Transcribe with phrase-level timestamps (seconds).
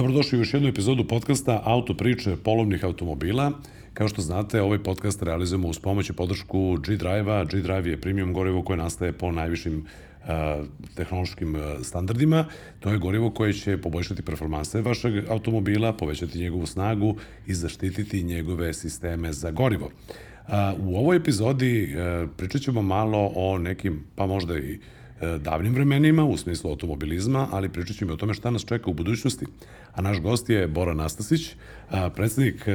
[0.00, 3.52] Dobrodošli u još jednu epizodu podcasta Auto priče polovnih automobila.
[3.94, 7.44] Kao što znate, ovaj podcast realizujemo uz pomoć i podršku G-Drive-a.
[7.44, 9.84] G-Drive je premium gorivo koje nastaje po najvišim
[10.26, 10.62] a,
[10.94, 12.44] tehnološkim standardima.
[12.80, 18.74] To je gorivo koje će poboljšati performanse vašeg automobila, povećati njegovu snagu i zaštititi njegove
[18.74, 19.90] sisteme za gorivo.
[20.48, 24.99] A, u ovoj epizodi a, pričat ćemo malo o nekim, pa možda i E,
[25.38, 29.46] davnim vremenima u smislu automobilizma, ali pričat ćemo o tome šta nas čeka u budućnosti.
[29.92, 31.50] A naš gost je Bora Nastasić,
[32.14, 32.72] predsednik e,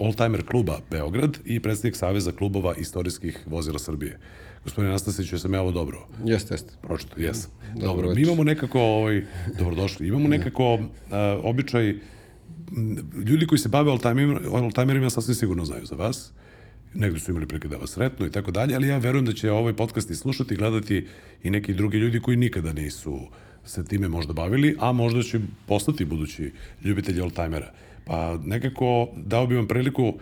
[0.00, 4.18] All-Timer kluba Beograd i predsednik Saveza klubova istorijskih vozila Srbije.
[4.64, 6.06] Gospodine Nastasić, jesam ja ovo dobro?
[6.24, 6.72] Jeste, jeste.
[6.82, 7.50] Pročito, jesam.
[7.74, 9.24] Dobro, dobro mi imamo nekako, ovaj,
[9.58, 10.80] dobrodošli, imamo nekako uh,
[11.42, 11.98] običaj,
[13.26, 13.90] ljudi koji se bave
[14.50, 16.32] oldtimerima sasvim sigurno znaju za vas
[16.94, 19.50] negde su imali prilike da vas sretnu i tako dalje, ali ja verujem da će
[19.50, 21.06] ovaj podcast i slušati i gledati
[21.42, 23.20] i neki drugi ljudi koji nikada nisu
[23.64, 26.52] se time možda bavili, a možda će postati budući
[26.84, 27.72] ljubitelji oldtimera.
[28.04, 30.14] Pa nekako dao bi vam priliku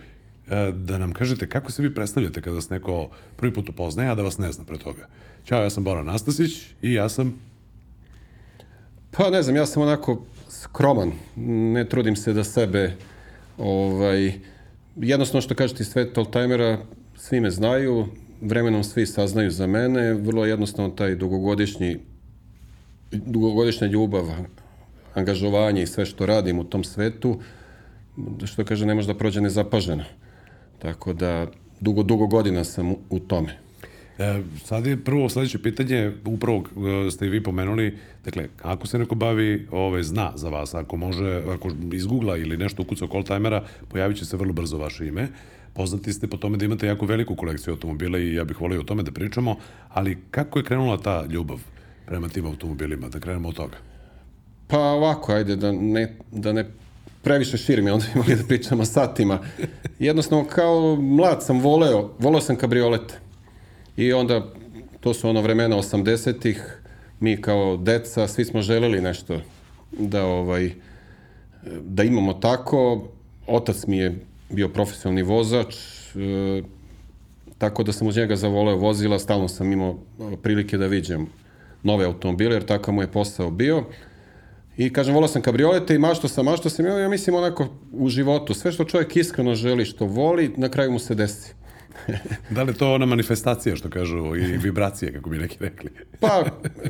[0.49, 4.15] e, da nam kažete kako se vi predstavljate kada vas neko prvi put upoznaje, a
[4.15, 5.07] da vas ne zna pre toga.
[5.45, 7.39] Ćao, ja sam Bora Nastasić i ja sam...
[9.11, 11.11] Pa ne znam, ja sam onako skroman.
[11.73, 12.95] Ne trudim se da sebe
[13.57, 14.33] ovaj,
[14.95, 16.77] jednostavno što kažete svet oldtimera,
[17.15, 18.05] svi me znaju,
[18.41, 21.99] vremenom svi saznaju za mene, vrlo jednostavno taj dugogodišnji
[23.11, 24.25] dugogodišnja ljubav,
[25.13, 27.39] angažovanje i sve što radim u tom svetu,
[28.45, 30.03] što kaže, ne može da prođe nezapaženo.
[30.79, 31.47] Tako da,
[31.79, 33.62] dugo, dugo godina sam u tome.
[34.19, 36.63] E, sad je prvo sledeće pitanje, upravo
[37.07, 40.97] e, ste i vi pomenuli, dakle, ako se neko bavi, ove, zna za vas, ako
[40.97, 45.07] može, ako iz Google-a ili nešto ukuca call timera, pojavit će se vrlo brzo vaše
[45.07, 45.27] ime.
[45.73, 48.83] Poznati ste po tome da imate jako veliku kolekciju automobila i ja bih volio o
[48.83, 49.55] tome da pričamo,
[49.89, 51.59] ali kako je krenula ta ljubav
[52.05, 53.77] prema tim automobilima, da krenemo od toga?
[54.67, 56.65] Pa ovako, ajde, da ne, da ne
[57.21, 59.39] previše širim, onda bi mogli da pričamo satima.
[59.99, 63.22] Jednostavno, kao mlad sam voleo, voleo sam kabriolete
[63.97, 64.45] I onda,
[64.99, 66.79] to su ono vremena 80-ih,
[67.19, 69.41] mi kao deca, svi smo želeli nešto
[69.91, 70.71] da ovaj
[71.81, 73.07] da imamo tako.
[73.47, 76.61] Otac mi je bio profesionalni vozač, e,
[77.57, 79.97] tako da sam uz njega zavoleo vozila, stalno sam imao
[80.41, 81.27] prilike da viđem
[81.83, 83.83] nove automobile, jer takav mu je posao bio.
[84.77, 88.53] I kažem, volao sam kabriolete i mašto sam, mašto sam, ja mislim onako u životu,
[88.53, 91.53] sve što čovjek iskreno želi, što voli, na kraju mu se desi
[92.55, 95.89] da li to ona manifestacija, što kažu, i vibracije, kako bi neki rekli?
[96.21, 96.43] pa,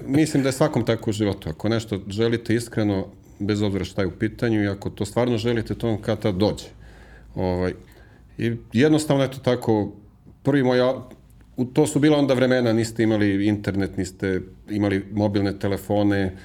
[0.05, 1.49] mislim da je svakom tako u životu.
[1.49, 3.07] Ako nešto želite iskreno,
[3.39, 6.65] bez obzira šta je u pitanju, i ako to stvarno želite, to vam kada dođe.
[7.35, 7.73] Ovaj,
[8.37, 9.91] I jednostavno, eto tako,
[10.43, 10.79] prvi moj,
[11.57, 16.37] u to su bila onda vremena, niste imali internet, niste imali mobilne telefone,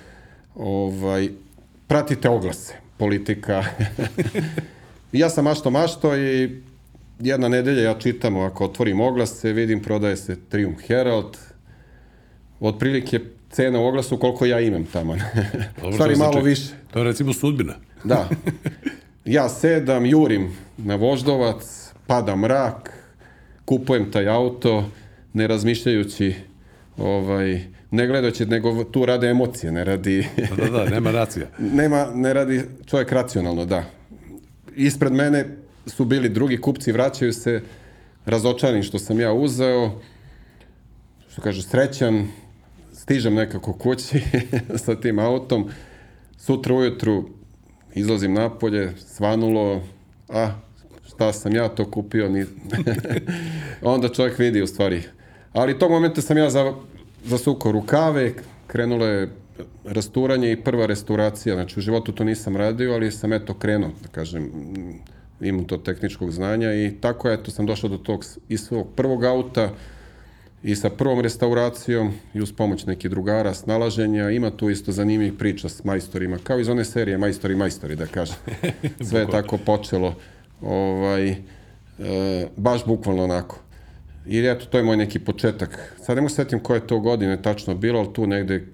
[0.55, 1.29] ovaj,
[1.87, 3.65] pratite oglase, politika.
[5.13, 6.63] ja sam mašto mašto i
[7.21, 11.37] jedna nedelja ja čitam, ako otvorim oglase, vidim prodaje se Triumph Herald,
[12.61, 13.21] otprilike
[13.51, 15.17] cena u oglasu koliko ja imam tamo.
[15.77, 16.73] Dobro, Stvari malo znači, više.
[16.91, 17.75] To je recimo sudbina.
[18.05, 18.28] da.
[19.25, 22.93] Ja sedam, jurim na voždovac, pada mrak,
[23.65, 24.84] kupujem taj auto,
[25.33, 26.34] ne razmišljajući
[26.97, 30.27] ovaj, ne gledajući, nego tu rade emocije, ne radi...
[30.57, 31.47] da, da, da, nema racija.
[31.81, 33.84] nema, ne radi čovjek racionalno, da.
[34.77, 35.57] Ispred mene
[35.88, 37.62] su bili drugi kupci, vraćaju se.
[38.26, 39.91] Razočarani što sam ja uzeo,
[41.28, 42.28] što kaže srećan,
[42.93, 44.21] stižem nekako kući
[44.84, 45.71] sa tim autom,
[46.38, 47.28] sutra ujutru
[47.94, 49.82] izlazim napolje, svanulo,
[50.28, 50.50] a
[51.06, 52.44] šta sam ja to kupio, ni...
[53.82, 55.03] onda čovjek vidi u stvari.
[55.53, 56.75] Ali tog momenta sam ja za,
[57.25, 58.32] zasukao rukave,
[58.66, 59.28] krenulo je
[59.84, 64.09] rasturanje i prva restauracija, znači u životu to nisam radio, ali sam eto krenuo, da
[64.09, 64.50] kažem,
[65.41, 69.71] imam to tehničkog znanja i tako eto sam došao do tog iz svog prvog auta
[70.62, 75.68] i sa prvom restauracijom i uz pomoć nekih drugara, snalaženja, ima tu isto zanimljivih priča
[75.68, 78.36] s majstorima, kao iz one serije Majstori, majstori, da kažem.
[79.09, 80.15] Sve je tako počelo,
[80.60, 81.36] ovaj, e,
[82.57, 83.60] baš bukvalno onako.
[84.27, 85.95] I eto, to je moj neki početak.
[86.03, 88.66] Sad ne mogu setim koje to godine tačno bilo, ali tu negde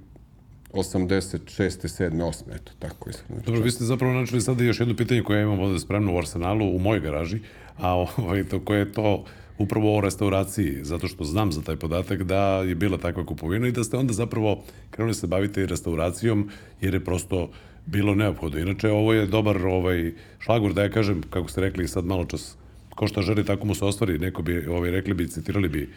[0.75, 1.89] 86.
[1.89, 2.11] 7.
[2.11, 2.43] 8.
[2.55, 3.43] eto, tako iskreno.
[3.47, 6.77] Dobro, vi ste zapravo načeli sada još jedno pitanje koje imam ovde spremno u arsenalu,
[6.77, 7.39] u mojoj garaži,
[7.79, 9.25] a ovaj, to koje je to
[9.59, 13.73] upravo o restauraciji, zato što znam za taj podatak da je bila takva kupovina i
[13.73, 16.51] da ste onda zapravo krenuli se baviti restauracijom,
[16.81, 17.51] jer je prosto
[17.87, 18.59] bilo neophodno.
[18.59, 22.57] Inače, ovo je dobar ovaj, šlagor, da ja kažem, kako ste rekli sad malo čas,
[22.95, 25.89] ko što želi, tako mu se ostvari, neko bi, ovaj, rekli bi, citirali bi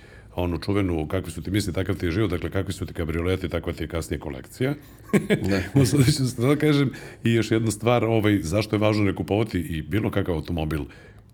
[0.44, 3.50] onu čuvenu kakvi su ti misli, takav ti je život, dakle kakvi su ti kabrioleti,
[3.50, 4.74] takva ti je kasnije kolekcija.
[5.30, 5.86] Ne.
[5.86, 6.92] Sada ću da kažem
[7.24, 10.84] i još jedna stvar, ovaj, zašto je važno ne kupovati i bilo kakav automobil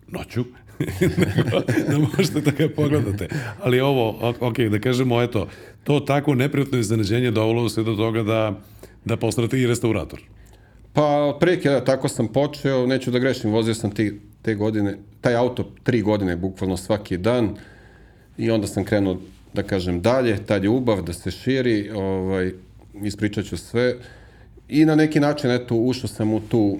[0.07, 0.45] noću,
[1.89, 3.27] da možete da ga pogledate.
[3.61, 5.47] Ali ovo, ok, da kažemo, eto,
[5.83, 8.59] to tako neprijatno iznenađenje dovolo se do toga da,
[9.05, 10.21] da postrate i restaurator.
[10.93, 15.35] Pa, preke, da, tako sam počeo, neću da grešim, vozio sam ti, te godine, taj
[15.35, 17.55] auto tri godine, bukvalno svaki dan,
[18.37, 19.17] i onda sam krenuo,
[19.53, 22.51] da kažem, dalje, tad je ubav da se širi, ovaj,
[23.03, 23.95] ispričat ću sve,
[24.69, 26.77] i na neki način, eto, ušao sam u tu,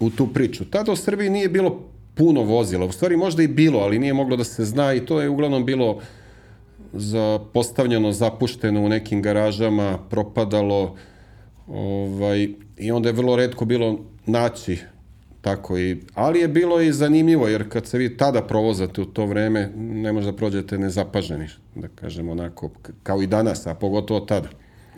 [0.00, 0.64] u tu priču.
[0.64, 1.80] Tada u Srbiji nije bilo
[2.14, 5.20] puno vozila, u stvari možda i bilo, ali nije moglo da se zna i to
[5.20, 6.00] je uglavnom bilo
[6.92, 10.96] za postavljeno, zapušteno u nekim garažama, propadalo,
[11.66, 12.48] ovaj,
[12.78, 14.78] i onda je vrlo redko bilo naći
[15.42, 19.26] tako i, ali je bilo i zanimljivo, jer kad se vi tada provozate u to
[19.26, 22.70] vreme, ne možda prođete nezapaženi, da kažem onako,
[23.02, 24.48] kao i danas, a pogotovo tada.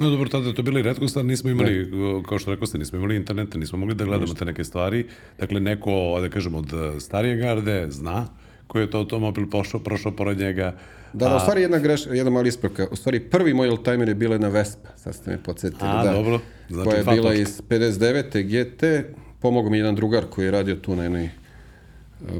[0.00, 2.22] No dobro, tada je to bili redkost, nismo imali, ne.
[2.28, 5.06] kao što rekao ste, nismo imali interneta, nismo mogli da gledamo te neke stvari.
[5.38, 8.26] Dakle, neko, da kažem, od starije garde zna
[8.66, 10.76] koji je to automobil pošao, prošao pored njega.
[11.12, 12.86] Da, da, u stvari jedna greš, jedna mala ispravka.
[12.90, 15.90] U stvari, prvi moj oldtimer je bila jedna Vespa, sad ste me podsjetili.
[15.90, 16.40] A, da, dobro.
[16.68, 18.42] Znači, koja je bila iz 59.
[18.42, 19.06] GT,
[19.44, 21.30] pomogao mi jedan drugar koji je radio tu na jednoj e,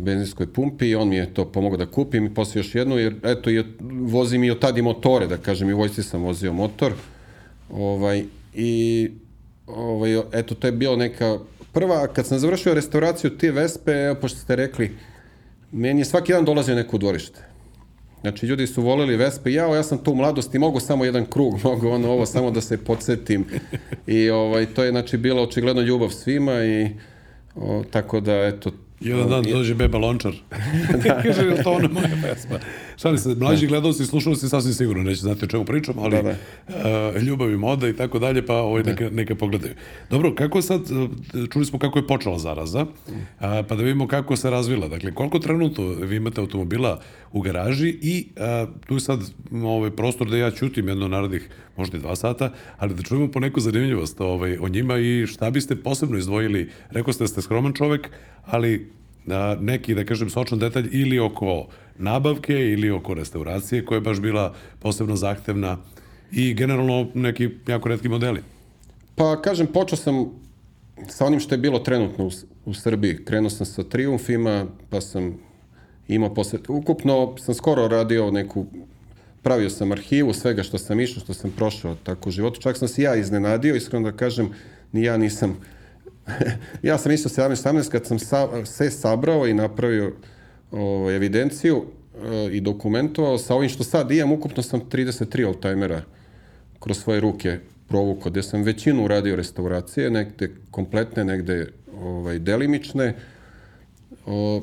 [0.01, 3.15] benzinskoj pumpi i on mi je to pomogao da kupim i posle još jednu, jer
[3.23, 3.65] eto, je,
[4.09, 6.93] vozim i od tada i motore, da kažem, i u vojsci sam vozio motor.
[7.71, 8.25] Ovaj,
[8.55, 9.11] I
[9.67, 11.39] ovaj, eto, to je bilo neka
[11.73, 14.97] prva, kad sam završio restauraciju te Vespe, evo, pošto ste rekli,
[15.73, 17.54] meni je svaki dan dolazio neko u dvorište.
[18.25, 21.61] Znači, ljudi su voleli Vespe, ja, ja sam tu u mladosti, mogu samo jedan krug,
[21.65, 23.45] mogu ono, ovo, samo da se podsjetim.
[24.07, 26.89] I ovaj, to je, znači, bila očigledno ljubav svima i
[27.57, 30.33] o, tako da, eto, Jedan dan dođe beba lončar.
[31.05, 31.23] da.
[31.23, 32.59] Kaže, je to ona moja pesma?
[32.97, 36.23] Šali se, mlađi gledalci i slušalci sasvim sigurno neće znati o čemu pričam, ali da,
[36.23, 36.35] da.
[37.15, 38.91] Uh, ljubav i moda i tako dalje, pa ovaj, da.
[38.91, 39.75] neka, neka pogledaju.
[40.11, 42.87] Dobro, kako sad, e, čuli smo kako je počela zaraza,
[43.41, 44.89] a, pa da vidimo kako se razvila.
[44.89, 47.01] Dakle, koliko trenutno vi imate automobila
[47.33, 49.21] u garaži i a, tu je sad
[49.53, 53.41] ovaj, prostor da ja ćutim jedno narednih možda i dva sata, ali da čujemo po
[53.41, 56.71] neku zanimljivost ovaj, o njima i šta biste posebno izdvojili.
[56.91, 58.11] Rekao ste da ste skroman čovek,
[58.45, 58.91] ali
[59.29, 61.67] a, neki, da kažem, sočan detalj ili oko
[61.99, 65.79] nabavke ili oko restauracije koja je baš bila posebno zahtevna
[66.33, 68.41] i generalno neki jako redki modeli.
[69.15, 70.31] Pa kažem, počeo sam
[71.09, 72.31] sa onim što je bilo trenutno u,
[72.65, 73.25] u Srbiji.
[73.25, 75.39] Krenuo sam sa Triumfima, pa sam
[76.09, 76.59] imao posle...
[76.69, 78.67] Ukupno sam skoro radio neku
[79.43, 82.61] pravio sam arhivu svega što sam išao, što sam prošao tako u životu.
[82.61, 84.51] Čak sam se ja iznenadio, iskreno da kažem,
[84.93, 85.57] ni ja nisam
[86.83, 90.13] ja sam išao 17-18 kad sam sa, sve sabrao i napravio
[90.71, 96.03] o, ovaj, evidenciju o, i dokumentovao sa ovim što sad imam, ukupno sam 33 oldtimera
[96.81, 101.67] kroz svoje ruke provukao, gde sam većinu uradio restauracije, negde kompletne, negde
[102.01, 103.15] ovaj, delimične.
[104.27, 104.63] O,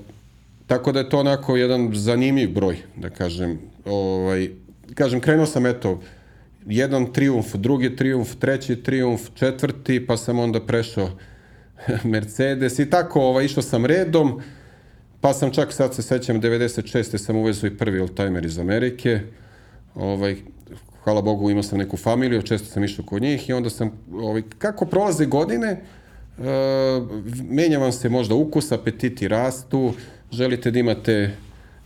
[0.68, 3.60] tako da je to onako jedan zanimljiv broj, da kažem.
[3.86, 4.50] Ovaj,
[4.94, 6.02] kažem, krenuo sam, eto,
[6.66, 11.10] jedan triumf, drugi triumf, treći triumf, četvrti, pa sam onda prešao
[12.04, 14.42] Mercedes i tako, ovaj, išao sam redom,
[15.22, 17.18] pa sam čak sad se sećam 96.
[17.18, 19.20] sam uvezao i prvi oldtimer iz Amerike.
[19.96, 20.36] Ovaj,
[21.04, 24.42] hvala Bogu imao sam neku familiju, često sam išao kod njih i onda sam, ovaj,
[24.58, 25.82] kako prolaze godine,
[26.38, 26.46] uh,
[27.50, 29.94] menja vam se možda ukus, apetiti rastu,
[30.32, 31.36] želite da imate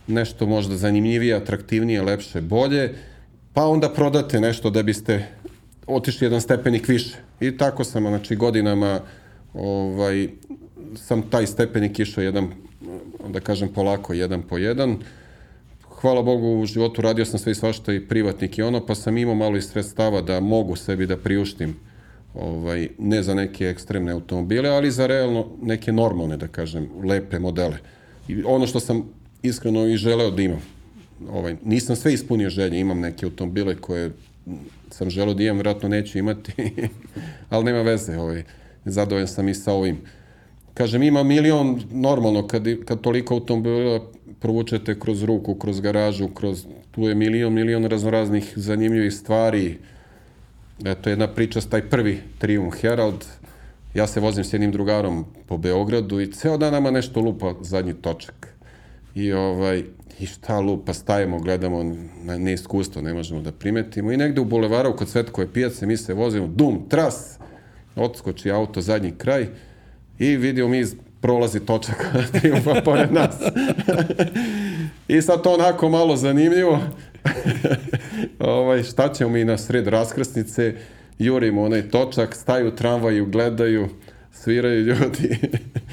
[0.06, 2.94] nešto možda zanimljivije, atraktivnije, lepše, bolje,
[3.52, 5.26] pa onda prodate nešto da biste
[5.86, 7.16] otišli jedan stepenik više.
[7.40, 9.00] I tako sam, znači, godinama
[9.56, 10.28] ovaj,
[10.94, 12.48] sam taj stepenik išao jedan,
[13.28, 14.98] da kažem polako, jedan po jedan.
[16.00, 19.18] Hvala Bogu, u životu radio sam sve i svašta i privatnik i ono, pa sam
[19.18, 21.76] imao malo i sredstava da mogu sebi da priuštim
[22.34, 27.78] ovaj, ne za neke ekstremne automobile, ali za realno neke normalne, da kažem, lepe modele.
[28.28, 29.02] I ono što sam
[29.42, 30.62] iskreno i želeo da imam.
[31.30, 34.10] Ovaj, nisam sve ispunio želje, imam neke automobile koje
[34.90, 36.52] sam želeo da imam, vratno neću imati,
[37.50, 38.16] ali nema veze.
[38.16, 38.44] Ovaj
[38.90, 39.98] zadovoljan sam i sa ovim.
[40.74, 44.00] Kažem, ima milion, normalno, kad, kad toliko automobila
[44.40, 49.78] provučete kroz ruku, kroz garažu, kroz, tu je milion, milion raznoraznih zanimljivih stvari.
[50.84, 53.24] Eto, jedna priča s taj prvi Triumph Herald.
[53.94, 57.94] Ja se vozim s jednim drugarom po Beogradu i ceo dan nama nešto lupa zadnji
[57.94, 58.48] točak.
[59.14, 59.84] I ovaj,
[60.20, 64.12] i šta lupa, stajemo, gledamo na neiskustvo, ne možemo da primetimo.
[64.12, 67.38] I negde u bulevaru kod Svetkove pijace mi se vozimo, dum, tras,
[67.96, 69.46] odskoči auto zadnji kraj
[70.18, 70.84] i vidio mi
[71.20, 72.06] prolazi točak
[72.40, 73.34] triumfa pored nas.
[75.08, 76.80] I sad to onako malo zanimljivo.
[78.38, 80.74] ovaj, šta ćemo mi na sred raskrsnice,
[81.18, 83.88] jurimo onaj točak, staju tramvaju, gledaju,
[84.32, 85.38] sviraju ljudi.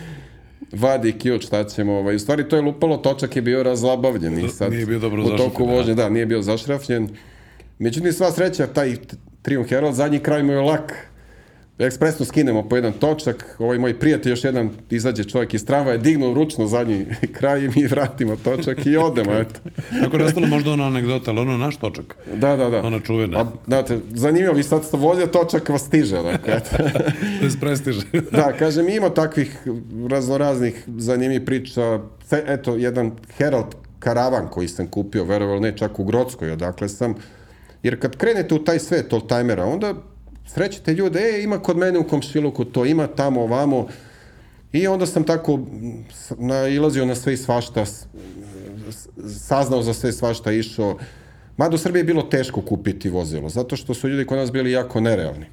[0.84, 4.50] vadi ključ, šta ćemo, ovaj, u stvari to je lupalo, točak je bio razlabavljen i
[4.50, 7.10] sad Nije bio dobro u toku zašrapljen, vožnje, da, nije bio zašrafljen.
[7.80, 8.96] Međutim, sva sreća, taj
[9.42, 11.13] Triumph Herald, zadnji kraj mu je lak.
[11.80, 16.34] Ekspresno skinemo po jedan točak, ovaj moj prijatelj još jedan izađe čovjek iz tramvaja, dignu
[16.34, 17.06] ručno zadnji
[17.38, 19.60] kraj i mi vratimo točak i odemo, eto.
[20.06, 22.18] Ako je nastala možda ona anegdota, ali ono naš točak.
[22.36, 22.82] Da, da, da.
[22.82, 23.40] Ona čuvena.
[23.40, 26.84] A, znate, zanimljivo, vi sad ste vozio, točak vas stiže, dakle, eto.
[27.42, 28.02] Bez prestiže.
[28.32, 29.68] Da, kažem, ima takvih
[30.10, 32.00] raznoraznih zanimljivih priča.
[32.32, 37.16] Eto, jedan Herald karavan koji sam kupio, verovali ne, čak u Grodskoj, odakle sam.
[37.84, 39.94] Jer kad krenete u taj svet oldtimera, onda
[40.46, 43.88] srećete ljude, e, ima kod mene u komšiluku to, ima tamo, ovamo.
[44.74, 45.60] I onda sam tako
[46.38, 47.86] nailazio na sve i svašta,
[49.40, 50.98] saznao za sve i svašta, išao.
[51.58, 54.72] Mada u Srbiji je bilo teško kupiti vozilo, zato što su ljudi kod nas bili
[54.72, 55.46] jako nerealni.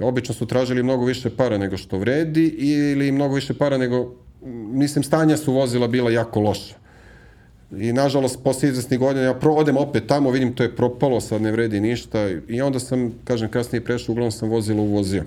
[0.00, 4.14] Obično su tražili mnogo više para nego što vredi ili mnogo više para nego,
[4.72, 6.74] mislim, stanja su vozila bila jako loša.
[7.80, 11.42] I nažalost, posle izvesnih godina, ja pro, odem opet tamo, vidim to je propalo, sad
[11.42, 12.28] ne vredi ništa.
[12.48, 15.24] I onda sam, kažem, kasnije prešao, uglavnom sam vozilo uvozio.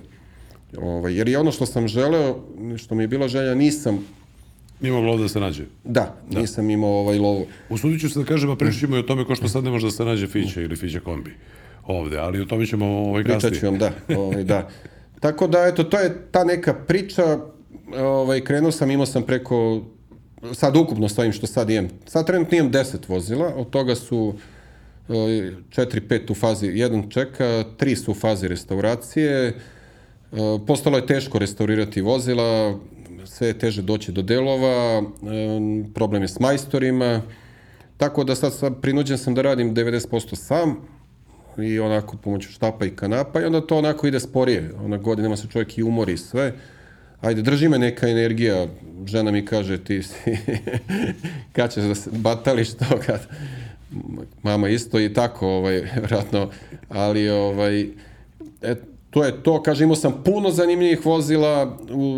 [0.77, 2.39] Ovaj, jer je ono što sam želeo,
[2.77, 4.05] što mi je bila želja, nisam,
[4.81, 5.63] Nije moglo ovde da se nađe.
[5.83, 7.45] da, nisam imao ovaj lovu.
[7.69, 9.87] Usudit ću se da kažem, a pričamo i o tome ko što sad ne može
[9.87, 11.31] da se nađe Fića ili Fića kombi
[11.87, 13.59] ovde, ali o tome ćemo ovaj Pričat kasnije.
[13.59, 13.91] ću vam, da.
[14.17, 14.69] Ovaj, da.
[15.19, 17.39] Tako da, eto, to je ta neka priča.
[17.97, 19.81] Ovaj, krenuo sam, imao sam preko,
[20.53, 21.89] sad ukupno s ovim što sad imam.
[22.05, 24.33] Sad trenutno imam 10 vozila, od toga su
[25.07, 29.47] 4-5 u fazi, jedan čeka, tri su u fazi restauracije.
[29.47, 29.53] E,
[30.67, 32.79] Postalo je teško restaurirati vozila,
[33.25, 35.03] sve je teže doći do delova, e,
[35.93, 37.21] problem je s majstorima,
[37.97, 40.77] tako da sad, sad prinuđen sam da radim 90% sam,
[41.57, 44.71] i onako pomoću štapa i kanapa i onda to onako ide sporije.
[44.85, 46.53] Ona godinama se čovjek i umori sve.
[47.21, 48.67] Ajde, drži me neka energija.
[49.05, 50.15] Žena mi kaže, ti si,
[51.55, 53.27] kad ćeš da se batališ to kad...
[54.43, 56.49] Mama isto i tako, ovaj, vratno,
[56.89, 58.75] ali ovaj, e,
[59.09, 61.77] to je to, kaže, imao sam puno zanimljivih vozila,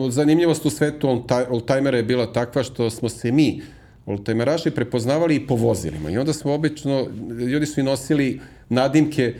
[0.09, 3.61] zanimljivost u svetu oldti- oldtimera je bila takva što smo se mi,
[4.05, 6.09] oldtimeraši, prepoznavali i po vozilima.
[6.09, 9.33] I onda smo obično, ljudi su i nosili nadimke,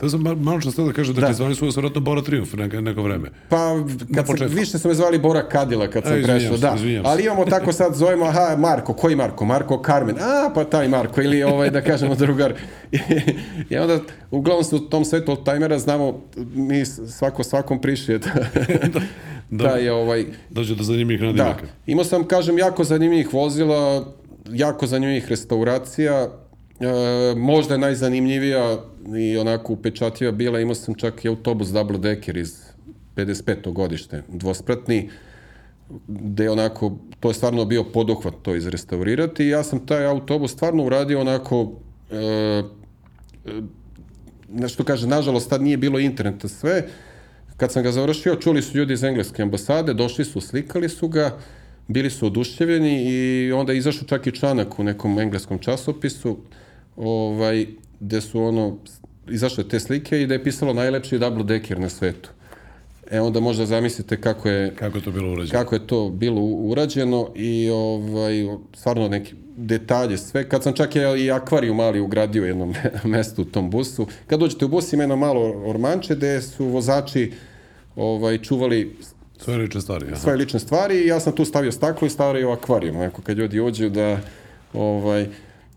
[0.00, 2.80] Da sam ma- malo što da kažem, dakle, zvali su vas vjerojatno Bora Triumf neko,
[2.80, 3.28] neko vreme.
[3.48, 3.74] Pa,
[4.08, 4.54] kad sam, početku.
[4.54, 6.78] više su me zvali Bora Kadila kad sam E, prešao, se, da.
[6.78, 7.00] se.
[7.04, 9.44] Ali imamo tako sad, zovemo, aha, Marko, koji Marko?
[9.44, 10.16] Marko Carmen.
[10.16, 12.54] A, pa taj Marko, ili ovaj, da kažemo, drugar.
[13.70, 13.98] I onda,
[14.30, 16.20] uglavnom se u tom svetu oldtimera znamo,
[16.54, 18.30] mi svako svakom prišije da,
[19.50, 19.68] da, Da.
[19.70, 21.66] je ovaj, Dođe do zanimljivih Da, nadimaka.
[21.86, 24.04] imao sam, kažem, jako zanimljivih vozila,
[24.48, 26.28] jako zanimljivih restauracija,
[26.80, 28.78] e, možda je najzanimljivija
[29.18, 32.70] i onako upečatljiva bila, imao sam čak i autobus double decker iz
[33.16, 33.72] 55.
[33.72, 35.10] godište, dvospratni,
[36.08, 40.84] gde onako, to je stvarno bio poduhvat to izrestaurirati i ja sam taj autobus stvarno
[40.84, 41.72] uradio onako,
[42.10, 42.62] e,
[44.48, 46.86] nešto kaže, nažalost, tad nije bilo interneta sve.
[47.56, 51.38] Kad sam ga završio, čuli su ljudi iz engleske ambasade, došli su, slikali su ga,
[51.88, 56.38] bili su oduševljeni i onda izašao čak i članak u nekom engleskom časopisu,
[57.00, 57.66] ovaj,
[58.00, 58.76] gde su ono,
[59.28, 62.30] izašle te slike i da je pisalo najlepši double decker na svetu.
[63.10, 65.58] E onda možda zamislite kako je, Kako je to bilo urađeno?
[65.60, 68.32] kako je to bilo urađeno i ovaj,
[68.74, 70.48] stvarno neki detalje, sve.
[70.48, 74.06] Kad sam čak je i akvarijum mali ugradio jednom mestu u tom busu.
[74.26, 77.32] Kad dođete u bus ima jedno malo ormanče gde su vozači
[77.96, 78.96] ovaj, čuvali
[79.38, 80.06] Sve lične stvari.
[80.06, 80.16] Aha.
[80.16, 82.96] svoje lične stvari i ja sam tu stavio staklo i stavio akvarijum.
[82.96, 84.20] Onako kad ljudi uđu da
[84.74, 85.26] ovaj,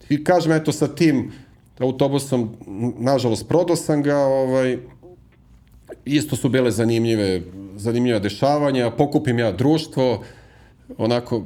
[0.10, 1.32] i kažem eto sa tim
[1.80, 2.56] autobusom
[3.00, 4.78] nažalost prodao sam ga ovaj,
[6.06, 7.42] isto su bile zanimljive
[7.76, 10.24] zanimljiva dešavanja, pokupim ja društvo
[10.98, 11.44] onako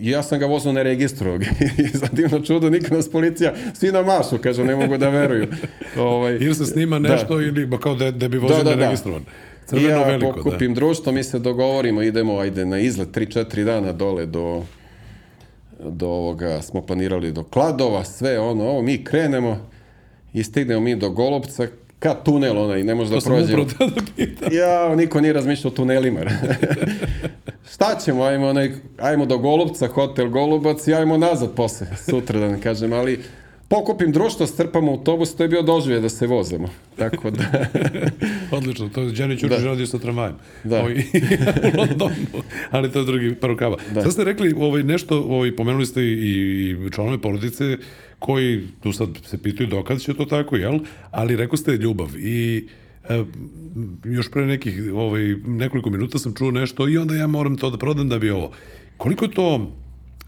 [0.00, 1.38] ja sam ga vozio na registru
[2.00, 5.46] za divno čudo nikad nas policija svi na mašu, kažu, ne mogu da veruju.
[5.98, 8.76] Ovaj, Ili se snima nešto ili ba kao da, da bi vozio Da, da, da.
[8.76, 9.24] neregistrovan.
[9.66, 14.26] Crveno ja veliko, pokupim društvo, mi se dogovorimo, idemo ajde na izlet 3-4 dana dole
[14.26, 14.62] do
[15.80, 19.70] do ovoga, smo planirali do Kladova, sve ono, ovo, mi krenemo
[20.32, 21.66] i stignemo mi do Golubca,
[21.98, 23.16] ka tunel onaj, ne može da.
[23.16, 23.62] To sam prođemo.
[23.62, 23.90] upravo
[24.40, 24.56] da.
[24.56, 26.20] Ja, niko nije razmišljao o tunelima.
[27.72, 32.48] Šta ćemo, ajmo, onaj, ajmo do Golubca, hotel Golubac i ajmo nazad posle, sutra da
[32.48, 33.20] ne kažem, ali
[33.68, 36.68] pokupim društvo, strpam autobus, to je bio doživje da se vozimo.
[36.96, 37.66] Tako da...
[38.56, 39.66] Odlično, to je Đani Ćurčić Da.
[39.66, 40.34] radio sa tramvajem.
[40.64, 40.80] Da.
[40.80, 40.94] Ovaj,
[41.74, 42.14] u Londonu,
[42.70, 43.76] ali to je drugi par rukava.
[43.94, 44.02] Da.
[44.02, 47.76] Sad ste rekli ovaj, nešto, ovaj, pomenuli ste i, i članove porodice
[48.18, 50.78] koji tu sad se pitaju dokad će to tako, jel?
[51.10, 52.68] Ali rekao ste ljubav i
[53.08, 53.24] e,
[54.04, 57.78] još pre nekih ovaj, nekoliko minuta sam čuo nešto i onda ja moram to da
[57.78, 58.52] prodam da bi ovo.
[58.96, 59.72] Koliko to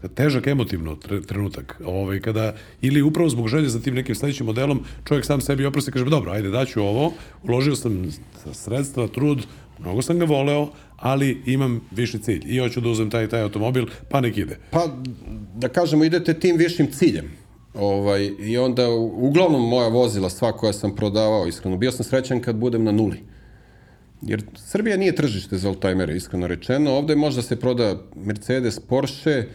[0.07, 4.83] težak emotivno tre- trenutak, ovaj, kada, ili upravo zbog želje za tim nekim sledećim modelom,
[5.03, 7.13] čovjek sam sebi oprosti i kaže, dobro, ajde, daću ovo,
[7.43, 8.11] uložio sam
[8.53, 9.45] sredstva, trud,
[9.79, 13.85] mnogo sam ga voleo, ali imam viši cilj i hoću da uzem taj taj automobil,
[14.09, 14.57] pa nek ide.
[14.71, 14.87] Pa,
[15.55, 17.31] da kažemo, idete tim višim ciljem.
[17.73, 22.55] Ovaj, I onda, uglavnom, moja vozila, sva koja sam prodavao, iskreno, bio sam srećan kad
[22.55, 23.23] budem na nuli.
[24.21, 26.91] Jer Srbija nije tržište za oldtimere, iskreno rečeno.
[26.91, 29.47] Ovde možda se proda Mercedes, Porsche,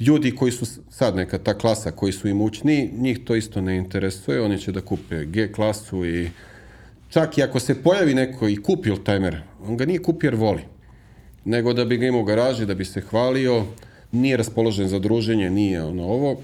[0.00, 4.40] ljudi koji su sad neka ta klasa, koji su imućni, njih to isto ne interesuje,
[4.42, 6.30] oni će da kupe G klasu i
[7.08, 10.62] čak i ako se pojavi neko i kupi oldtimer, on ga nije kupio jer voli
[11.44, 13.64] nego da bi ga imao u garaži, da bi se hvalio,
[14.12, 16.36] nije raspoložen za druženje, nije ono ovo.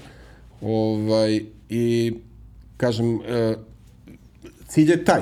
[0.61, 2.13] Ovaj, I,
[2.77, 3.55] kažem, e,
[4.67, 5.21] cilj je taj,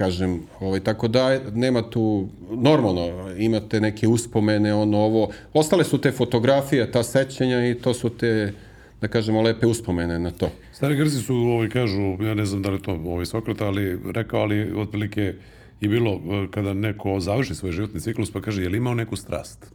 [0.00, 6.12] kažem, ovaj, tako da nema tu, normalno, imate neke uspomene, ono ovo, ostale su te
[6.12, 8.52] fotografije, ta sećanja i to su te,
[9.00, 10.48] da kažemo, lepe uspomene na to.
[10.72, 14.40] Stari Grci su, ovaj, kažu, ja ne znam da li to ovaj, Sokrata, ali rekao,
[14.40, 15.34] ali otprilike
[15.80, 19.16] je bilo eh, kada neko završi svoj životni ciklus pa kaže, je li imao neku
[19.16, 19.66] strast?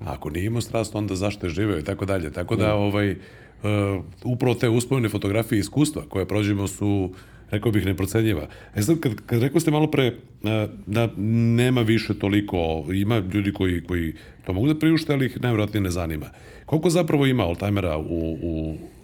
[0.00, 2.32] A ako nije imao strast, onda zašto je živeo i tako dalje.
[2.32, 7.10] Tako da, ovaj, uh, upravo te uspomene fotografije i iskustva koje prođemo su
[7.50, 8.48] rekao bih neprocenjiva.
[8.74, 11.08] E sad, kad, kad rekao ste malo pre eh, da
[11.56, 14.12] nema više toliko, ima ljudi koji, koji
[14.46, 16.26] to mogu da priušte, ali ih najvjerojatnije ne zanima.
[16.66, 18.36] Koliko zapravo ima oldtimera u,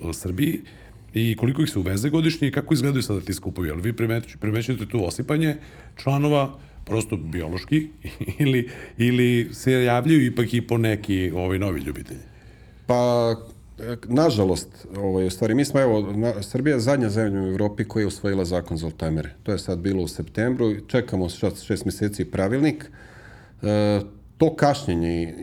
[0.00, 0.60] u Srbiji
[1.14, 3.68] i koliko ih se uveze godišnje i kako izgledaju sada ti skupovi?
[3.68, 3.92] Jel vi
[4.40, 5.56] primećujete, tu osipanje
[5.96, 7.88] članova prosto biološki
[8.44, 8.68] ili,
[8.98, 12.20] ili se javljaju ipak i po neki ovaj, novi ljubitelji?
[12.86, 13.59] Pa, e,
[14.08, 18.00] nažalost, ovaj, u stvari, mi smo, evo, na, Srbija je zadnja zemlja u Evropi koja
[18.00, 19.30] je usvojila zakon za oldtimere.
[19.42, 22.90] To je sad bilo u septembru, čekamo šest, šest meseci pravilnik.
[23.62, 24.00] E,
[24.38, 25.34] to kašnjenje e,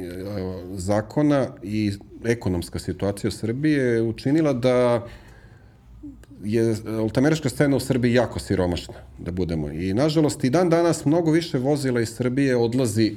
[0.75, 1.91] zakona i
[2.25, 5.07] ekonomska situacija u Srbiji je učinila da
[6.43, 9.69] je ultameriška scena u Srbiji jako siromašna, da budemo.
[9.69, 13.15] I nažalost i dan danas mnogo više vozila iz Srbije odlazi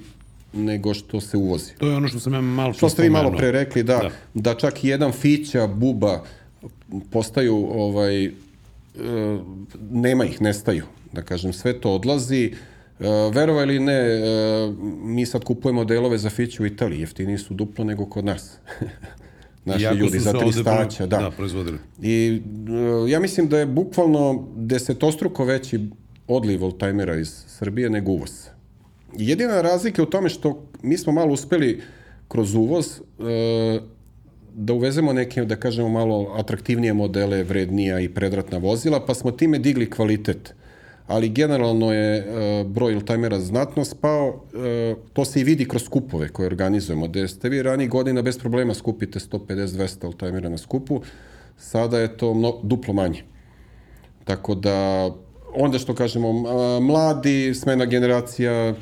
[0.53, 1.73] nego što se uvozi.
[1.79, 4.11] To je ono što sam ja malo Što ste vi malo pre rekli, da, Da.
[4.35, 6.25] da, čak i jedan fića, buba
[7.11, 8.31] postaju, ovaj, e,
[9.91, 10.85] nema ih, nestaju.
[11.13, 12.53] Da kažem, sve to odlazi.
[13.01, 14.21] E, verovali ili ne, e,
[15.03, 18.59] mi sad kupujemo delove za fiće u Italiji, jeftiniji su duplo nego kod nas.
[19.65, 21.19] Naši Iako ljudi za tristaća, da.
[21.19, 21.79] da, proizvodili.
[22.03, 22.43] I
[23.07, 25.81] e, ja mislim da je bukvalno desetostruko veći
[26.29, 28.31] odliv oldtimera iz Srbije nego uvoz.
[29.17, 31.83] Jedina razlika je u tome što mi smo malo uspeli
[32.29, 33.81] kroz uvoz e,
[34.55, 39.59] da uvezemo neke, da kažemo, malo atraktivnije modele, vrednija i predratna vozila, pa smo time
[39.59, 40.55] digli kvalitet.
[41.07, 46.29] Ali generalno je e, broj oldtimera znatno spao, e, to se i vidi kroz skupove
[46.29, 51.01] koje organizujemo, gde ste vi ranije godina bez problema skupite 150-200 oldtimera na skupu,
[51.59, 53.25] sada je to mno, duplo manje.
[54.25, 55.11] Tako da,
[55.55, 56.33] onda što kažemo,
[56.81, 58.75] mladi, smena generacija,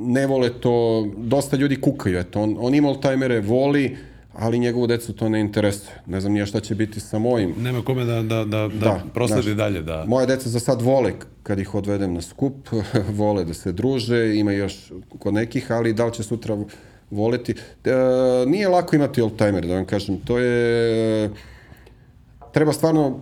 [0.00, 3.96] ne vole to, dosta ljudi kukaju, eto, on, on ima oldtimere, voli,
[4.32, 5.94] ali njegovu decu to ne interesuje.
[6.06, 7.54] Ne znam nije šta će biti sa mojim.
[7.58, 9.82] Nema kome da, da, da, da, Da, prosledi znaš, dalje.
[9.82, 10.04] Da.
[10.08, 12.68] Moje deca za sad vole kad ih odvedem na skup,
[13.20, 16.58] vole da se druže, ima još kod nekih, ali da li će sutra
[17.10, 17.54] voleti.
[17.84, 17.90] E,
[18.46, 20.18] nije lako imati oldtimer, da vam kažem.
[20.20, 21.30] To je...
[22.52, 23.20] Treba stvarno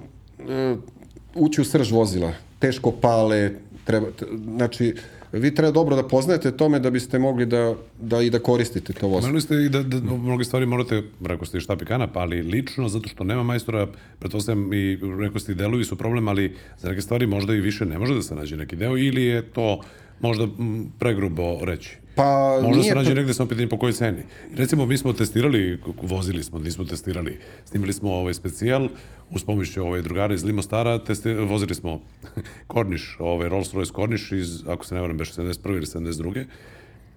[0.49, 0.77] e,
[1.35, 2.33] ući u srž vozila.
[2.59, 3.51] Teško pale,
[3.85, 4.07] treba,
[4.57, 4.95] znači,
[5.41, 9.07] vi treba dobro da poznajete tome da biste mogli da, da i da koristite to
[9.07, 9.21] vozilo.
[9.21, 12.43] Pomenuli ste i da, da mnoge stvari morate, rekao ste i štap i kanap, ali
[12.43, 13.87] lično, zato što nema majstora,
[14.19, 17.85] pretpostavljam i rekao ste i delovi su problem, ali za neke stvari možda i više
[17.85, 19.81] ne može da se nađe neki deo, ili je to
[20.21, 20.49] možda
[20.99, 22.04] pregrubo reći?
[22.15, 24.23] Pa Možda se nađe to- negde samo pitanje po kojoj ceni.
[24.57, 28.89] Recimo, mi smo testirali, vozili smo, nismo testirali, snimili smo ovaj specijal
[29.31, 32.01] uz pomoć ovaj drugara iz Limostara, testi, vozili smo
[32.67, 35.77] Korniš, ovaj Rolls Royce Korniš iz, ako se ne varam, beše 71.
[35.77, 36.45] ili 72.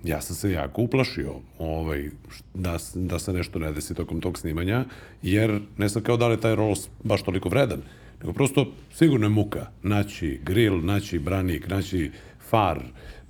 [0.03, 2.09] Ja sam se jako uplašio ovaj,
[2.53, 4.85] da, da se nešto ne desi tokom tog snimanja,
[5.21, 7.81] jer ne sam kao da li taj Rolls baš toliko vredan,
[8.21, 12.11] nego prosto sigurno je muka naći grill, naći branik, naći
[12.49, 12.79] far,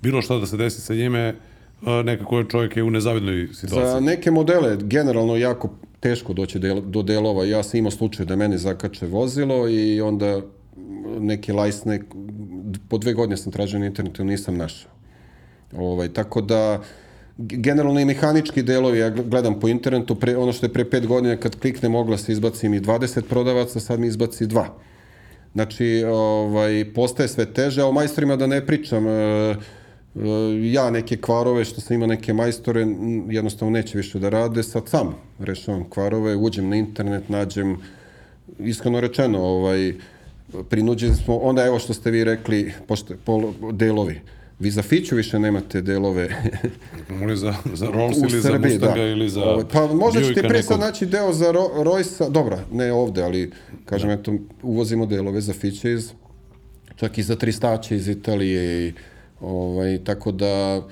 [0.02, 1.34] bilo šta da se desi sa njime,
[2.04, 3.90] nekako je čovjek je u nezavidnoj situaciji.
[3.90, 7.44] Za neke modele generalno jako teško doći do delova.
[7.44, 10.40] Ja sam imao slučaj da mene zakače vozilo i onda
[11.20, 12.00] neki lajsne,
[12.88, 14.90] po dve godine sam tražio na internetu, nisam našao.
[15.76, 16.82] Ovaj, tako da,
[17.38, 21.36] generalno i mehanički delovi, ja gledam po internetu, pre, ono što je pre pet godina
[21.36, 24.74] kad kliknem oglase izbacim i 20 prodavaca, sad mi izbaci dva.
[25.52, 29.54] Znači, ovaj, postaje sve teže, a o majstorima da ne pričam, e, e,
[30.72, 32.86] ja neke kvarove što sam imao neke majstore
[33.28, 37.76] jednostavno neće više da rade, sad sam rešavam kvarove, uđem na internet, nađem,
[38.58, 39.94] iskreno rečeno, ovaj,
[40.68, 44.20] prinuđeni smo, onda evo što ste vi rekli, pošto, pol, delovi.
[44.58, 46.28] Vi za Fiću više nemate delove.
[47.22, 49.06] ili za, za Rolls ili Srbiji, za Mustanga da.
[49.06, 52.92] ili za Ovo, Pa možda ćete pre sad naći deo za Ro, Roysa, dobra, ne
[52.92, 53.50] ovde, ali
[53.84, 54.14] kažem, da.
[54.14, 56.10] eto, uvozimo delove za Fiće iz,
[56.96, 58.92] čak i za Tristaće iz Italije i
[59.40, 60.82] ovaj, tako da e,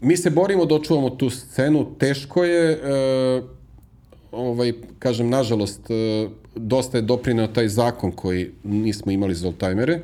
[0.00, 3.42] mi se borimo da očuvamo tu scenu, teško je, e,
[4.32, 10.00] ovaj, kažem, nažalost, e, dosta je doprinao taj zakon koji nismo imali za oldtimere.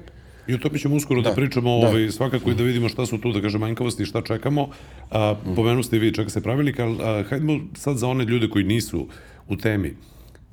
[0.47, 1.89] I o tome ćemo uskoro da, da pričamo, da.
[1.89, 4.69] Ovaj, svakako i da vidimo šta su tu, da kažem, manjkavosti i šta čekamo.
[5.11, 8.49] A, pomenu ste i vi, čeka se pravilnik, ali a, hajdemo sad za one ljude
[8.49, 9.07] koji nisu
[9.49, 9.95] u temi.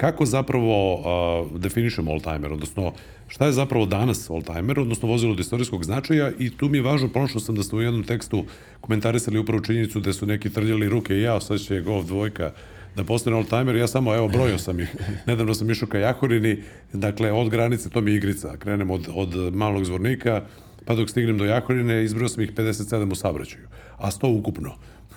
[0.01, 2.93] Kako zapravo a, definišemo oldtimer, odnosno
[3.27, 7.09] šta je zapravo danas oldtimer, odnosno vozilo od istorijskog značaja i tu mi je važno,
[7.09, 8.45] prošlo sam da ste u jednom tekstu
[8.81, 12.51] komentarisali upravo činjenicu da su neki trljali ruke i ja, sad će Golf dvojka
[12.95, 14.95] da postane oldtimer, ja samo, evo, brojio sam ih.
[15.27, 16.57] Nedavno sam išao ka Jahorini,
[16.93, 20.41] dakle, od granice, to mi je igrica, krenem od, od malog zvornika,
[20.85, 24.75] pa dok stignem do Jahorine, izbrojio sam ih 57 u saobraćaju, a 100 ukupno.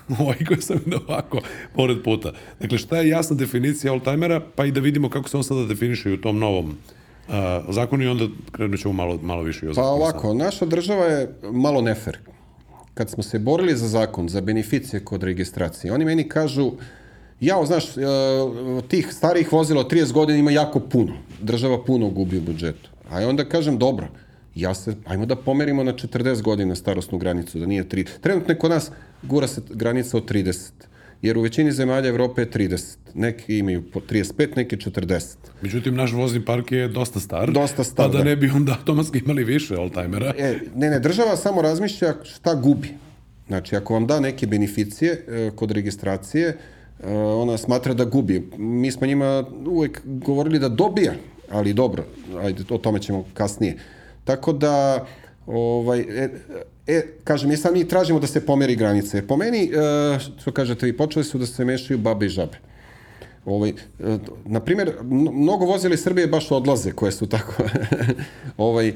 [0.20, 1.40] ovaj koji sam da ovako,
[1.74, 2.32] pored puta.
[2.60, 6.12] Dakle, šta je jasna definicija oldtimera, pa i da vidimo kako se on sada definiše
[6.12, 7.34] u tom novom uh,
[7.68, 9.66] zakonu i onda krenut ćemo malo, malo više.
[9.74, 12.18] Pa ovako, naša država je malo nefer.
[12.94, 16.72] Kad smo se borili za zakon, za beneficije kod registracije, oni meni kažu,
[17.40, 18.00] Ja, znaš, e,
[18.88, 21.12] tih starih vozila od 30 godina ima jako puno.
[21.40, 22.90] Država puno gubi u budžetu.
[23.10, 24.06] A onda kažem, dobro,
[24.54, 28.06] ja se, ajmo da pomerimo na 40 godina starostnu granicu, da nije 3.
[28.20, 28.90] Trenutno je kod nas
[29.22, 30.70] gura se granica od 30.
[31.22, 32.96] Jer u većini zemalja Evrope je 30.
[33.14, 35.36] Neki imaju po 35, neki 40.
[35.60, 37.50] Međutim, naš vozni park je dosta star.
[37.52, 38.24] Dosta star, Pa da, da.
[38.24, 40.34] ne bi onda automatski imali više oldtimera.
[40.38, 42.88] E, ne, ne, država samo razmišlja šta gubi.
[43.46, 46.58] Znači, ako vam da neke beneficije e, kod registracije,
[47.02, 48.48] Eh, ona smatra da gubi.
[48.58, 51.12] Mi smo njima uvek govorili da dobija,
[51.50, 52.04] ali dobro,
[52.42, 53.76] ajde, o tome ćemo kasnije.
[54.24, 55.06] Tako da,
[55.46, 56.28] ovaj, e,
[56.86, 59.26] e, kažem, mi sad mi tražimo da se pomeri granice.
[59.26, 62.58] Po meni, e, što kažete, i počeli su da se mešaju babe i žabe.
[63.44, 63.74] Ovaj, e,
[64.44, 64.92] na primjer,
[65.32, 67.62] mnogo vozila iz Srbije baš odlaze, koje su tako,
[68.56, 68.92] ovaj,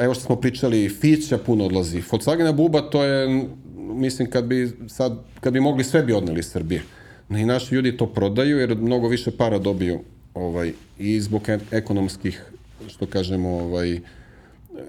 [0.00, 5.18] evo što smo pričali, Fića puno odlazi, Volkswagena Buba, to je, mislim, kad bi sad,
[5.40, 6.82] kad bi mogli sve bi odneli iz Srbije
[7.30, 10.00] i naši ljudi to prodaju jer mnogo više para dobiju
[10.34, 12.42] ovaj, i zbog ekonomskih,
[12.88, 14.00] što kažemo, ovaj,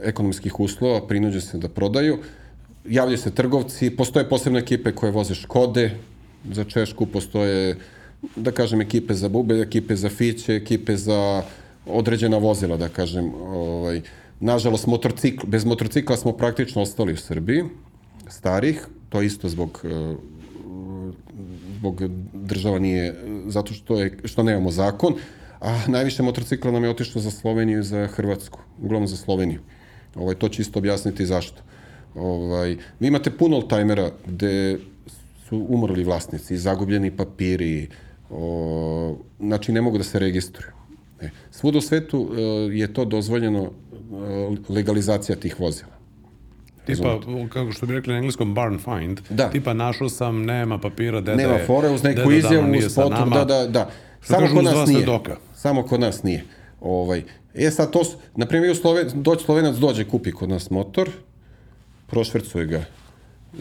[0.03, 2.17] ekonomskih uslova prinuđe se da prodaju.
[2.85, 5.91] Javljaju se trgovci, postoje posebne ekipe koje voze Škode
[6.51, 7.77] za Češku, postoje,
[8.35, 11.43] da kažem, ekipe za bube, ekipe za fiće, ekipe za
[11.85, 13.33] određena vozila, da kažem.
[13.35, 14.01] Ovaj,
[14.39, 17.63] nažalost, motorcikl, bez motorcikla smo praktično ostali u Srbiji,
[18.29, 19.85] starih, to isto zbog
[21.77, 22.01] zbog
[22.33, 23.15] država nije,
[23.47, 25.15] zato što, je, što nemamo zakon,
[25.61, 29.61] a najviše motorcikla nam je otišlo za Sloveniju i za Hrvatsku, uglavnom za Sloveniju.
[30.17, 31.61] Ovaj, to će isto objasniti zašto.
[32.15, 34.79] Ovaj, vi imate puno oldtimera gde
[35.49, 37.87] su umrli vlasnici, zagubljeni papiri,
[38.29, 40.71] o, znači ne mogu da se registruju.
[41.21, 42.41] E, svud u svetu e,
[42.77, 45.97] je to dozvoljeno e, legalizacija tih vozila.
[46.85, 49.19] Tipa, kako što bi rekli na engleskom, barn find.
[49.29, 49.49] Da.
[49.49, 51.43] Tipa, našao sam, nema papira, dede...
[51.43, 53.89] Nema fore, uz neku izjavu, uz potom, da, da, da.
[54.21, 55.05] Samo kod nas nije.
[55.05, 55.35] Doka.
[55.55, 56.43] Samo kod nas nije.
[56.81, 57.23] Ovaj.
[57.53, 58.03] E sad to,
[58.35, 61.09] na primjer, Sloven, doći Slovenac dođe, kupi kod nas motor,
[62.07, 62.85] prošvercuje ga,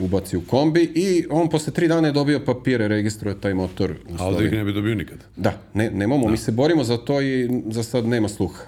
[0.00, 3.90] ubaci u kombi i on posle tri dana je dobio papire, registruje taj motor.
[3.90, 5.18] U A ovdje ih ne bi dobio nikad.
[5.36, 6.30] Da, ne, nemamo, da.
[6.30, 8.62] mi se borimo za to i za sad nema sluha.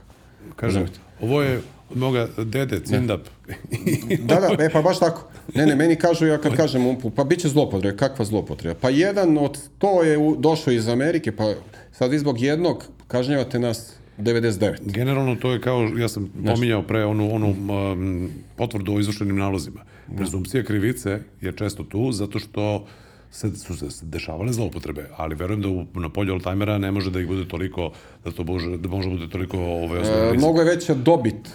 [0.57, 0.87] Kažem,
[1.21, 3.21] ovo je od moga dede, cindap.
[4.29, 5.29] da, da, e, pa baš tako.
[5.55, 8.75] Ne, ne, meni kažu, ja kad kažem umpu, pa bit će zlopotreba, kakva zlopotreba?
[8.81, 11.55] Pa jedan od to je u, došao iz Amerike, pa
[11.93, 14.93] sad vi zbog jednog kažnjavate nas 99.
[14.93, 19.81] Generalno to je kao, ja sam pominjao pre onu, onu um, potvrdu o izvršenim nalozima.
[20.17, 22.87] Prezumpcija krivice je često tu zato što
[23.31, 27.21] se, su se dešavale zloupotrebe, ali verujem da u, na polju Alzheimera ne može da
[27.21, 27.93] ih bude toliko,
[28.25, 31.49] da to može, da može da bude toliko ove, e, Mnogo je veća dobit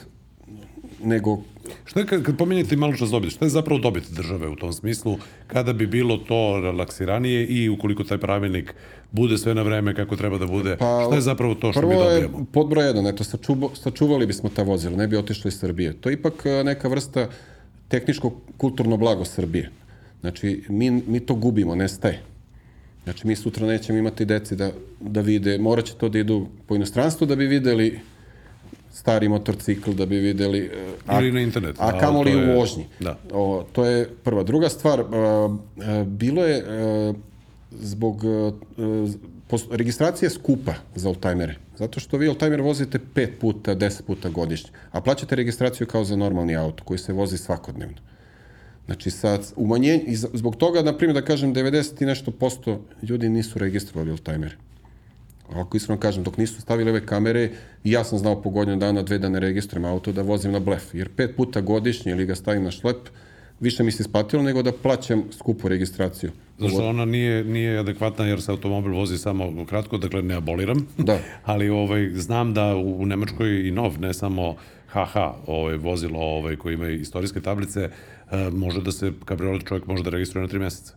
[1.04, 1.38] nego
[1.86, 4.74] Šta je, kad, kad pominjete malo čas dobit, šta je zapravo dobit države u tom
[4.74, 8.74] smislu, kada bi bilo to relaksiranije i ukoliko taj pravilnik
[9.12, 11.96] bude sve na vreme kako treba da bude, pa, šta je zapravo to što mi
[11.96, 12.28] dobijamo?
[12.28, 15.60] Prvo je pod broj jedan, eto, sačuvo, sačuvali bismo ta vozila, ne bi otišli iz
[15.60, 15.94] Srbije.
[15.94, 17.30] To je ipak e, neka vrsta
[17.88, 19.70] tehničko kulturno blago Srbije.
[20.22, 22.22] Znači, mi, mi to gubimo, nestaje.
[23.04, 26.76] Znači, mi sutra nećemo imati deci da, da vide, morat će to da idu po
[26.76, 28.00] inostranstvu da bi videli
[28.94, 30.72] stari motorcikl da bi videli
[31.08, 33.18] a, ili na internet a kamoli je, u vožnji da.
[33.34, 37.14] o, to je prva druga stvar a, a, bilo je a,
[37.72, 38.52] zbog a,
[39.48, 44.70] post, registracija skupa za oldtimere zato što vi oldtimer vozite 5 puta 10 puta godišnje
[44.92, 47.98] a plaćate registraciju kao za normalni auto koji se vozi svakodnevno
[48.86, 50.04] Znači, sad, umanjenje,
[50.34, 54.56] zbog toga, na primjer, da kažem, 90 i nešto posto ljudi nisu registrovali oldtimere.
[55.50, 57.50] Ako iskreno kažem, dok nisu stavili ove kamere,
[57.84, 60.94] ja sam znao po godinu dana, dve da ne registrujem auto, da vozim na blef.
[60.94, 62.98] Jer pet puta godišnje ili ga stavim na šlep,
[63.60, 66.32] više mi se isplatilo nego da plaćam skupu registraciju.
[66.58, 70.88] Zašto ona nije, nije adekvatna jer se automobil vozi samo kratko, dakle ne aboliram.
[70.98, 71.20] Da.
[71.52, 74.56] Ali ovaj, znam da u, Nemačkoj i nov, ne samo
[74.88, 77.90] HH, ovaj, vozilo ovaj, koji ima istorijske tablice,
[78.32, 80.94] e, može da se kabriolet čovjek može da registruje na tri meseca.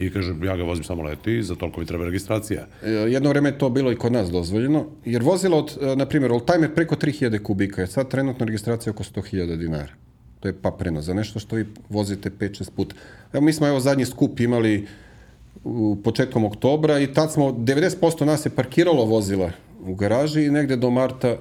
[0.00, 2.66] I kaže, ja ga vozim samo leti, za toliko mi treba registracija.
[2.84, 6.06] E, jedno vreme je to bilo i kod nas dozvoljeno, jer vozilo, od, e, na
[6.06, 9.92] primjer, oldtimer preko 3000 kubika je sad trenutno registracija oko 100.000 dinara.
[10.40, 12.94] To je papreno za nešto što vi vozite 5-6 puta.
[13.32, 14.86] Evo, mi smo evo zadnji skup imali
[15.64, 19.50] u početkom oktobra i tad smo, 90% nas je parkiralo vozila
[19.84, 21.36] u garaži i negde do marta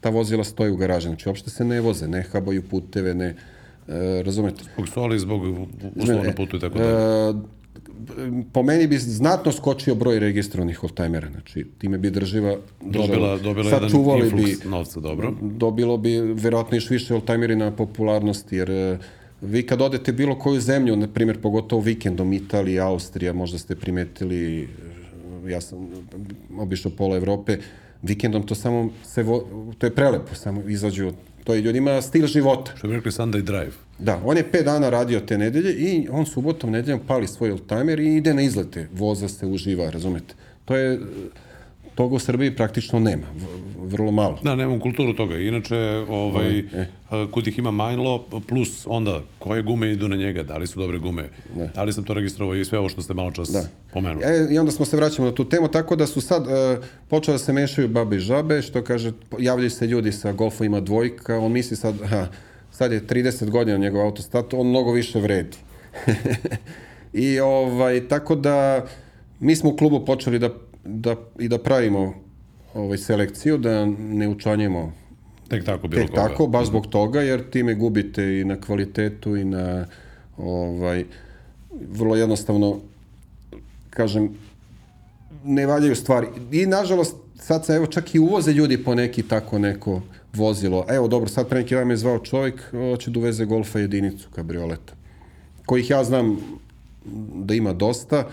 [0.00, 1.08] ta vozila stoji u garaži.
[1.08, 3.26] Znači, uopšte se ne voze, ne habaju puteve, ne,
[3.88, 4.64] e, razumete?
[4.74, 5.42] Zbog soli, zbog
[5.96, 7.57] uslova putu i tako dalje.
[8.52, 11.28] Po meni bi znatno skočio broj registrovanih oldtimera.
[11.30, 15.34] Znači, time bi država, država dobila, dobila jedan influx bi, novca, dobro.
[15.40, 18.98] Dobilo bi verovatno još više oldtimeri na popularnosti, jer e,
[19.40, 24.62] vi kad odete bilo koju zemlju, na primjer, pogotovo vikendom, Italija, Austrija, možda ste primetili,
[24.62, 25.88] e, ja sam
[26.58, 27.58] obišao pola Evrope,
[28.02, 29.44] vikendom to samo se, vo,
[29.78, 31.12] to je prelepo, samo izađu
[31.48, 32.72] To je ljudima stil života.
[32.76, 33.72] Što bi rekli Sunday drive.
[33.98, 38.00] Da, on je pet dana radio te nedelje i on subotom, nedeljom pali svoj oldtimer
[38.00, 38.88] i ide na izlete.
[38.92, 40.34] Voza se, uživa, razumete.
[40.64, 41.00] To je,
[41.98, 43.26] toga u Srbiji praktično nema,
[43.82, 44.38] vrlo malo.
[44.42, 45.38] Da, nemam kulturu toga.
[45.38, 45.76] Inače,
[46.08, 46.86] ovaj, e.
[47.30, 50.98] kod ih ima manjlo, plus onda koje gume idu na njega, da li su dobre
[50.98, 51.70] gume, ne.
[51.74, 53.64] da li sam to registrovao i sve ovo što ste malo čas da.
[53.92, 54.24] pomenuli.
[54.24, 57.34] E, I onda smo se vraćamo na tu temu, tako da su sad e, počele
[57.34, 61.52] da se mešaju babe i žabe, što kaže, javljaju se ljudi sa golfovima dvojka, on
[61.52, 62.26] misli sad, ha,
[62.70, 65.56] sad je 30 godina njegov autostat, on mnogo više vredi.
[67.26, 68.86] I ovaj, tako da
[69.40, 70.50] mi smo u klubu počeli da
[70.88, 72.14] da, i da pravimo
[72.74, 74.92] ovaj, selekciju, da ne učlanjemo
[75.48, 76.28] tek tako bilo tek koga.
[76.28, 79.86] tako, baš zbog toga, jer time gubite i na kvalitetu i na
[80.36, 81.04] ovaj,
[81.90, 82.80] vrlo jednostavno
[83.90, 84.30] kažem,
[85.44, 86.26] ne valjaju stvari.
[86.52, 90.02] I nažalost, sad se evo čak i uvoze ljudi po neki tako neko
[90.34, 90.84] vozilo.
[90.88, 94.92] Evo dobro, sad pre neki dan me zvao čovjek, hoće da uveze Golfa jedinicu kabrioleta.
[95.66, 96.38] Kojih ja znam
[97.34, 98.28] da ima dosta.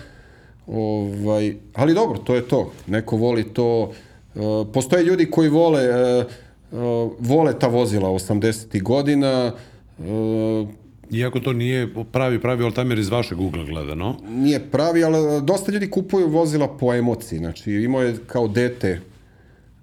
[0.67, 2.71] Ovaj, ali dobro, to je to.
[2.87, 3.91] Neko voli to.
[4.35, 6.25] Uh, postoje ljudi koji vole uh,
[6.71, 8.83] uh, vole ta vozila 80.
[8.83, 9.51] godina.
[9.99, 10.69] Uh,
[11.11, 14.15] Iako to nije pravi, pravi oldtimer iz vašeg ugla gledano.
[14.29, 17.39] Nije pravi, ali dosta ljudi kupuju vozila po emociji.
[17.39, 19.01] Znači, imao je kao dete,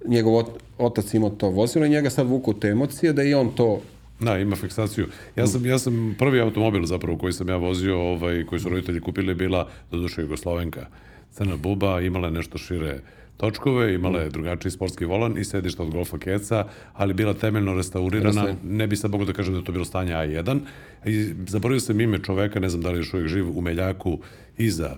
[0.07, 0.45] njegov
[0.79, 3.81] otac imao to vozilo i njega sad vuku te emocije, da i on to
[4.23, 5.07] Da, ima fiksaciju.
[5.37, 9.01] Ja sam, ja sam prvi automobil zapravo koji sam ja vozio, ovaj, koji su roditelji
[9.01, 10.87] kupili, bila do duše Jugoslovenka.
[11.31, 13.01] Crna buba, imala je nešto šire
[13.37, 18.55] točkove, imala je drugačiji sportski volan i sedišta od Golfa Keca, ali bila temeljno restaurirana.
[18.65, 20.61] Ne bi sad mogo da kažem da je to bilo stanje A1.
[21.05, 24.19] I zaboravio sam ime čoveka, ne znam da li je još uvijek živ, u Meljaku
[24.59, 24.97] iza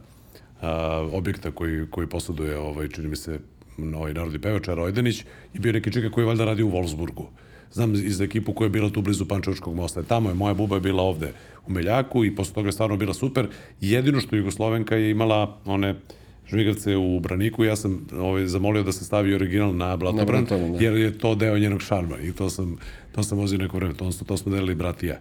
[0.60, 3.38] a, objekta koji, koji posuduje, ovaj, čini mi se,
[3.96, 7.26] ovaj narodni pevač, Rojdenić, i bio neki čeka koji je valjda radio u Wolfsburgu
[7.74, 10.02] znam iz ekipu koja je bila tu blizu Pančevačkog mosta.
[10.02, 11.32] Tamo je, moja buba je bila ovde
[11.66, 13.48] u Meljaku i posle toga je stvarno bila super.
[13.80, 15.94] Jedino što Jugoslovenka je imala one
[16.48, 20.84] žmigavce u braniku, ja sam ovaj, zamolio da se stavi original na blatobran, da.
[20.84, 22.76] jer je to deo njenog šarma i to sam,
[23.12, 25.18] to sam vozio neko vreme, to, to smo delili brat i ja.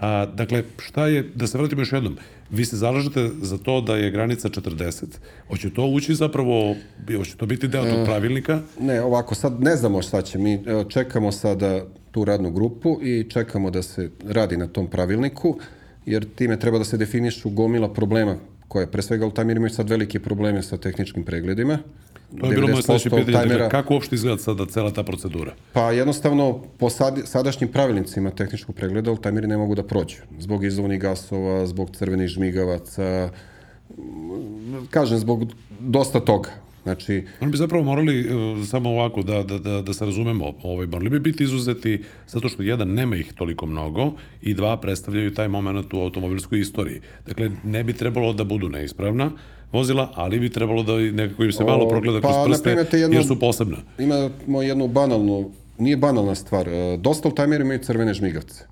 [0.00, 2.16] A, dakle, šta je, da se vratimo još jednom,
[2.50, 5.04] vi se zalažete za to da je granica 40.
[5.48, 6.76] Hoće to ući zapravo,
[7.16, 8.60] hoće to biti deo tog e, pravilnika?
[8.80, 10.38] Ne, ovako, sad ne znamo šta će.
[10.38, 15.58] Mi čekamo sada tu radnu grupu i čekamo da se radi na tom pravilniku,
[16.06, 18.36] jer time treba da se definišu gomila problema
[18.68, 21.78] koje pre svega Altamir imaju sad velike probleme sa tehničkim pregledima.
[22.40, 23.46] To je bilo moje sledeće pitanje.
[23.46, 25.54] Dakle, kako uopšte izgleda sada cela ta procedura?
[25.72, 30.16] Pa jednostavno, po sad, sadašnjim pravilnicima tehničkog pregleda, oldtimeri ne mogu da prođu.
[30.38, 33.30] Zbog izlovnih gasova, zbog crvenih žmigavaca,
[34.90, 36.50] kažem, zbog dosta toga.
[36.82, 40.86] Znači, Oni bi zapravo morali, e, samo ovako da, da, da, da se razumemo, ovaj,
[40.86, 44.12] morali bi biti izuzeti zato što jedan, nema ih toliko mnogo
[44.42, 47.00] i dva, predstavljaju taj moment u automobilskoj istoriji.
[47.26, 49.30] Dakle, ne bi trebalo da budu neispravna
[49.72, 53.16] vozila, ali bi trebalo da nekako im se malo progleda pa, kroz na prste, jedno-
[53.16, 53.76] jer su posebna.
[53.98, 58.64] imamo jednu banalnu, nije banalna stvar, e, dosta oldtimera imaju crvene žmigavce.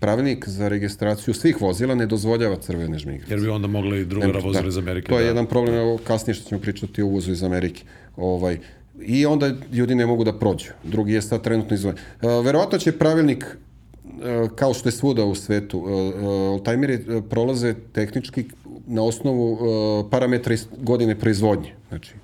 [0.00, 3.32] Pravilnik za registraciju svih vozila ne dozvoljava crvene žmigavce.
[3.32, 5.08] Jer bi onda mogla i druga vozila iz Amerike.
[5.08, 7.82] To je da, jedan problem, evo kasnije što ćemo pričati o uvozu iz Amerike.
[8.16, 8.58] Ovaj,
[9.02, 10.66] I onda ljudi ne mogu da prođu.
[10.84, 11.96] Drugi je sad trenutno izvojen.
[11.98, 13.44] E, verovatno će pravilnik,
[14.54, 18.44] kao što je svuda u svetu, e, e, oldtimeri e, prolaze tehnički
[18.86, 21.74] na osnovu e, parametra godine proizvodnje.
[21.88, 22.14] Znači,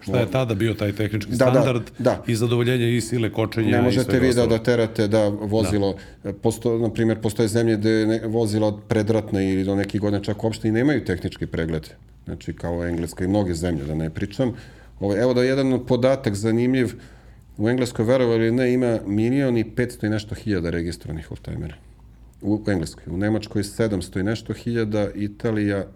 [0.00, 2.22] Šta je tada bio taj tehnički Da, da, standard da.
[2.26, 6.32] i zadovoljenje i sile kočenja Ne možete vi da, da terate da vozilo, da.
[6.32, 10.44] Posto, na primjer, postoje zemlje gde ne, vozila od predratne ili do nekih godina čak
[10.44, 11.88] uopšte i nemaju tehnički pregled.
[12.24, 14.52] Znači, kao Engleska i mnoge zemlje, da ne pričam.
[15.00, 16.94] Ovo, evo da jedan podatak zanimljiv,
[17.58, 21.74] u Engleskoj, verovali ne, ima milion i 500 i nešto hiljada registrovanih oldtimera.
[22.42, 23.04] U, Engleskoj.
[23.06, 25.86] U Nemačkoj 700 i nešto hiljada, Italija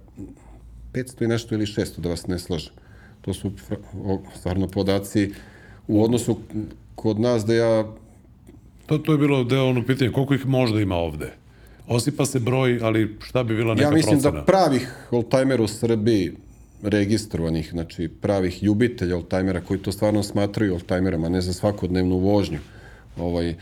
[0.92, 2.72] 500 i nešto ili 600, da vas ne slažem.
[3.20, 3.52] To su
[4.36, 5.32] stvarno podaci
[5.88, 6.38] u odnosu
[6.94, 7.92] kod nas da ja
[8.86, 11.32] To, to je bilo deo ono pitanje, koliko ih možda ima ovde?
[11.88, 14.40] Osipa se broj, ali šta bi bila neka Ja mislim procena?
[14.40, 16.32] da pravih oldtimera u Srbiji
[16.82, 22.58] registrovanih, znači pravih ljubitelja oldtimera koji to stvarno smatraju oldtimerama, ne za svakodnevnu vožnju,
[23.16, 23.54] ovaj,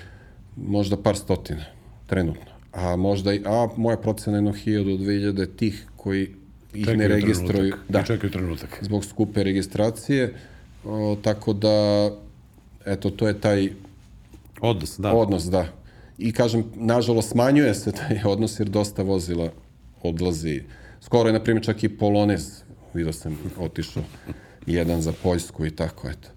[0.57, 1.65] možda par stotina,
[2.07, 2.51] trenutno.
[2.73, 6.23] A možda, i, a moja procena je jedno hiljadu, dve hiljade tih koji
[6.75, 7.49] ih Čekaju ne registruju.
[7.71, 8.79] trenutak, Da, čekaju trenutak.
[8.81, 10.35] zbog skupe registracije,
[10.85, 12.11] o, tako da,
[12.87, 13.71] eto, to je taj
[14.61, 15.13] Odnos, da.
[15.13, 15.67] odnos, da.
[16.19, 19.53] I kažem, nažalost, smanjuje se taj odnos jer dosta vozila
[20.03, 20.63] odlazi.
[21.01, 22.63] Skoro je, na primjer, čak i Polonez,
[22.95, 24.03] vidio sam, otišao
[24.67, 26.29] jedan za Poljsku i tako, eto.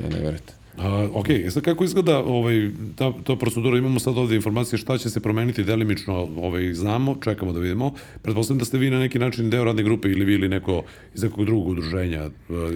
[0.00, 0.52] Da ne verite.
[0.78, 4.98] A, ok, e sad kako izgleda ovaj, ta, ta procedura, imamo sad ovde informacije šta
[4.98, 7.92] će se promeniti delimično, ovaj, znamo, čekamo da vidimo.
[8.22, 10.82] Pretpostavljam da ste vi na neki način deo radne grupe ili vi ili neko
[11.14, 12.30] iz nekog drugog udruženja, e,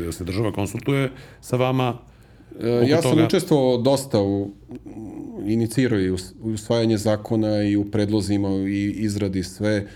[0.05, 1.99] da se država konsultuje sa vama.
[2.61, 3.25] E, ja sam toga.
[3.25, 4.51] učestvovao dosta u
[5.47, 9.87] inicirao i usvajanje zakona i u predlozima i izradi sve.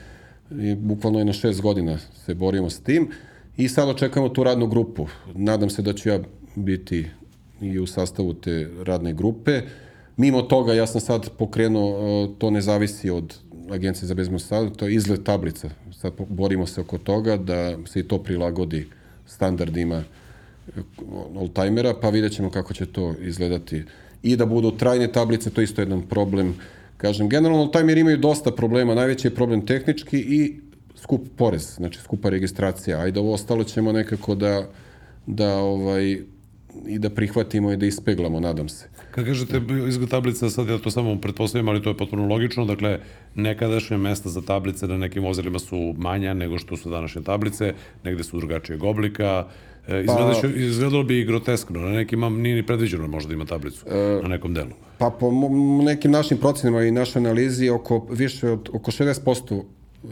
[0.58, 3.08] I bukvalno je na šest godina se borimo s tim.
[3.56, 5.06] I sad očekujemo tu radnu grupu.
[5.34, 6.20] Nadam se da ću ja
[6.56, 7.06] biti
[7.60, 9.62] i u sastavu te radne grupe.
[10.16, 13.34] Mimo toga, ja sam sad pokrenuo, e, to ne zavisi od
[13.70, 15.70] Agencije za bezbednost sada, to je izgled tablica.
[15.92, 18.88] Sad borimo se oko toga da se i to prilagodi
[19.26, 20.04] standardima
[21.34, 23.82] oldtimera, pa vidjet ćemo kako će to izgledati.
[24.22, 26.54] I da budu trajne tablice, to je isto jedan problem.
[27.00, 30.60] Kažem, generalno oldtimeri imaju dosta problema, najveći je problem tehnički i
[30.94, 32.98] skup porez, znači skupa registracija.
[33.00, 34.68] Ajde, ovo ostalo ćemo nekako da,
[35.26, 36.18] da ovaj,
[36.86, 38.88] i da prihvatimo i da ispeglamo, nadam se.
[39.10, 42.98] Kad kažete izgled tablica, sad ja to samo pretpostavljam, ali to je potpuno logično, dakle,
[43.34, 48.24] nekadašnje mesta za tablice na nekim vozilima su manja nego što su današnje tablice, negde
[48.24, 49.46] su drugačijeg oblika,
[49.90, 53.84] e, izgleda, izgledalo bi groteskno, na nekima nije ni predviđeno možda da ima tablicu
[54.22, 54.70] na nekom delu.
[54.98, 55.30] Pa po
[55.82, 59.62] nekim našim procenama i našoj analizi oko više od oko 60%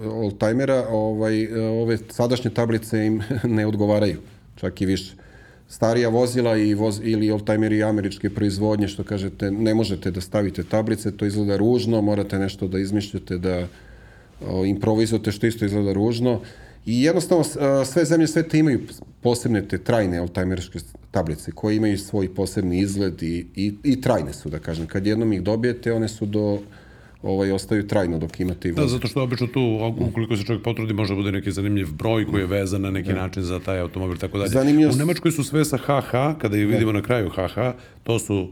[0.05, 3.23] oldtimera ovaj ove sadašnje tablice im
[3.57, 4.19] ne odgovaraju,
[4.57, 5.15] čak i više.
[5.69, 11.17] Starija vozila i voz, ili oldtimeri američke proizvodnje, što kažete, ne možete da stavite tablice,
[11.17, 13.67] to izgleda ružno, morate nešto da izmišljate, da
[14.49, 16.41] o, improvizujete, što isto izgleda ružno.
[16.89, 17.45] I jednostavno
[17.85, 18.81] sve zemlje sveta imaju
[19.21, 20.79] posebne te trajne oldtimerske
[21.11, 24.87] tablice koje imaju svoj posebni izgled i, i, i trajne su, da kažem.
[24.87, 26.59] Kad jednom ih dobijete, one su do
[27.23, 28.93] ovaj, ostaju trajno dok imate i Da, voz.
[28.93, 32.43] zato što obično tu, ukoliko se čovjek potrudi, može da bude neki zanimljiv broj koji
[32.43, 34.51] je vezan na neki način za taj automobil, tako dalje.
[34.51, 37.59] Zanimljivo U Nemačkoj su sve sa HH, kada je vidimo na kraju HH,
[38.03, 38.49] to su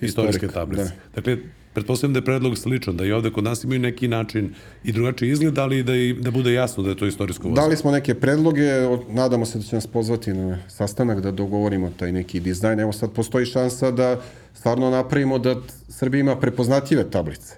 [0.00, 0.84] istorijske tablice.
[0.84, 0.90] da.
[1.14, 1.38] Dakle,
[1.78, 5.30] pretpostavljam da je predlog sličan, da i ovde kod nas imaju neki način i drugačiji
[5.30, 7.62] izgled, ali da, i, da bude jasno da je to istorijsko vozilo.
[7.62, 8.66] Dali smo neke predloge,
[9.10, 12.80] nadamo se da će nas pozvati na sastanak da dogovorimo taj neki dizajn.
[12.80, 14.20] Evo sad postoji šansa da
[14.54, 15.56] stvarno napravimo da
[15.88, 17.54] Srbija ima prepoznatljive tablice.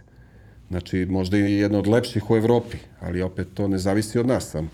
[0.68, 4.50] Znači, možda i jedna od lepših u Evropi, ali opet to ne zavisi od nas
[4.50, 4.70] sam,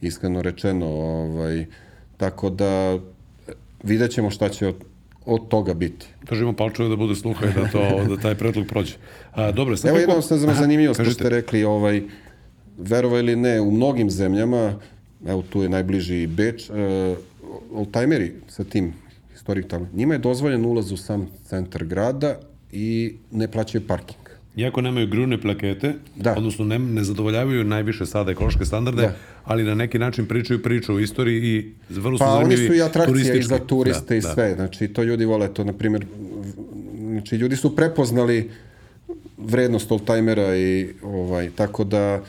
[0.00, 0.86] iskreno rečeno.
[0.86, 1.66] Ovaj,
[2.16, 2.98] tako da e,
[3.82, 4.76] vidjet ćemo šta će od,
[5.28, 6.06] od toga biti.
[6.22, 8.94] Držimo palčeve da bude sluha i da, to, da taj predlog prođe.
[9.32, 12.02] A, dobro, sad Evo kako- jedno sam zanimljivo što ste rekli, ovaj,
[12.78, 14.74] verovo ili ne, u mnogim zemljama,
[15.26, 16.72] evo tu je najbliži Beč, e,
[17.72, 18.92] oldtimeri sa tim
[19.32, 22.38] historik tamo, njima je dozvoljen ulaz u sam centar grada
[22.72, 24.27] i ne plaćaju parking.
[24.58, 26.34] Iako nemaju grune plakete, Da.
[26.34, 29.14] odnosno ne, ne zadovoljavaju najviše sada ekološke standarde, Da.
[29.44, 31.54] ali na neki način pričaju priču o istoriji i
[31.90, 33.42] vrlo su Pa oni zanimljivi su i atrakcija i turistički.
[33.44, 34.28] za turiste Da, i da.
[34.28, 34.54] sve.
[34.54, 36.06] Znači, to ljudi vole to, na primjer,
[37.02, 38.50] znači, ljudi su prepoznali
[39.38, 42.22] vrednost oldtimera i ovaj, tako da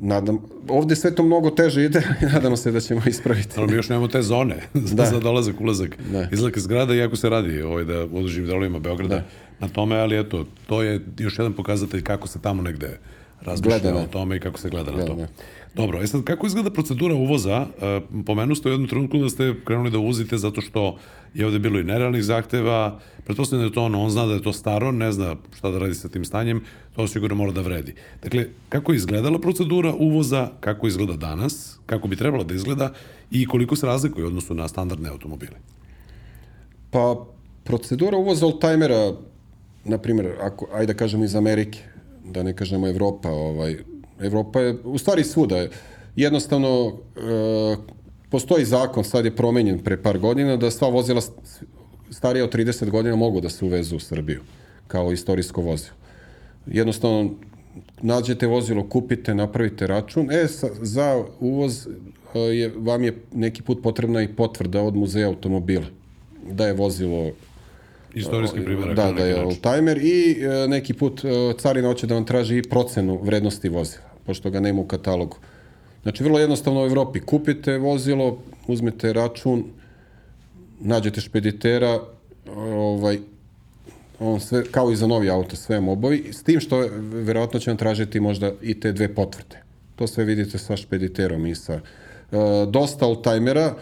[0.00, 0.38] nadam,
[0.68, 2.02] ovde sve to mnogo teže ide
[2.32, 3.48] nadamo se da ćemo ispraviti.
[3.56, 5.04] Ali mi još nemamo te zone za, Da.
[5.04, 6.28] za dolazak, ulazak, Da.
[6.32, 9.24] izlazak iz grada, iako se radi ovaj, da u određenim delovima Beograda Da.
[9.60, 12.98] na tome, ali eto, to je još jedan pokazatelj kako se tamo negde
[13.40, 15.16] razmišlja o tome i kako se gleda na to.
[15.74, 17.66] Dobro, e sad, kako izgleda procedura uvoza?
[17.80, 20.98] E, pomenu ste u jednom trenutku da ste krenuli da uvozite zato što
[21.34, 24.42] je ovde bilo i nerealnih zahteva, pretpostavljam da je to ono, on zna da je
[24.42, 26.64] to staro, ne zna šta da radi sa tim stanjem,
[26.96, 27.94] to sigurno mora da vredi.
[28.22, 32.92] Dakle, kako je izgledala procedura uvoza, kako izgleda danas, kako bi trebalo da izgleda
[33.30, 35.56] i koliko se razlikuje u odnosu na standardne automobile?
[36.90, 37.26] Pa,
[37.64, 39.12] procedura uvoza oldtimera,
[39.84, 41.78] na primjer, ako, ajde da kažemo iz Amerike,
[42.30, 43.76] da ne kažemo Evropa, ovaj,
[44.20, 45.70] Evropa je, u stvari svuda je,
[46.16, 47.76] jednostavno, e,
[48.30, 51.20] postoji zakon, sad je promenjen pre par godina, da sva vozila
[52.10, 54.40] starija od 30 godina mogu da se uvezu u Srbiju,
[54.86, 55.96] kao istorijsko vozilo.
[56.66, 57.30] Jednostavno,
[58.02, 60.30] nađete vozilo, kupite, napravite račun.
[60.32, 61.86] E, sa, za uvoz
[62.34, 65.86] e, je, vam je neki put potrebna i potvrda od muzeja automobila
[66.50, 67.30] da je vozilo
[68.14, 68.96] Istorijski primjerak.
[68.96, 71.28] da, da je oldtimer i e, neki put e,
[71.58, 75.36] carina hoće da vam traži i procenu vrednosti vozila, pošto ga nema u katalogu.
[76.02, 77.20] Znači, vrlo jednostavno u Evropi.
[77.20, 79.64] Kupite vozilo, uzmete račun,
[80.80, 82.00] nađete špeditera,
[82.56, 83.18] ovaj,
[84.18, 87.70] on sve, kao i za novi auto, sve vam obavi, s tim što verovatno će
[87.70, 89.62] vam tražiti možda i te dve potvrde.
[89.96, 91.72] To sve vidite sa špediterom i sa...
[91.74, 91.80] E,
[92.70, 93.74] dosta oldtimera,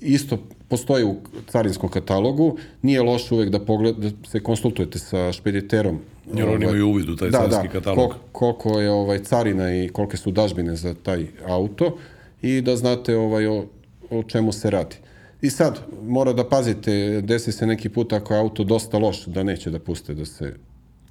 [0.00, 0.38] isto
[0.68, 1.16] postoji u
[1.48, 5.98] carinskom katalogu, nije loše uvek da, pogled, da se konsultujete sa špediterom.
[6.34, 8.10] Jer oni imaju uvid u taj da, carinski da, katalog.
[8.10, 11.96] kol- koliko je ovaj carina i kolike su dažbine za taj auto
[12.42, 13.64] i da znate ovaj o,
[14.10, 14.96] o čemu se radi.
[15.42, 19.42] I sad, mora da pazite, desi se neki put ako je auto dosta loš, da
[19.42, 20.54] neće da puste da se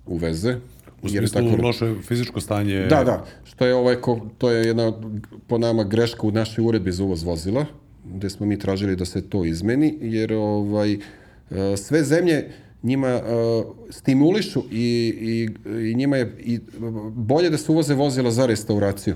[0.05, 0.55] uveze.
[1.01, 2.85] U jer smislu tako- loše fizičko stanje.
[2.85, 4.93] Da, da, što je ovaj, ko, to je jedna
[5.47, 7.65] po nama greška u našoj uredbi za uvoz vozila,
[8.13, 10.97] gde smo mi tražili da se to izmeni, jer ovaj, e,
[11.77, 12.49] sve zemlje
[12.83, 13.21] njima e,
[13.89, 15.49] stimulišu i, i,
[15.89, 16.59] i njima je i
[17.11, 19.15] bolje da se uvoze vozila za restauraciju.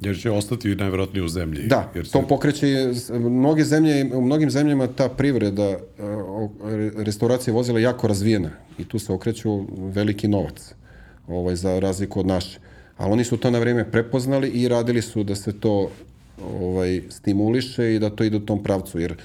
[0.00, 1.66] Jer će ostati najvjerojatnije u zemlji.
[1.66, 5.78] Da, jer se, to pokreće mnoge zemlje, u mnogim zemljama ta privreda e,
[6.96, 10.74] restauracije vozila je jako razvijena i tu se okreću veliki novac
[11.28, 12.58] ovaj, za razliku od naše.
[12.96, 15.90] Ali oni su to na vreme prepoznali i radili su da se to
[16.42, 19.16] ovaj, stimuliše i da to ide u tom pravcu, jer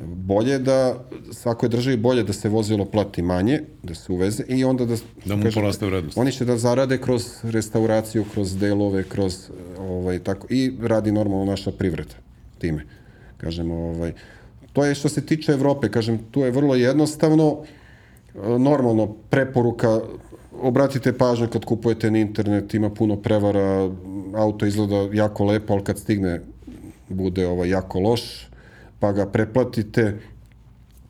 [0.00, 4.84] bolje da, svakoj državi bolje da se vozilo plati manje, da se uveze i onda
[4.84, 4.96] da...
[5.24, 6.18] Da mu kažem, poraste vrednost.
[6.18, 11.72] Oni će da zarade kroz restauraciju, kroz delove, kroz ovaj tako i radi normalno naša
[11.72, 12.14] privreda
[12.58, 12.84] time.
[13.36, 14.12] Kažemo ovaj
[14.72, 17.64] to je što se tiče Evrope, kažem tu je vrlo jednostavno
[18.58, 20.00] normalno preporuka
[20.60, 23.90] obratite pažnju kad kupujete na internet, ima puno prevara,
[24.34, 26.40] auto izgleda jako lepo, ali kad stigne
[27.08, 28.20] bude ovaj jako loš,
[28.98, 30.18] pa ga preplatite.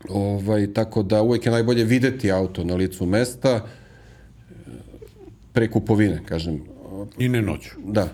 [0.09, 3.65] Ovaj, tako da uvijek je najbolje videti auto na licu mesta
[5.53, 6.61] pre kupovine, kažem.
[7.17, 7.69] I ne noću.
[7.85, 8.07] Da.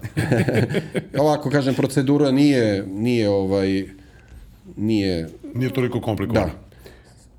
[1.23, 3.85] Ovako, kažem, procedura nije, nije ovaj,
[4.77, 6.45] nije, Nije toliko komplikovano.
[6.45, 6.64] da.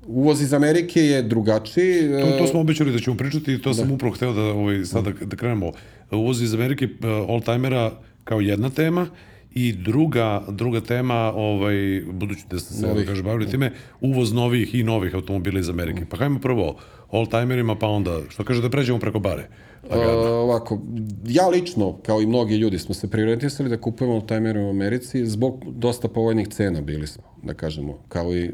[0.07, 2.09] Uvoz iz Amerike je drugačiji.
[2.21, 5.03] To, to smo obećali da ćemo pričati i to sam upravo hteo da, ovaj, sad
[5.03, 5.71] da, da krenemo.
[6.11, 6.91] Uvoz iz Amerike uh,
[7.29, 7.91] all-timera
[8.23, 9.07] kao jedna tema
[9.53, 13.07] i druga, druga tema, ovaj, budući da ste se da Novih.
[13.07, 16.05] kaže, bavili time, uvoz novih i novih automobila iz Amerike.
[16.09, 16.75] Pa hajmo prvo
[17.11, 19.49] all-timerima, pa onda, što kaže da pređemo preko bare.
[19.91, 20.81] E, ovako,
[21.25, 25.65] ja lično, kao i mnogi ljudi, smo se prioritisali da kupujemo timere u Americi zbog
[25.71, 28.51] dosta povoljnih cena bili smo, da kažemo, kao i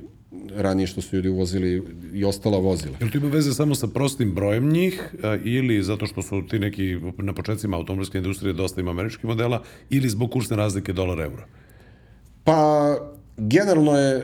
[0.55, 2.97] ranije što su ljudi uvozili i ostala vozila.
[2.99, 6.99] Jel to ima veze samo sa prostim brojem njih ili zato što su ti neki
[7.17, 11.43] na početcima automobilske industrije dosta ima američkih modela ili zbog kursne razlike dolar-euro?
[12.43, 12.95] Pa,
[13.37, 14.23] generalno je, e,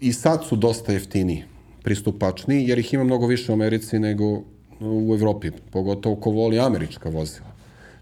[0.00, 1.44] i sad su dosta jeftiniji,
[1.82, 4.42] pristupačniji, jer ih ima mnogo više u Americi nego
[4.80, 7.46] u Evropi, pogotovo ko voli američka vozila.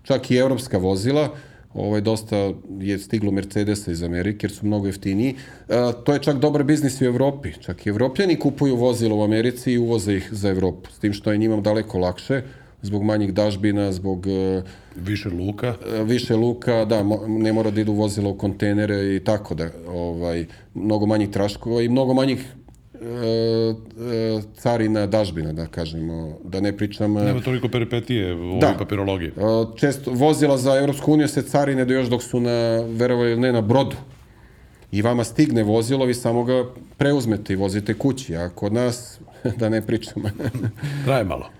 [0.02, 1.34] Čak i evropska vozila,
[1.76, 2.36] ovaj, dosta
[2.80, 5.34] je stiglo Mercedesa iz Amerike, jer su mnogo jeftiniji.
[5.68, 5.74] E,
[6.04, 7.52] to je čak dobar biznis u Evropi.
[7.60, 10.90] Čak i evropljani kupuju vozila u Americi i uvoze ih za Evropu.
[10.90, 12.42] S tim što je njima daleko lakše,
[12.82, 14.62] zbog manjih dažbina, zbog e,
[14.96, 15.74] Više luka.
[16.00, 19.68] e, više luka, da, mo- ne mora da idu vozila u kontenere i tako da,
[19.88, 22.46] ovaj, mnogo manjih traškova i mnogo manjih
[24.54, 27.16] carina dažbina, da kažemo, da ne pričam...
[27.16, 28.66] e, Nema toliko peripetije u Da.
[28.66, 29.28] ovoj papirologiji.
[29.28, 29.32] E,
[29.76, 32.50] Često vozila za Evropsku uniju se carine do još dok su na,
[32.88, 33.96] verovali ili ne, na brodu.
[34.92, 36.64] I vama stigne vozilo, vi samo ga
[36.96, 39.20] preuzmete i vozite kući, a kod nas,
[39.58, 40.22] da ne pričam,
[41.04, 41.50] Traje malo.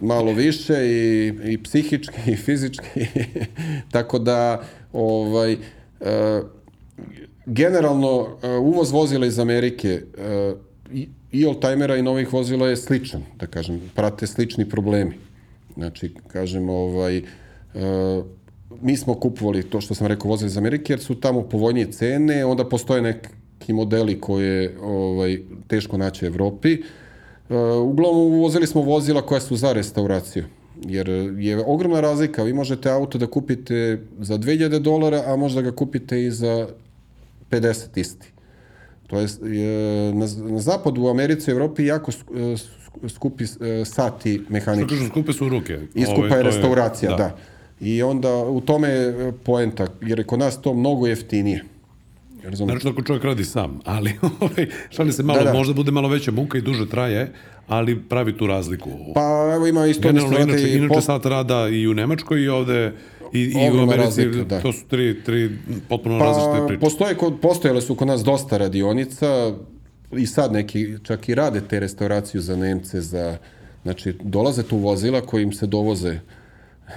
[0.00, 3.06] malo više i, i psihički i fizički.
[3.92, 5.56] Tako da, ovaj, e,
[7.46, 10.52] generalno, e, uvoz vozila iz Amerike e,
[10.92, 15.14] i, i oldtimera i novih vozila je sličan, da kažem, prate slični problemi.
[15.74, 17.22] Znači, kažem, ovaj, e,
[18.80, 22.44] mi smo kupovali to što sam rekao vozila iz Amerike jer su tamo povoljnije cene,
[22.44, 26.78] onda postoje neki modeli koje ovaj, teško naći u Evropi.
[27.48, 30.44] Uh, uglavnom uvozili smo vozila koja su za restauraciju.
[30.84, 31.08] Jer
[31.38, 32.42] je ogromna razlika.
[32.42, 36.68] Vi možete auto da kupite za 2000 dolara, a možda ga kupite i za
[37.50, 38.32] 50 isti.
[39.06, 39.72] To je, je
[40.14, 42.58] na, na zapadu u Americi i Evropi jako sk-
[43.08, 43.48] skupi e,
[43.84, 44.88] sati Što mehanički.
[44.90, 45.78] kažu, skupe su ruke.
[45.94, 47.36] I skupa Ovaj, je to restauracija, da.
[47.80, 51.64] I onda u tome je poenta, jer je kod nas to mnogo jeftinije.
[52.44, 52.74] Razumete?
[52.74, 55.52] Naravno ako čovjek radi sam, ali ovaj, šali se malo, Da, da.
[55.52, 57.32] možda bude malo veća muka i duže traje,
[57.66, 58.90] ali pravi tu razliku.
[59.14, 62.48] Pa evo ima isto Generalno, inače, i inače po- sat rada i u Nemačkoj i
[62.48, 62.92] ovde
[63.32, 64.60] i, i u Americi, razlika, da.
[64.60, 65.50] to su tri, tri
[65.88, 66.80] potpuno različite Pa, priče.
[66.80, 69.52] postoje, kod, postojale su kod nas dosta radionica
[70.12, 73.36] i sad neki čak i rade te restauraciju za Nemce, za,
[73.82, 76.18] znači dolaze tu vozila koji im se dovoze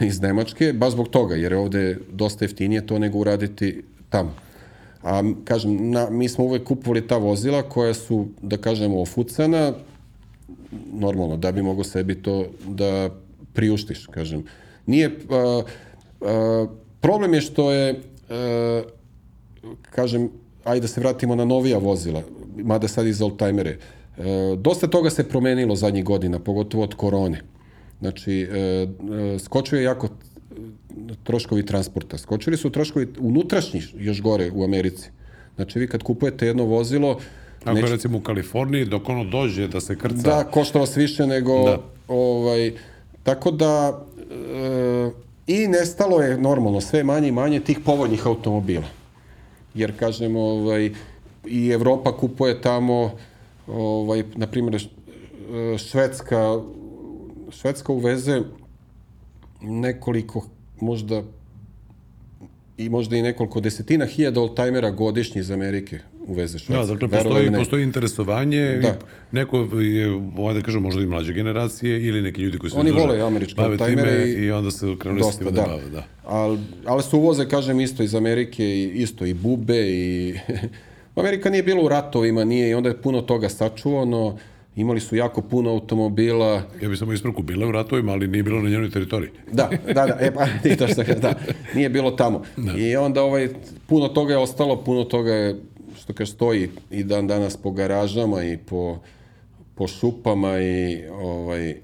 [0.02, 4.36] iz Nemačke, baš zbog toga, jer je ovde dosta jeftinije to nego uraditi tamo.
[5.04, 9.74] A kažem, na, mi smo uvek kupovali ta vozila koja su, da kažemo, ofucana,
[10.94, 13.10] normalno, da bi mogo sebi to da
[13.54, 14.44] priuštiš, kažem.
[14.86, 15.62] Nije, a,
[16.22, 16.68] a,
[17.00, 18.82] problem je što je, a,
[19.82, 20.30] kažem,
[20.64, 22.22] ajde da se vratimo na novija vozila,
[22.56, 23.78] mada sad i za oldtimere.
[24.58, 27.42] Dosta toga se promenilo zadnjih godina, pogotovo od korone.
[28.00, 30.10] Znači, e, e, skočio je jako
[31.24, 32.18] troškovi transporta.
[32.18, 35.10] Skočili su troškovi unutrašnji još gore u Americi.
[35.56, 37.20] Znači, vi kad kupujete jedno vozilo,
[37.64, 41.28] Ako je recimo u Kaliforniji, dok ono dođe da se krca, Da, košta vas više
[41.28, 41.64] nego...
[41.64, 41.80] Da.
[42.08, 42.74] Ovaj,
[43.24, 44.06] tako da...
[44.32, 45.12] E,
[45.48, 48.86] I nestalo je normalno sve manje i manje tih povoljnih automobila.
[49.74, 50.92] Jer, kažem, ovaj,
[51.46, 53.12] i Evropa kupuje tamo,
[53.68, 56.60] ovaj, na primjer, e, Švedska,
[57.52, 58.42] Švedska uveze
[59.62, 60.46] nekoliko,
[60.80, 61.24] možda
[62.78, 66.86] i možda i nekoliko desetina hiljada oldtimera godišnje iz Amerike uveze Švedska.
[66.86, 67.58] Da, dakle, postoji, ne.
[67.58, 68.88] postoji interesovanje Da.
[68.88, 68.92] i
[69.32, 70.08] neko je,
[70.38, 73.62] ovaj da kažem, možda i mlađe generacije ili neki ljudi koji se Oni vole američke
[73.62, 75.62] oldtimere time i- i onda se krenuli se Dosta, time da.
[75.62, 76.04] da bave, da.
[76.26, 80.34] Al, ali su uvoze, kažem, isto iz Amerike, i isto i bube i...
[81.16, 84.38] Amerika nije bila u ratovima, nije i onda je puno toga sačuvano,
[84.80, 88.62] imali su jako puno automobila, Ja bih samo ispravku, bila u ratovima, ali nije bilo
[88.62, 89.30] na njenoj teritoriji.
[89.52, 91.34] Da, da, da, e pa ti to što da,
[91.76, 92.44] nije bilo tamo.
[92.78, 93.50] I onda ovaj,
[93.88, 95.60] puno toga je ostalo, puno toga je,
[96.00, 98.98] što kaže, stoji i dan danas po garažama i po,
[99.76, 101.76] po šupama i ovaj,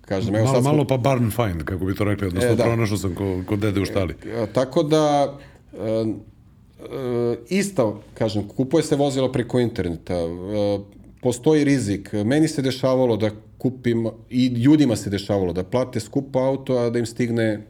[0.00, 2.56] kažem, evo Malo, sad smo, malo pa barn find, kako bi to rekli, odnosno E,
[2.56, 2.64] da.
[2.64, 4.14] pronašao sam ko, kod dede u štali.
[4.26, 5.38] E, Tako da,
[5.72, 12.10] e, e, isto, kažem, kupuje se vozilo preko interneta, e, postoji rizik.
[12.14, 16.98] Meni se dešavalo da kupim, i ljudima se dešavalo da plate skupo auto, a da
[16.98, 17.60] im stigne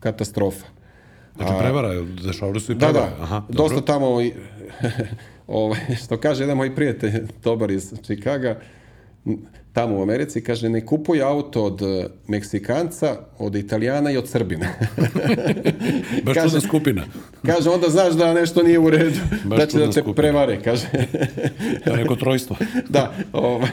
[0.00, 0.66] katastrofa.
[1.36, 1.88] Znači, prevara,
[2.22, 3.10] dešavali su i Da, prevare.
[3.10, 3.54] da, Aha, dobro.
[3.58, 4.32] dosta tamo, i-
[5.48, 7.12] ovaj, što kaže jedan moj prijatelj,
[7.44, 8.60] dobar iz Čikaga,
[9.74, 14.66] tamo u Americi, kaže, ne kupuj auto od eh, Meksikanca, od Italijana i od Srbina.
[16.24, 17.02] Baš kaže- skupina.
[17.46, 20.14] Kaže, onda znaš da nešto nije u redu, Baš da će da te skupina.
[20.14, 20.86] prevare, kaže.
[21.86, 22.56] Je neko trojstvo.
[22.88, 23.70] da, ovaj,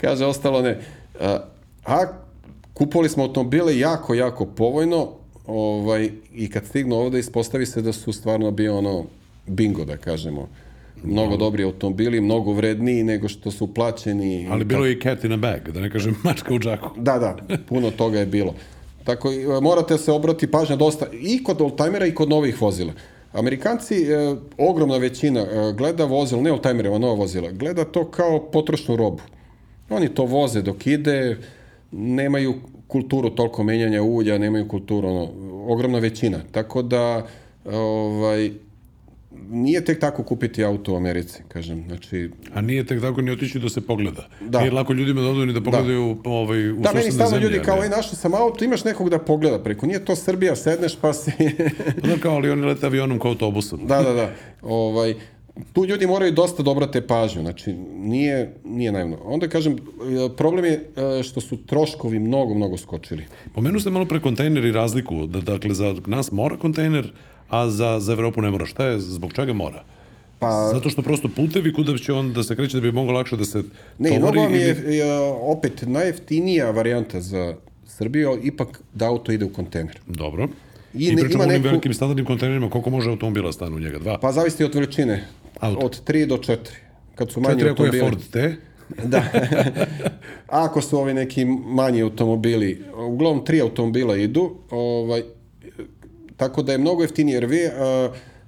[0.00, 0.78] kaže, ostalo ne.
[1.20, 1.38] A,
[1.86, 2.06] a
[2.74, 5.08] kupovali smo automobile jako, jako povoljno,
[5.46, 9.04] ovaj, i kad stignu ovde, ispostavi se da su stvarno bio ono
[9.46, 10.48] bingo, da kažemo.
[11.04, 14.48] Mnogo dobri automobili, mnogo vredniji nego što su plaćeni.
[14.50, 16.90] Ali bilo je i cat in a bag, da ne kažem mačka u džaku.
[16.96, 18.54] Da, da, puno toga je bilo.
[19.04, 22.92] Tako, e, morate se obrati pažnja dosta i kod oldtimera i kod novih vozila.
[23.32, 28.50] Amerikanci, e, ogromna većina, e, gleda vozila, ne oldtimere, ova nova vozila, gleda to kao
[28.50, 29.22] potrošnu robu.
[29.90, 31.36] Oni to voze dok ide,
[31.92, 32.54] nemaju
[32.86, 35.28] kulturu toliko menjanja ulja, nemaju kulturu, ono,
[35.72, 36.40] ogromna većina.
[36.52, 37.26] Tako da,
[37.64, 38.50] ovaj,
[39.50, 41.84] nije tek tako kupiti auto u Americi, kažem.
[41.88, 44.28] Znači, A nije tek tako ni otići da se pogleda.
[44.40, 44.60] Da.
[44.60, 47.76] Nije lako ljudima da odu ni da pogledaju ovaj, u da, meni stalno ljudi kao,
[47.76, 47.82] ne.
[47.82, 49.86] aj, našao sam auto, imaš nekog da pogleda preko.
[49.86, 51.30] Nije to Srbija, sedneš pa si...
[52.00, 53.80] Pa Da, kao, ali oni lete avionom kao autobusom.
[53.86, 54.30] da, da, da.
[54.62, 55.14] Ovaj,
[55.72, 59.18] tu ljudi moraju dosta da obrate pažnju, znači nije, nije naivno.
[59.24, 59.78] Onda kažem, e,
[60.36, 63.24] problem je e, što su troškovi mnogo, mnogo skočili.
[63.54, 65.26] Pomenu ste malo pre kontejner i razliku.
[65.26, 67.12] Da, dakle, za nas mora kontejner,
[67.52, 68.66] a za, za Evropu ne mora.
[68.66, 69.82] Šta je, zbog čega mora?
[70.38, 73.36] Pa- Zato što prosto putevi kuda će on da se kreće da bi moglo lakše
[73.36, 73.62] da se
[73.98, 75.04] Ne, tovari mnogo vam je ili- e,
[75.42, 77.54] opet najjeftinija varijanta za
[77.86, 79.98] Srbiju, ipak da auto ide u kontejner.
[80.06, 80.48] Dobro.
[80.94, 83.80] I I, ne- pričamo o onim neku- velikim standardnim kontejnerima, koliko može automobila stanu u
[83.80, 83.98] njega?
[83.98, 84.18] Dva?
[84.18, 85.24] Pa zavisi od veličine.
[85.60, 85.86] Auto.
[85.86, 86.56] Od 3 do 4.
[87.14, 88.10] Kad su manji Četiri ako je automobili.
[88.12, 88.56] Ford T,
[89.04, 89.22] Da.
[90.48, 95.22] Ako su ovi neki manji automobili, uglavnom tri automobila idu, ovaj,
[96.36, 97.72] tako da je mnogo jeftinije, jer vi, a,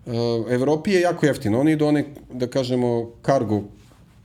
[0.07, 3.63] a, Evropi je jako jeftino, oni idu one, da kažemo, kargo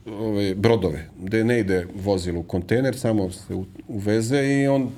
[0.06, 3.54] ove, brodove, gde ne ide vozilo u kontejner, samo se
[3.88, 4.90] uveze i on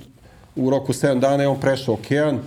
[0.56, 2.40] u roku 7 dana je on prešao okean,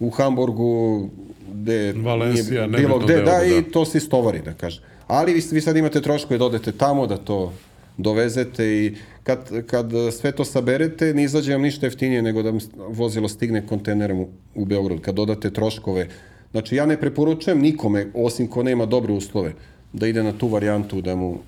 [0.00, 1.08] u Hamburgu,
[1.52, 3.44] gde Valencija, nije bilo gde, deo, da, da.
[3.44, 4.82] i to se istovari, da kažem.
[5.06, 7.52] Ali vi, vi sad imate troškove da odete tamo, da to
[7.96, 8.96] dovezete i
[9.28, 12.52] kad, kad sve to saberete, ne izađe vam ništa jeftinije nego da
[12.88, 15.00] vozilo stigne kontenerom u, u Beograd.
[15.00, 16.08] Kad dodate troškove,
[16.50, 19.52] znači ja ne preporučujem nikome, osim ko nema dobre uslove,
[19.92, 21.38] da ide na tu varijantu da mu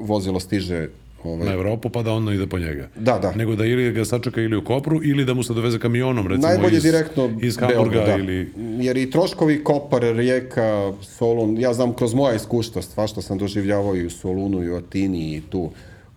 [0.00, 0.88] vozilo stiže
[1.24, 2.88] ovaj, na Evropu, pa da on ide po njega.
[2.96, 3.32] Da, da.
[3.32, 6.48] Nego da ili ga sačeka ili u Kopru, ili da mu se doveze kamionom, recimo,
[6.48, 8.16] Najbolje iz, direktno iz Hamburga Beograd, da.
[8.16, 8.52] ili...
[8.80, 14.06] Jer i troškovi Kopar, Rijeka, Solun, ja znam kroz moja iskustva, svašta sam doživljavao i
[14.06, 15.70] u Solunu i u Atini i tu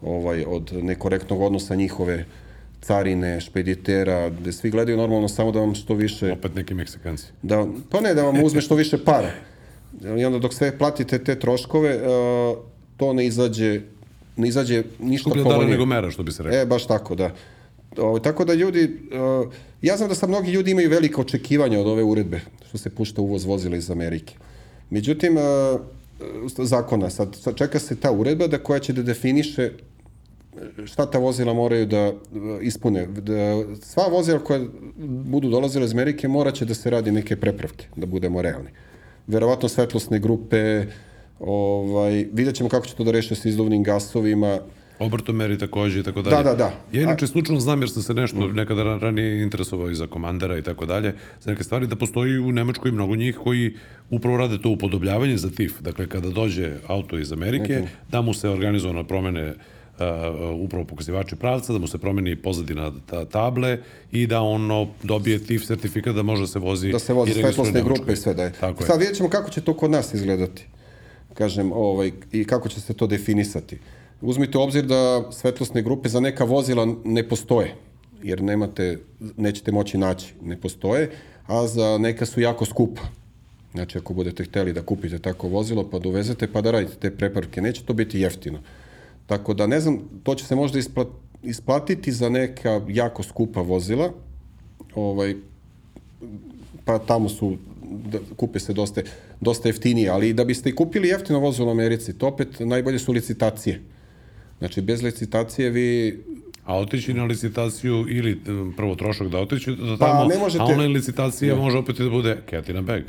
[0.09, 2.25] ovaj, od nekorektnog odnosa njihove
[2.81, 7.25] carine, špeditera, gde svi gledaju normalno samo da vam što više Opet neki Meksikanci.
[7.41, 9.31] da, pa ne, da vam uzme što više para.
[10.17, 12.57] I onda dok sve platite te troškove, uh,
[12.97, 13.81] to ne izađe,
[14.37, 15.71] ne izađe ništa Skuplja povoljnije.
[15.71, 16.59] nego mera, što bi se rekao.
[16.59, 17.31] E, baš tako, da.
[17.97, 18.99] O, tako da ljudi,
[19.43, 22.89] uh, ja znam da sad mnogi ljudi imaju velike očekivanja od ove uredbe, što se
[22.89, 24.35] pušta uvoz vozila iz Amerike.
[24.89, 25.81] Međutim, uh,
[26.57, 29.71] zakona, sad, sad čeka se ta uredba da koja će da definiše
[30.85, 32.17] šta ta vozila moraju da uh,
[32.61, 33.05] ispune.
[33.07, 34.65] Da, sva vozila koja
[35.25, 38.69] budu dolazila iz Amerike moraće da se radi neke prepravke, da budemo realni.
[39.27, 40.85] Verovatno svetlosne grupe,
[41.39, 44.59] ovaj, vidjet ćemo kako će to da reše sa izduvnim gasovima,
[44.99, 46.35] Obrtomeri takođe i tako dalje.
[46.35, 46.71] Da, da, da.
[46.91, 50.57] Ja inače slučajno znam jer sam se nešto nekada ra- ranije interesovao i za komandera
[50.57, 53.75] i tako dalje, za neke stvari, da postoji u Nemačkoj mnogo njih koji
[54.09, 55.81] upravo rade to upodobljavanje za TIF.
[55.81, 59.55] Dakle, kada dođe auto iz Amerike, da mu se organizovano promene uh,
[60.59, 63.77] upravo pokazivači pravca, da mu se promeni pozadina ta, table
[64.11, 67.33] i da ono dobije TIF sertifikat da može da se vozi da se voze i
[67.33, 68.53] registruje u svetlosne grupe i sve da je.
[68.59, 68.83] Tako.
[68.83, 70.65] Sad vidjet ćemo kako će to kod nas izgledati.
[71.33, 73.77] Kažem, ovaj, i kako će se to definisati.
[74.21, 77.75] Uzmite u obzir da svetlosne grupe za neka vozila ne postoje,
[78.23, 78.99] jer nemate,
[79.37, 81.11] nećete moći naći, ne postoje,
[81.47, 83.01] a za neka su jako skupa.
[83.73, 87.61] Znači, ako budete hteli da kupite tako vozilo, pa dovezete, pa da radite te preparke,
[87.61, 88.59] neće to biti jeftino.
[89.27, 91.11] Tako da, ne znam, to će se možda ispla-
[91.43, 94.11] isplatiti za neka jako skupa vozila,
[94.95, 95.35] ovaj,
[96.85, 97.57] pa tamo su
[98.11, 99.01] da, kupe se dosta,
[99.41, 103.81] dosta jeftinije, ali da biste kupili jeftino vozilo u Americi, to opet najbolje su licitacije.
[104.59, 106.19] Znači, bez licitacije vi
[106.67, 110.61] A otići na licitaciju ili um, prvo trošak da otići do Pa, tamo, ne možete-
[110.61, 113.01] a online licitacija može opet da bude Ketina bag.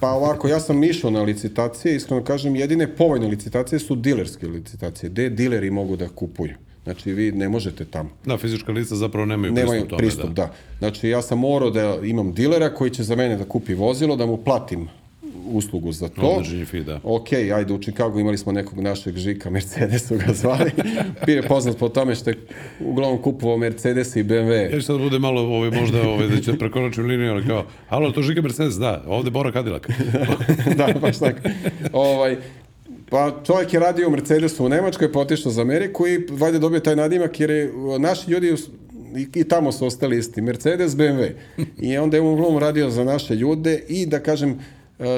[0.00, 5.10] Pa ovako, ja sam išao na licitacije, iskreno kažem, jedine povoljne licitacije su dilerske licitacije,
[5.10, 6.54] gde dileri mogu da kupuju.
[6.84, 8.10] Znači, vi ne možete tamo.
[8.24, 9.98] Da, fizička lica zapravo nemaju, Nemaju pristup tome.
[9.98, 10.32] pristup, da.
[10.32, 10.52] da.
[10.78, 14.26] Znači, ja sam morao da imam dilera koji će za mene da kupi vozilo, da
[14.26, 14.88] mu platim
[15.46, 16.22] uslugu za to.
[16.22, 17.00] Određeni fee, da.
[17.02, 20.70] Ok, ajde, u Chicagu imali smo nekog našeg žika, Mercedes su ga zvali.
[21.26, 22.36] Bio je poznat po tome što je
[22.80, 24.72] uglavnom kupovao Mercedes i BMW.
[24.72, 28.10] Ja ću sad bude malo ovaj, možda ovaj, da će prekoračim liniju, ali kao, alo,
[28.10, 29.82] to Žika Mercedes, da, ovde Bora Cadillac.
[30.78, 31.38] da, baš tako.
[31.92, 32.36] ovaj,
[33.10, 36.80] pa čovjek je radio u Mercedesu u Nemačkoj, pa otišao za Ameriku i valjda dobio
[36.80, 38.54] taj nadimak jer je, naši ljudi
[39.16, 41.30] i, i tamo su ostali isti, Mercedes, BMW.
[41.78, 44.58] I onda je uglavnom radio za naše ljude i da kažem,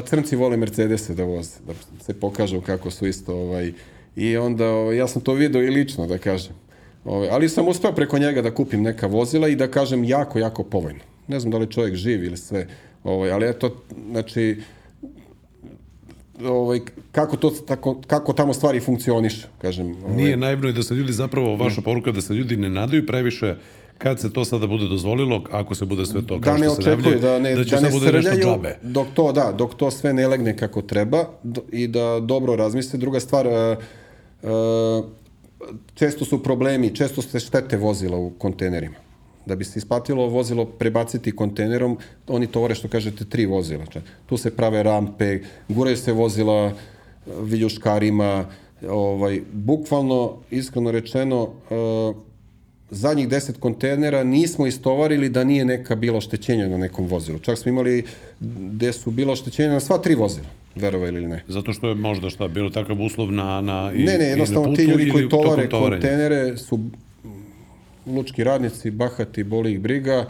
[0.05, 3.73] crnci vole Mercedese da voze, da se pokažu kako su isto ovaj,
[4.17, 6.53] i onda ovaj, ja sam to video i lično da kažem.
[7.05, 10.63] Ovaj, ali sam uspeo preko njega da kupim neka vozila i da kažem jako, jako
[10.63, 11.01] povoljno.
[11.29, 12.67] Ne znam da li čovjek živ ili sve,
[13.05, 14.61] ovaj, ali eto, znači,
[16.45, 16.81] ovaj,
[17.13, 19.97] kako, to, tako, kako tamo stvari funkcionišu, kažem.
[20.05, 23.07] Ovaj, Nije naivno i da se ljudi zapravo, vaša poruka, da se ljudi ne nadaju
[23.07, 23.57] previše
[23.99, 26.83] kad se to sada bude dozvolilo, ako se bude sve to da kao ne što
[26.83, 28.77] se očekuju, da ne, da će da ne bude nešto džabe.
[28.83, 31.25] dok to, da, dok to sve ne legne kako treba
[31.73, 32.99] i da dobro razmisle.
[32.99, 33.77] Druga stvar, e, e,
[35.95, 38.97] često su problemi, često se štete vozila u kontenerima.
[39.47, 43.85] Da bi se isplatilo vozilo prebaciti kontenerom, oni tovore što kažete tri vozila.
[44.27, 46.73] Tu se prave rampe, guraju se vozila e,
[47.43, 48.47] viljuškarima,
[48.89, 52.34] ovaj, bukvalno, iskreno rečeno, e,
[52.95, 57.39] zadnjih 10 kontejnera nismo istovarili da nije neka bilo oštećenja na nekom vozilu.
[57.39, 58.05] Čak smo imali
[58.41, 61.45] gde su bilo oštećenja na sva tri vozila, verovali ili ne.
[61.49, 64.77] Zato što je možda šta, bilo takav uslov na, na, i, Ne, ne, jednostavno na
[64.77, 66.81] ti putu ljudi koji tovare kontenere su
[68.07, 70.27] lučki radnici, bahati, boli ih briga.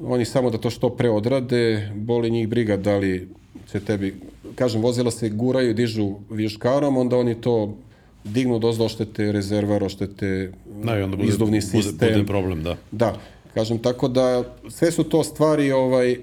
[0.00, 3.28] Oni samo da to što pre odrade, boli njih briga da li
[3.72, 4.14] će tebi,
[4.54, 7.76] kažem, vozila se guraju, dižu viškarom, onda oni to
[8.24, 10.52] dignu dozdo oštete rezervar, oštete
[10.84, 12.08] Da, i onda bude, izduvni bude, sistem.
[12.12, 12.76] bude problem, da.
[12.90, 13.16] Da,
[13.54, 16.16] kažem tako da sve su to stvari ovaj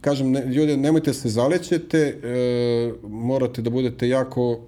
[0.00, 4.60] kažem ne, ljudi nemojte se zalećete, e, morate da budete jako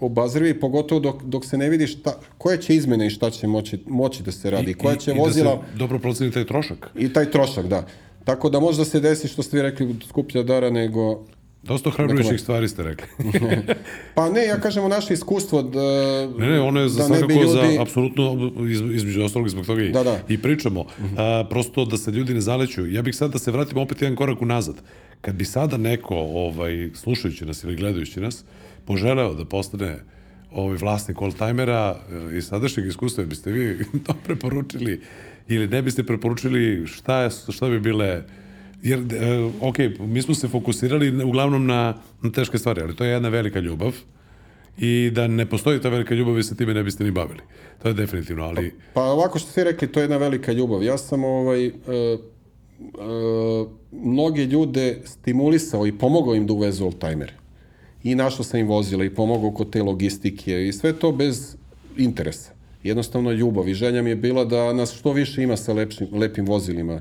[0.00, 3.78] obazrivi, pogotovo dok, dok se ne vidi šta, koje će izmene i šta će moći,
[3.86, 6.90] moći da se radi, koja će i, vozila I da se dobro proceni taj trošak.
[6.98, 7.86] i taj trošak, da.
[8.24, 11.24] Tako da možda se desi što ste vi rekli skuplja dara nego
[11.62, 13.06] Dosta ohrabrujućih stvari ste rekli.
[14.14, 15.80] pa ne, ja kažemo naše iskustvo da,
[16.38, 19.66] Ne, ne, ono je za da svakako bi za, ljudi, apsolutno, iz, između ostalog, zbog
[19.66, 20.18] toga i, Da, da.
[20.28, 20.84] i pričamo.
[21.18, 22.86] A, prosto da se ljudi ne zaleću.
[22.86, 24.74] Ja bih sad da se vratimo opet jedan korak unazad.
[25.20, 28.44] Kad bi sada neko, ovaj, slušajući nas ili gledajući nas,
[28.84, 29.98] poželeo da postane
[30.52, 35.00] ovaj vlasnik oldtimera eh, iz sadašnjeg iskustva, biste vi to preporučili
[35.48, 38.22] ili ne biste preporučili šta, je, šta bi bile
[38.82, 43.10] Jer, e, ok, mi smo se fokusirali uglavnom na, na teške stvari, ali to je
[43.10, 43.94] jedna velika ljubav
[44.78, 47.40] i da ne postoji ta velika ljubav vi se time ne biste ni bavili.
[47.82, 50.82] To je definitivno, ali Pa ovako što ste rekli, to je jedna velika ljubav.
[50.82, 52.18] Ja sam ovaj, e, e,
[53.92, 57.32] mnoge ljude stimulisao i pomogao im da uvezu oldtimere.
[58.04, 61.56] I našao sam im vozila i pomogao kod te logistike i sve to bez
[61.96, 62.50] interesa.
[62.82, 66.46] Jednostavno ljubav i želja mi je bila da nas što više ima sa lepšim, lepim
[66.46, 67.00] vozilima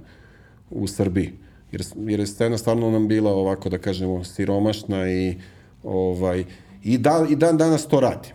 [0.70, 1.32] u Srbiji.
[1.72, 5.36] Jer, jer je scena stvarno nam bila ovako da kažemo siromašna i
[5.84, 6.43] ovaj
[6.84, 8.30] i, da, i dan danas to radi.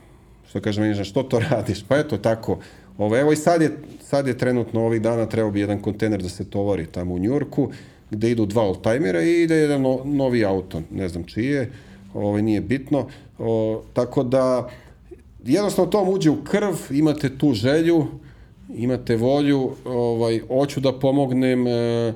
[0.48, 1.84] Što kaže meni, što to radiš?
[1.88, 2.58] Pa eto tako.
[2.98, 6.28] Ovo, evo i sad je, sad je trenutno ovih dana trebao bi jedan kontener da
[6.28, 7.70] se tovari tamo u Njurku,
[8.10, 11.70] gde idu dva oldtimera i ide jedan no, novi auto, ne znam čiji je,
[12.14, 13.06] ovaj, nije bitno.
[13.38, 14.68] O, tako da,
[15.44, 18.06] jednostavno to uđe u krv, imate tu želju,
[18.74, 22.12] imate volju, ovaj, hoću da pomognem, e,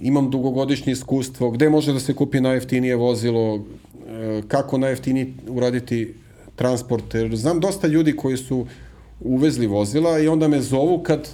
[0.00, 3.56] imam dugogodišnje iskustvo, gde može da se kupi najjeftinije vozilo,
[4.08, 6.14] e, kako najjeftinije uraditi
[6.56, 8.66] transport, jer znam dosta ljudi koji su
[9.20, 11.28] uvezli vozila i onda me zovu kad,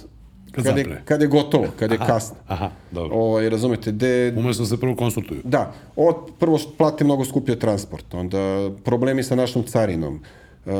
[0.53, 2.35] Kad kad, je, kad je gotovo, kad je kasno.
[2.47, 3.15] aha, dobro.
[3.15, 5.41] Ovaj, razumete, de, Umesto da se prvo konsultuju.
[5.43, 10.21] Da, od, prvo plate mnogo skuplje transport, onda problemi sa našom carinom,
[10.65, 10.71] uh,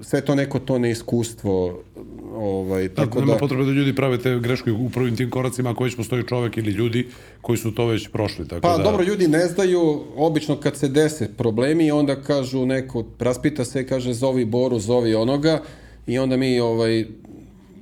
[0.00, 1.80] sve to neko to neiskustvo,
[2.36, 3.38] ovaj, Tako tako nema da...
[3.38, 6.70] potrebe da ljudi prave te greške u prvim tim koracima ako već postoji čovek ili
[6.70, 7.06] ljudi
[7.40, 8.48] koji su to već prošli.
[8.48, 13.04] Tako Pa da, dobro, ljudi ne znaju, obično kad se dese problemi, onda kažu neko,
[13.18, 15.62] raspita se, kaže zovi Boru, zovi onoga,
[16.06, 17.04] i onda mi, ovaj,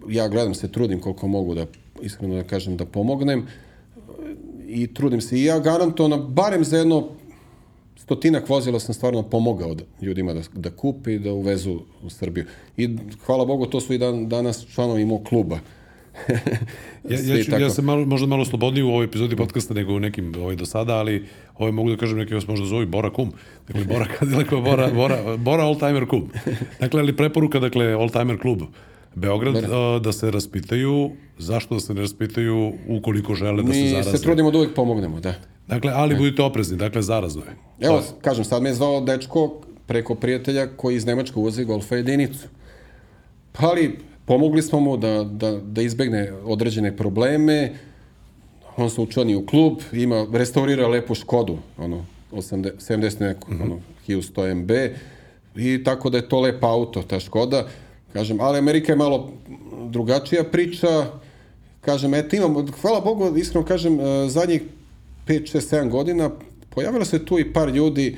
[0.09, 1.67] ja gledam se, trudim koliko mogu da,
[2.03, 3.47] iskreno da kažem, da pomognem,
[4.69, 5.39] i trudim se.
[5.39, 7.09] I ja garantovano, barem za jedno
[8.05, 12.45] stotinak vozila sam stvarno pomogao da, ljudima da, da kupi i da uvezu u Srbiju.
[12.77, 12.89] I
[13.27, 15.59] hvala Bogu, to su i dan, danas članovi mog kluba.
[17.09, 17.63] Ja, ja, ću, tako.
[17.63, 20.67] ja sam malo, možda malo slobodniji u ovoj epizodi podcasta nego u nekim ovaj, do
[20.67, 21.27] sada, ali
[21.59, 23.33] ovaj, mogu da kažem neki vas možda zovu Bora Kum.
[23.67, 26.31] Dakle, Bora Kadilakova, Bora, Bora, Bora Oldtimer Kum.
[26.81, 28.63] Dakle, ali preporuka, dakle, Oldtimer klub
[29.15, 33.89] Beograd, a, da se raspitaju, zašto da se ne raspitaju ukoliko žele da se Mi
[33.89, 34.11] zaraze.
[34.11, 35.35] se trudimo da uvijek pomognemo, da.
[35.67, 37.87] Dakle, ali budite oprezni, dakle, zarazno je.
[37.87, 42.49] Evo, kažem, sad me je zvao dečko preko prijatelja koji iz Nemačke uvozi golfa jedinicu.
[43.53, 47.73] Pa ali pomogli smo mu da, da, da izbegne određene probleme,
[48.77, 53.63] on se učlani u klub, ima, restaurira lepu Škodu, ono, 80, 70 neko, mm -hmm.
[53.63, 54.71] ono, 1100 MB,
[55.57, 57.67] i tako da je to lep auto, ta Škoda.
[58.15, 59.33] Kažem, ali Amerika je malo
[59.91, 61.07] drugačija priča,
[61.81, 64.63] kažem, eto imam, hvala Bogu, iskreno kažem, e, zadnjih
[65.27, 66.31] 5, 6, 7 godina
[66.71, 68.17] pojavilo se tu i par ljudi,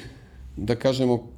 [0.56, 1.28] da kažemo,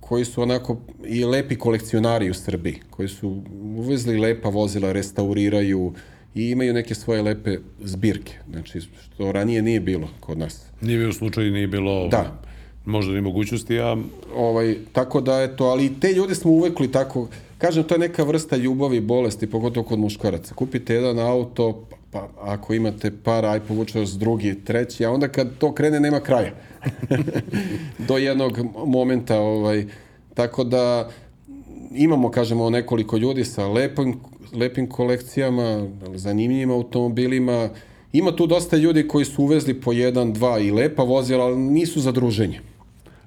[0.00, 0.76] koji su onako
[1.06, 3.42] i lepi kolekcionari u Srbiji, koji su
[3.76, 5.92] uvezli lepa vozila, restauriraju
[6.34, 10.62] i imaju neke svoje lepe zbirke, znači što ranije nije bilo kod nas.
[10.80, 12.08] Nije bio slučaj, nije bilo...
[12.08, 12.40] Da.
[12.84, 13.96] možda ni mogućnosti, a
[14.34, 17.28] Ovaj, tako da, eto, ali te ljude smo uvekli tako,
[17.58, 20.54] kažem, to je neka vrsta ljubavi i bolesti, pogotovo kod muškaraca.
[20.54, 25.58] Kupite jedan auto, pa ako imate para, aj povuče vas drugi, treći, a onda kad
[25.58, 26.52] to krene, nema kraja.
[28.08, 29.86] Do jednog momenta, ovaj,
[30.34, 31.10] tako da
[31.92, 34.20] imamo, kažemo, nekoliko ljudi sa lepim,
[34.52, 37.70] lepim kolekcijama, zanimljivim automobilima,
[38.16, 42.00] Ima tu dosta ljudi koji su uvezli po jedan, dva i lepa vozila, ali nisu
[42.00, 42.60] za druženje.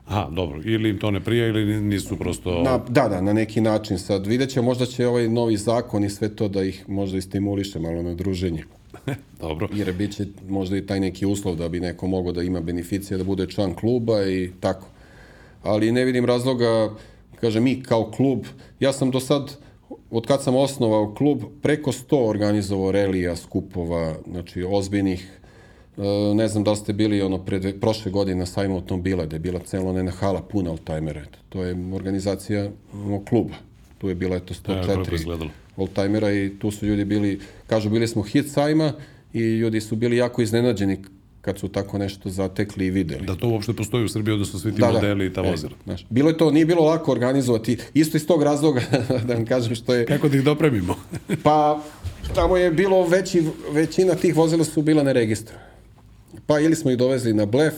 [0.10, 2.64] Aha, dobro, ili im to ne prija ili nisu prosto...
[2.64, 4.28] Na, da, da, na neki način sad.
[4.28, 7.80] Vidjet će, možda će ovaj novi zakon i sve to da ih možda i stimuliše
[7.80, 8.64] malo na druženje.
[9.41, 9.68] dobro.
[9.74, 13.18] Jer bit će možda i taj neki uslov da bi neko mogao da ima beneficije,
[13.18, 14.88] da bude član kluba i tako.
[15.64, 16.89] Ali ne vidim razloga,
[17.41, 18.39] kaže mi kao klub,
[18.80, 19.57] ja sam do sad,
[20.12, 25.39] od kad sam osnovao klub, preko 100 organizovao relija, skupova, znači ozbiljnih,
[26.34, 29.39] ne znam da li ste bili ono pred, prošle godine na sajmu automobila, da je
[29.39, 31.22] bila celo nena hala puna oldtimera.
[31.22, 31.39] eto.
[31.50, 33.54] To je organizacija ono, kluba.
[33.97, 35.50] Tu je bila eto Da, kako je 104 izgledalo.
[35.78, 38.93] oldtimera i tu su ljudi bili, kažu bili smo hit sajma
[39.34, 40.97] i ljudi su bili jako iznenađeni
[41.41, 43.26] kad su tako nešto zatekli i videli.
[43.26, 45.72] Da to uopšte postoji u Srbiji, odnosno svi ti modeli i ta E, vozila.
[45.84, 48.82] znaš, bilo je to, nije bilo lako organizovati, isto iz tog razloga,
[49.28, 50.95] da vam kažem što je, Kako da ih dopremimo?
[51.43, 51.82] pa
[52.36, 55.68] tamo je bilo veći, većina tih vozila su bila neregistrovana.
[56.50, 57.74] Pa ili smo ih dovezli na blef,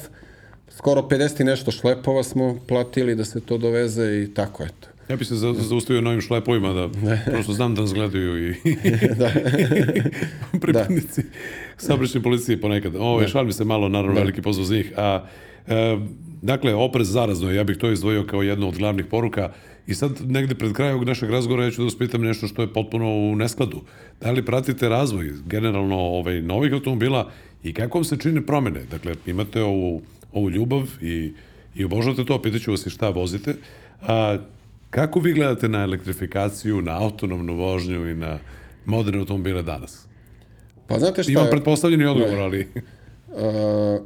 [0.69, 4.87] skoro 50 i nešto šlepova smo platili da se to doveze i tako eto.
[5.09, 6.89] Ja bi se za, zaustavio na ovim šlepovima da
[7.31, 8.55] prosto znam da nas gledaju i
[9.19, 9.31] Da.
[10.61, 11.21] pripadnici
[11.77, 12.95] saobraćajne policije ponekad.
[12.95, 14.93] Ovo, šal mi se malo, naravno, veliki pozdrav za njih.
[14.97, 15.25] A,
[15.67, 15.97] e,
[16.41, 19.51] dakle, oprez zarazno, ja bih to izdvojio kao jednu od glavnih poruka.
[19.87, 22.61] I sad, negde pred krajem ovog našeg razgovora, ja ću da vas pitam nešto što
[22.61, 23.81] je potpuno u neskladu.
[24.21, 27.31] Da li pratite razvoj generalno ovaj, novih automobila
[27.63, 28.83] i kako vam se čine promene?
[28.91, 30.01] Dakle, imate ovu,
[30.33, 31.33] ovu ljubav i,
[31.75, 33.55] i obožavate to, pitaću vas i šta vozite.
[34.01, 34.37] A,
[34.89, 38.39] kako vi gledate na elektrifikaciju, na autonomnu vožnju i na
[38.85, 40.05] moderne automobile danas?
[40.87, 42.67] Pa znate šta, Imam je, pretpostavljeni odgovor, ali...
[43.37, 43.99] a,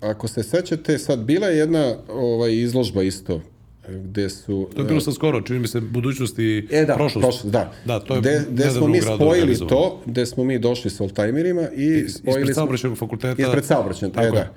[0.00, 3.40] ako se sećate, sad bila je jedna ovaj, izložba isto,
[3.88, 4.68] gde su...
[4.74, 7.24] To je bilo sad skoro, čini mi se, budućnost i E da, prošlost.
[7.24, 7.72] prošlost, da.
[7.84, 11.62] Da, to je gde, gde smo mi spojili to, gde smo mi došli sa oldtimerima
[11.62, 12.54] i spojili Ispred smo...
[12.54, 13.42] saobraćajnog fakulteta.
[13.42, 14.54] Ispred saobraćajnog, e da.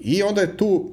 [0.00, 0.90] I onda je tu,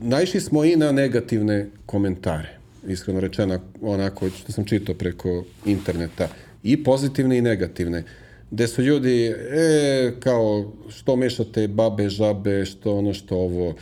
[0.00, 2.58] naišli smo i na negativne komentare,
[2.88, 6.28] iskreno rečeno, onako što sam čitao preko interneta,
[6.62, 8.04] i pozitivne i negativne,
[8.50, 13.74] gde su ljudi, e, kao, što mešate babe, žabe, što ono, što ovo,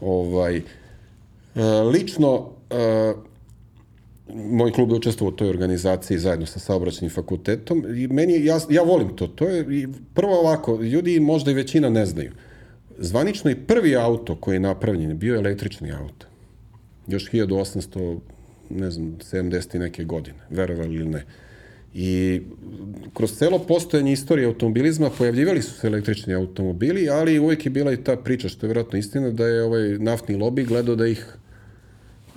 [0.00, 0.62] ovaj, e,
[1.92, 2.50] lično,
[4.34, 8.82] moj klub je učestvovao u toj organizaciji zajedno sa saobraćajnim fakultetom i meni ja, ja
[8.82, 9.26] volim to.
[9.26, 12.32] To je prvo ovako, ljudi možda i većina ne znaju.
[12.98, 16.26] Zvanično i prvi auto koji je napravljen bio električni auto.
[17.06, 18.18] Još 1800,
[18.70, 21.24] ne znam, 70 i neke godine, verovali ili ne.
[21.94, 22.40] I
[23.14, 28.04] kroz celo postojanje istorije automobilizma pojavljivali su se električni automobili, ali uvek je bila i
[28.04, 31.36] ta priča, što je vjerojatno istina, da je ovaj naftni lobby gledao da ih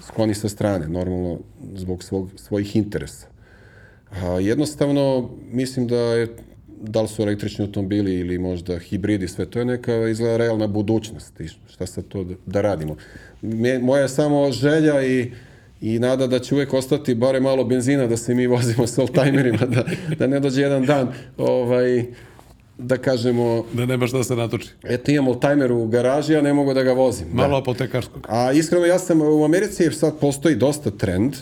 [0.08, 1.39] skloni sa strane, normalno
[1.76, 3.28] zbog svog, svojih interesa.
[4.12, 6.28] A, jednostavno, mislim da je
[6.82, 11.39] da li su električni automobili ili možda hibridi, sve to je neka izgleda realna budućnost.
[11.39, 12.95] I šta sad to da, da radimo?
[13.82, 15.32] Moja samo želja i,
[15.82, 19.66] i nada da će uvek ostati bare malo benzina da se mi vozimo sa oldtimerima,
[19.66, 19.84] da,
[20.20, 22.06] da ne dođe jedan dan ovaj,
[22.78, 24.69] da kažemo Da nema šta da se natoči.
[24.84, 27.28] eto imam oldtimer u garaži, a ne mogu da ga vozim.
[27.28, 27.34] Da.
[27.36, 28.26] Malo apotekarskog.
[28.30, 31.36] A iskreno, ja sam u Americi, jer sad postoji dosta trend,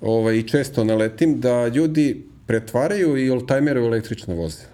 [0.00, 4.68] ovaj, i često naletim, da ljudi pretvaraju i oldtimere u električna vozila.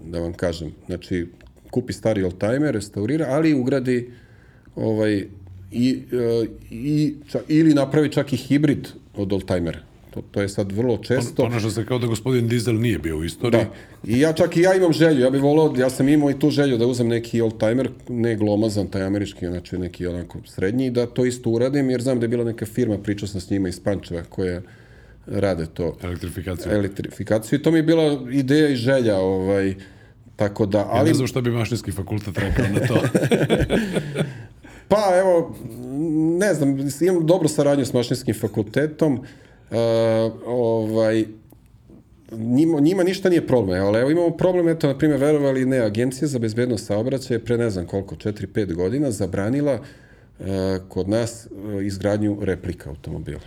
[0.00, 0.72] Da vam kažem.
[0.86, 1.26] Znači,
[1.70, 4.10] kupi stari oldtimer, restaurira, ali ugradi
[4.76, 5.24] ovaj,
[5.72, 9.78] i, e, i, ča, ili napravi čak i hibrid od oldtimera.
[10.10, 11.42] To, to je sad vrlo često.
[11.42, 13.64] Ponaša se kao da gospodin Dizel nije bio u istoriji.
[13.64, 13.70] Da.
[14.12, 16.50] I ja čak i ja imam želju, ja bih volao, ja sam imao i tu
[16.50, 21.24] želju da uzem neki oldtimer, ne glomazan, taj američki, znači neki onako srednji, da to
[21.24, 24.22] isto uradim, jer znam da je bila neka firma, pričao sam s njima iz Pančeva,
[24.28, 24.60] koja
[25.26, 26.74] rade to Elektrifikacija.
[26.74, 29.74] elektrifikaciju i to mi je bila ideja i želja, ovaj,
[30.36, 31.08] tako da, Ja ali...
[31.08, 33.02] ne znam šta bi mašinski fakultet rekao na to.
[34.88, 35.56] Pa evo,
[36.38, 39.20] ne znam, imam dobru saradnju s mašinskim fakultetom, uh,
[40.46, 41.24] ovaj,
[42.32, 46.28] njima, njima ništa nije problem, ali evo imamo problem, eto, na primjer, verovali ne, Agencija
[46.28, 49.74] za bezbednost saobraćaja je pre ne znam koliko, 4-5 godina zabranila
[50.38, 50.46] uh,
[50.88, 53.40] kod nas uh, izgradnju replika automobila.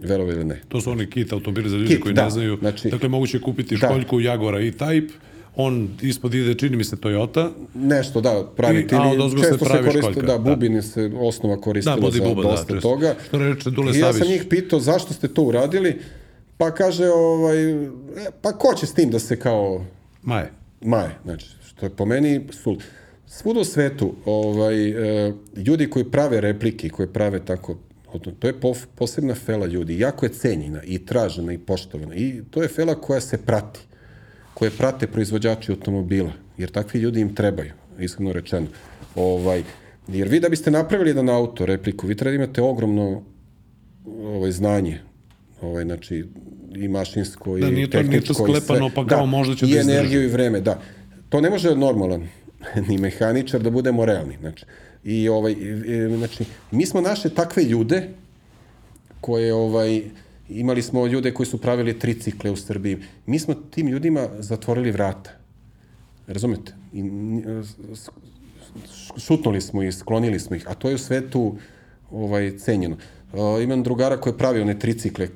[0.00, 0.60] Verovali ili ne.
[0.68, 2.24] to su oni kit automobili za ljudi Kit, koji da.
[2.24, 2.56] ne znaju.
[2.60, 3.86] Znači- dakle, moguće je kupiti Da.
[3.86, 5.10] školjku Jaguara E-Type,
[5.56, 7.50] on ispod ide, čini mi se, Toyota.
[7.74, 8.94] Nešto, da, praviti.
[8.94, 10.38] I- a odozgo se pravi koriste, školjka, da, da.
[10.40, 12.88] bubine se osnova koristila Da, za buba, da, dosta često.
[12.88, 13.14] toga.
[13.26, 14.28] Što reče Dule I ja sam Savić.
[14.30, 15.98] njih pitao zašto ste to uradili,
[16.56, 17.88] pa kaže, ovaj, e,
[18.42, 19.84] pa ko će s tim da se kao
[20.22, 20.50] Maje.
[20.80, 22.76] maje, znači, što je po meni sul.
[23.26, 24.88] Svuda u svetu, ovaj,
[25.26, 27.76] e, ljudi koji prave replike, koji prave tako,
[28.38, 28.54] to je
[28.96, 33.20] posebna fela ljudi, jako je cenjena i tražena i poštovana i to je fela koja
[33.20, 33.80] se prati,
[34.54, 38.66] koje prate proizvođači automobila, jer takvi ljudi im trebaju, iskreno rečeno.
[39.14, 39.62] Ovaj,
[40.08, 43.22] jer vi da biste napravili jedan auto, repliku, vi treba da imate ogromno
[44.16, 45.00] ovaj, znanje,
[45.62, 46.24] ovaj, znači,
[46.72, 49.66] i mašinsko, Da, i nije to- nije to tehničko, i sklepano, pa kao možda će
[49.66, 49.90] i da izdrži.
[49.90, 50.80] energiju i vreme, da.
[51.28, 52.28] To ne može normalan
[52.88, 54.64] ni mehaničar da budemo realni, znači.
[55.04, 58.08] I ovaj i- i- znači mi smo naše takve ljude
[59.20, 60.02] koje ovaj
[60.50, 62.98] imali smo ljude koji su pravili tricikle u Srbiji.
[63.26, 65.30] Mi smo tim ljudima zatvorili vrata.
[66.26, 66.72] Razumete?
[66.92, 67.02] I,
[69.16, 71.56] šutnuli smo ih, sklonili smo ih, a to je u svetu
[72.10, 72.96] ovaj, cenjeno.
[73.32, 75.28] Uh, imam drugara koji je pravio one tricikle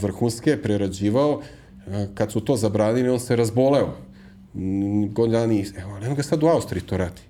[0.00, 1.42] vrhunske, prerađivao, uh,
[2.14, 3.96] kad su to zabranili, on se razboleo.
[5.10, 7.20] Godin evo, on ga sad u Austriji to radi.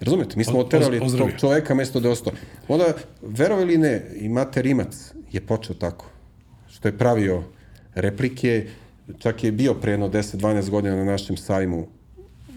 [0.00, 0.36] Razumete?
[0.36, 2.32] Mi smo oterali tog čoveka mesto da ostao.
[2.68, 2.84] Onda,
[3.22, 6.06] verovi ili ne, i Mate Rimac je počeo tako.
[6.86, 7.42] Što je pravio
[7.94, 8.66] replike,
[9.18, 11.86] čak je bio pre jedno 10-12 godina na našem sajmu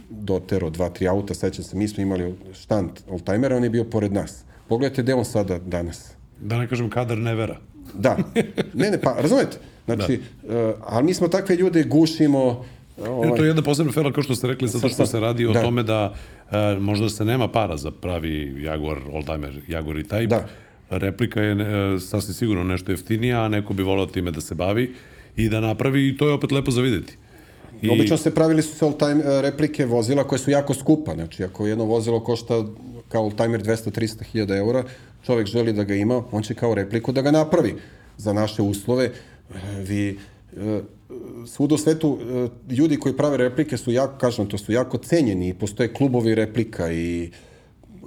[0.09, 4.13] dotero dva, tri auta, sećam se, mi smo imali štand oldtimera, on je bio pored
[4.13, 4.43] nas.
[4.67, 6.11] Pogledajte gde on sada danas.
[6.41, 7.57] Da ne kažem kadar nevera.
[7.93, 8.17] Da.
[8.73, 9.57] Ne, ne, pa, razumete?
[9.85, 10.69] Znači, da.
[10.69, 12.65] uh, ali mi smo takve ljude gušimo,
[13.07, 13.29] Ovaj.
[13.37, 15.61] To je jedna posebna fela, kao što ste rekli, zato što se radi o da.
[15.61, 16.13] tome da
[16.51, 20.27] e, možda se nema para za pravi Jaguar, oldtimer, Jaguar i Type.
[20.27, 20.47] Da.
[20.89, 24.93] Replika je e, sasvim sigurno nešto jeftinija, a neko bi volao time da se bavi
[25.35, 27.17] i da napravi i to je opet lepo za videti.
[27.81, 27.89] I...
[27.89, 31.13] Obično se pravili su se all-time e, replike vozila koje su jako skupa.
[31.13, 32.65] Znači, ako jedno vozilo košta
[33.07, 34.83] kao all-timer 200-300 hiljada eura,
[35.25, 37.75] čovek želi da ga ima, on će kao repliku da ga napravi
[38.17, 39.05] za naše uslove.
[39.05, 39.11] E,
[39.87, 40.17] Vi,
[41.47, 42.19] svuda u svetu
[42.69, 46.91] ljudi koji prave replike su jako, kažem, to su jako cenjeni i postoje klubovi replika
[46.91, 47.31] i,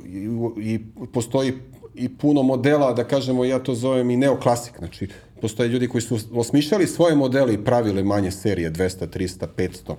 [0.06, 0.80] i, i
[1.12, 1.52] postoji
[1.94, 5.08] i puno modela, da kažemo, ja to zovem i neoklasik, znači
[5.40, 9.94] postoje ljudi koji su osmišljali svoje modele i pravile manje serije, 200, 300, 500.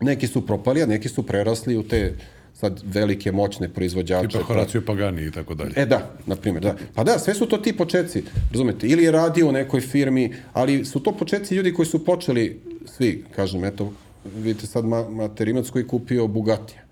[0.00, 2.14] Neki su propali, a neki su prerasli u te
[2.54, 4.28] sad velike, moćne proizvođače.
[4.28, 5.72] Tipa Horacio Pagani i tako dalje.
[5.76, 6.76] E da, na primjer, da.
[6.94, 10.84] Pa da, sve su to ti početci, razumete, ili je radio u nekoj firmi, ali
[10.84, 13.92] su to početci ljudi koji su počeli, svi, kažem, eto,
[14.36, 16.82] vidite sad ma, Materimac koji kupio Bugatija,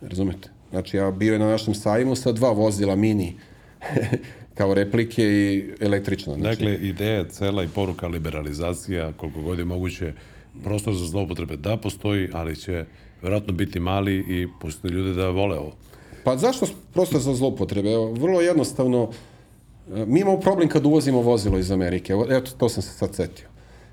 [0.00, 0.55] razumete?
[0.70, 3.34] Znači, ja bio je na našem sajmu sa dva vozila mini,
[4.58, 6.34] kao replike i električna.
[6.34, 10.12] Znači, Dakle, ideja cela i poruka liberalizacija, koliko god je moguće,
[10.64, 12.84] prostor za zloupotrebe da postoji, ali će
[13.22, 15.72] verovatno biti mali i pustiti ljude da vole ovo.
[16.24, 17.92] Pa zašto prostor za zloupotrebe?
[17.92, 19.10] Evo, vrlo jednostavno,
[19.94, 22.12] e, mi imamo problem kad uvozimo vozilo iz Amerike.
[22.12, 23.48] Evo, Eto, to sam se sad setio.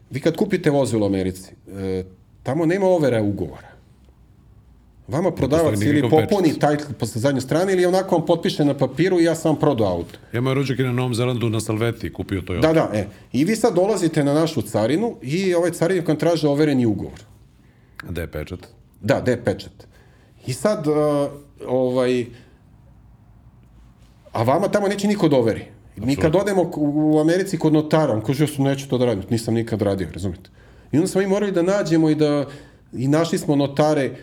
[0.09, 2.03] Vi kad kupite vozilo u Americi, e,
[2.43, 3.72] tamo nema overa ugovora.
[5.07, 9.23] Vama prodavac ili popuni title posle zadnje strane ili onako vam potpiše na papiru i
[9.23, 10.19] ja sam prodao auto.
[10.33, 13.07] Ja moj rođak je na Novom Zelandu na Salveti kupio to Da, da, e.
[13.33, 17.19] I vi sad dolazite na našu carinu i ovaj carinik vam traže overeni ugovor.
[18.09, 18.59] Gde je pečat?
[19.01, 19.87] Da, gde je pečat?
[20.47, 20.95] I sad, uh,
[21.67, 22.25] ovaj,
[24.31, 25.65] a vama tamo neće niko da overi.
[25.95, 29.23] Mi kad odemo u Americi kod notara, on kaže, ja sam neću to da radim,
[29.29, 30.49] nisam nikad radio, razumete?
[30.91, 32.45] I onda smo mi morali da nađemo i da,
[32.93, 34.15] i našli smo notare,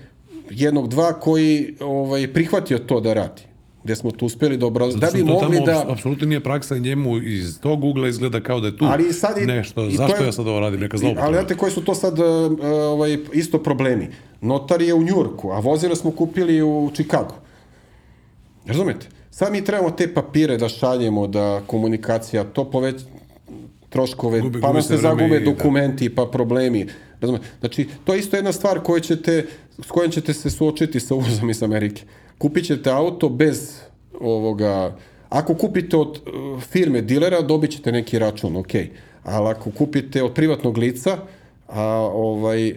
[0.51, 3.43] jednog, dva, koji ovaj, prihvatio to da radi.
[3.85, 4.97] Gde smo tu uspeli da obraz...
[4.97, 5.85] Da bi mogli tamo da...
[5.89, 9.47] apsolutno nije praksa njemu iz tog ugla izgleda kao da je tu Ali sad i,
[9.47, 9.85] nešto.
[9.85, 10.81] i to Zašto je- ja sad ovo radim?
[10.81, 11.27] Neka zloupotreba.
[11.27, 14.09] Ali znate koji su to sad uh, uh, ovaj, isto problemi?
[14.41, 17.35] Notar je u Njurku, a vozile smo kupili u Čikagu.
[18.67, 19.07] Razumete?
[19.31, 23.03] Sad mi trebamo te papire da šaljemo, da komunikacija, to poveć
[23.91, 25.45] troškove, Gubi- pa nam se zagube i- da.
[25.45, 26.87] dokumenti, pa problemi.
[27.21, 27.45] Razumete?
[27.61, 29.47] Znači, to je isto jedna stvar koju ćete,
[29.79, 32.03] s kojom ćete se suočiti sa uvozom iz Amerike.
[32.39, 33.81] Kupit ćete auto bez
[34.21, 34.97] ovoga...
[35.29, 38.75] Ako kupite od uh, firme dilera, dobit ćete neki račun, ok.
[39.23, 41.19] Ali ako kupite od privatnog lica,
[41.69, 41.83] a
[42.15, 42.75] ovaj, e,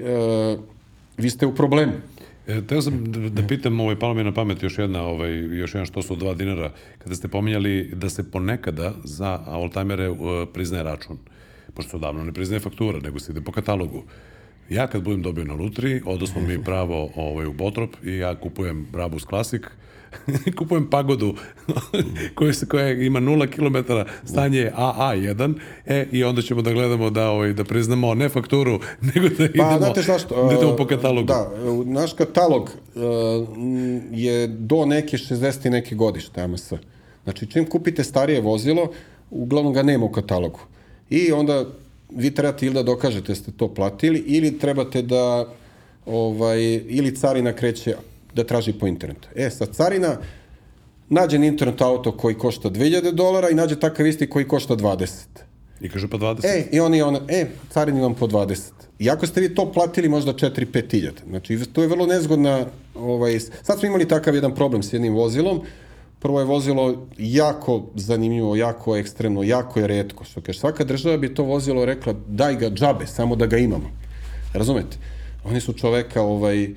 [1.17, 1.91] vi ste u problemu.
[2.47, 5.57] E, teo sam da, da pitam, ovaj, palo mi je na pamet još jedna, ovaj,
[5.57, 10.17] još jedan što su dva dinara, kada ste pominjali da se ponekada za oldtimere uh,
[10.53, 11.17] priznaje račun,
[11.73, 14.03] pošto odavno ne priznaje faktura, nego se ide po katalogu.
[14.69, 18.87] Ja kad budem dobio na Lutri, odnosno mi pravo ovaj, u Botrop i ja kupujem
[18.91, 19.61] Brabus Classic,
[20.57, 21.35] kupujem pagodu
[22.35, 23.93] koja, se, koja ima 0 km,
[24.25, 25.53] stanje je AA1,
[25.85, 28.79] e, i onda ćemo da gledamo da, ovaj, da priznamo ne fakturu,
[29.15, 31.27] nego da idemo, Pa, znate šta što, da idemo po katalogu.
[31.27, 31.51] Da,
[31.85, 33.01] naš katalog uh,
[34.11, 36.73] je do neke 60 i neke godište AMS.
[37.23, 38.91] Znači, čim kupite starije vozilo,
[39.31, 40.59] uglavnom ga nema u katalogu.
[41.09, 41.65] I onda
[42.09, 45.45] vi trebate ili da dokažete da ste to platili, ili trebate da
[46.05, 47.95] ovaj, ili carina kreće
[48.35, 49.27] da traži po internetu.
[49.35, 50.17] E, sad carina
[51.09, 55.07] nađe na internetu auto koji košta 2000 dolara i nađe takav isti koji košta 20.
[55.81, 56.45] I kaže pa 20.
[56.45, 58.71] E, i oni ona, e, carini vam po 20.
[58.99, 61.21] Iako ste vi to platili možda 4-5 hiljada.
[61.29, 62.65] Znači, to je vrlo nezgodna,
[62.95, 65.61] ovaj, sad smo imali takav jedan problem s jednim vozilom,
[66.19, 71.33] prvo je vozilo jako zanimljivo, jako ekstremno, jako je redko, što kaže, svaka država bi
[71.33, 73.91] to vozilo rekla, daj ga džabe, samo da ga imamo.
[74.53, 74.97] Razumete?
[75.43, 76.69] Oni su čoveka, ovaj,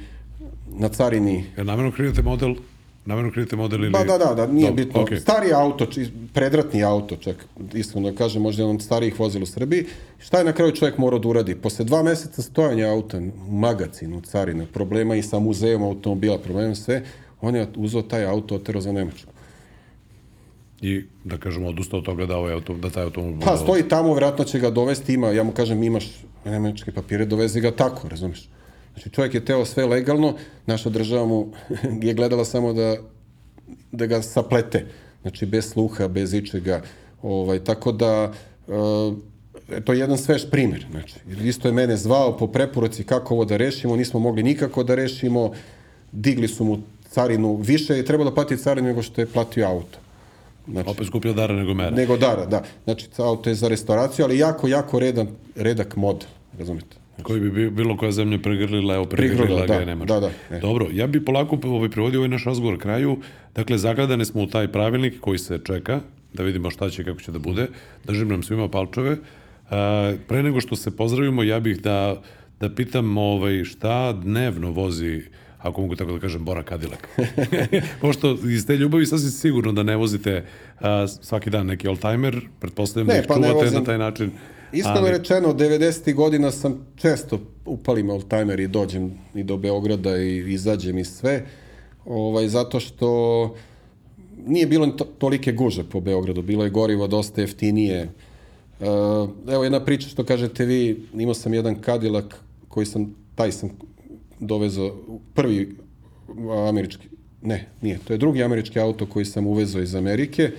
[0.79, 2.55] na carini Ja namjerno krijete model,
[3.05, 3.93] namjerno krijete model ili...
[3.93, 5.03] Pa da, da, da, nije Dobro, bitno.
[5.03, 5.21] okej.
[5.21, 5.87] Stari auto,
[6.33, 9.85] predratni auto, čak, iskreno da kažem, možda jedan starijih vozila u Srbiji.
[10.19, 11.55] Šta je na kraju čovjek morao da uradi?
[11.55, 13.19] Posle dva meseca stojanja auta
[13.49, 17.03] u magacinu, carina, problema i sa muzejom automobila, problema sve,
[17.41, 19.33] on je uzeo taj auto, otero za Nemačku.
[20.81, 23.41] I, da kažemo, odustao od toga da, ovaj auto, da taj automobil...
[23.41, 27.61] Pa, stoji tamo, vjerojatno će ga dovesti, ima, ja mu kažem, imaš nemačke papire, dovezi
[27.61, 28.49] ga tako, razumeš?
[28.97, 30.35] Znači, čovjek je teo sve legalno,
[30.67, 31.47] naša država mu
[32.07, 32.97] je gledala samo da,
[33.93, 34.87] da ga saplete.
[35.23, 36.83] Znači, bez sluha, bez ičega.
[37.23, 38.33] Ovaj, tako da,
[39.69, 40.87] e, to je jedan svež primjer.
[40.91, 44.95] Znači, isto je mene zvao po preporuci kako ovo da rešimo, nismo mogli nikako da
[44.95, 45.53] rešimo,
[46.13, 46.79] digli su mu
[47.11, 49.99] carinu, više je trebalo platiti carinu nego što je platio auto.
[50.69, 51.91] Znači, Opet skuplja dara nego mera.
[51.91, 52.63] nego dara, da.
[52.85, 56.27] Znači, auto je za restauraciju, ali jako, jako redan, redak mod,
[56.59, 56.97] razumete?
[57.23, 60.15] Koji bi bi- bilo koja zemlja pregrlila, evo pregrlila ga da, je Nemačka.
[60.15, 60.61] da, da, e.
[60.61, 63.17] Dobro, ja bi polako ovaj, privodio ovaj naš razgovor kraju.
[63.55, 66.01] Dakle, zagledane smo u taj pravilnik koji se čeka,
[66.33, 67.67] da vidimo šta će kako će da bude.
[68.05, 69.17] Držim nam svima palčeve.
[69.71, 72.23] A, pre nego što se pozdravimo, ja bih da,
[72.61, 75.23] da pitam ovaj, šta dnevno vozi
[75.59, 77.09] ako mogu tako da kažem, Bora Kadilak.
[78.01, 80.45] Pošto iz te ljubavi sasvim sigurno da ne vozite
[80.81, 83.75] a, svaki dan neki oldtimer, pretpostavljam da Ne, ih pa čuvate vozim.
[83.75, 84.31] na taj način.
[84.73, 86.15] Iskreno ali- rečeno, 90.
[86.15, 91.47] godina sam često upalim oldtimer i dođem i do Beograda i izađem i sve,
[92.05, 93.55] ovaj, zato što
[94.47, 97.99] nije bilo to, tolike guže po Beogradu, bilo je gorivo dosta jeftinije.
[98.01, 98.09] E,
[99.49, 102.25] evo jedna priča što kažete vi, imao sam jedan Cadillac
[102.69, 103.71] koji sam, taj sam
[104.41, 104.97] dovezao,
[105.35, 105.77] prvi
[106.69, 107.09] američki,
[107.43, 110.51] ne, nije, to je drugi američki auto koji sam uvezao iz Amerike,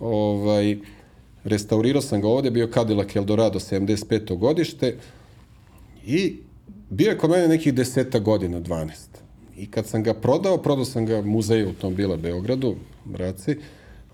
[0.00, 0.76] ovaj,
[1.44, 4.36] restaurirao sam ga ovde, bio Cadillac Eldorado 75.
[4.36, 4.96] godište
[6.06, 6.36] i
[6.90, 8.88] bio je kod mene nekih deseta godina, 12.
[9.56, 12.74] I kad sam ga prodao, prodao sam ga muzeju automobila Beogradu,
[13.04, 13.56] braci,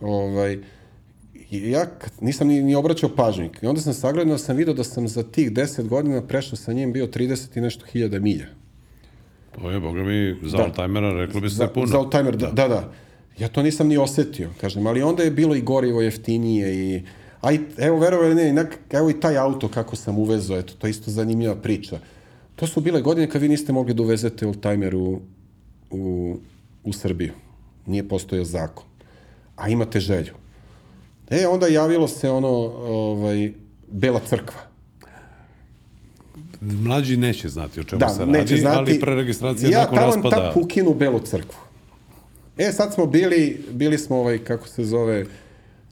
[0.01, 0.59] ovaj,
[1.51, 1.87] ja
[2.21, 3.51] nisam ni, ni obraćao pažnju.
[3.63, 6.73] I onda sam sagledao, da sam vidio da sam za tih 10 godina prešao sa
[6.73, 8.47] njim bio 30 i nešto hiljada milja.
[9.55, 10.65] To je, boga mi, za Da.
[10.65, 11.87] oldtimera reklo bi se Za, puno.
[11.87, 12.93] za oldtimer, da, da, da.
[13.39, 17.03] Ja to nisam ni osetio, kažem, ali onda je bilo i gorivo jeftinije i
[17.41, 20.87] a i, evo, verovali ne, inak, evo i taj auto kako sam uvezao, eto, to
[20.87, 21.99] je isto zanimljiva priča.
[22.57, 25.21] To su bile godine kad vi niste mogli da uvezete oldtimer u,
[25.91, 26.37] u,
[26.85, 27.33] u Srbiju.
[27.87, 28.85] Nije postojao zakon.
[29.57, 30.33] A imate želju.
[31.31, 33.53] E, onda javilo se ono, ovaj,
[33.91, 34.61] Bela crkva.
[36.61, 38.77] Mlađi neće znati o čemu Da, se radi, znati.
[38.79, 40.37] ali preregistracija ja nakon tamo raspada...
[40.37, 41.68] tako ukinu Belu crkvu.
[42.59, 45.27] E, sad smo bili, bili smo ovaj, kako se zove,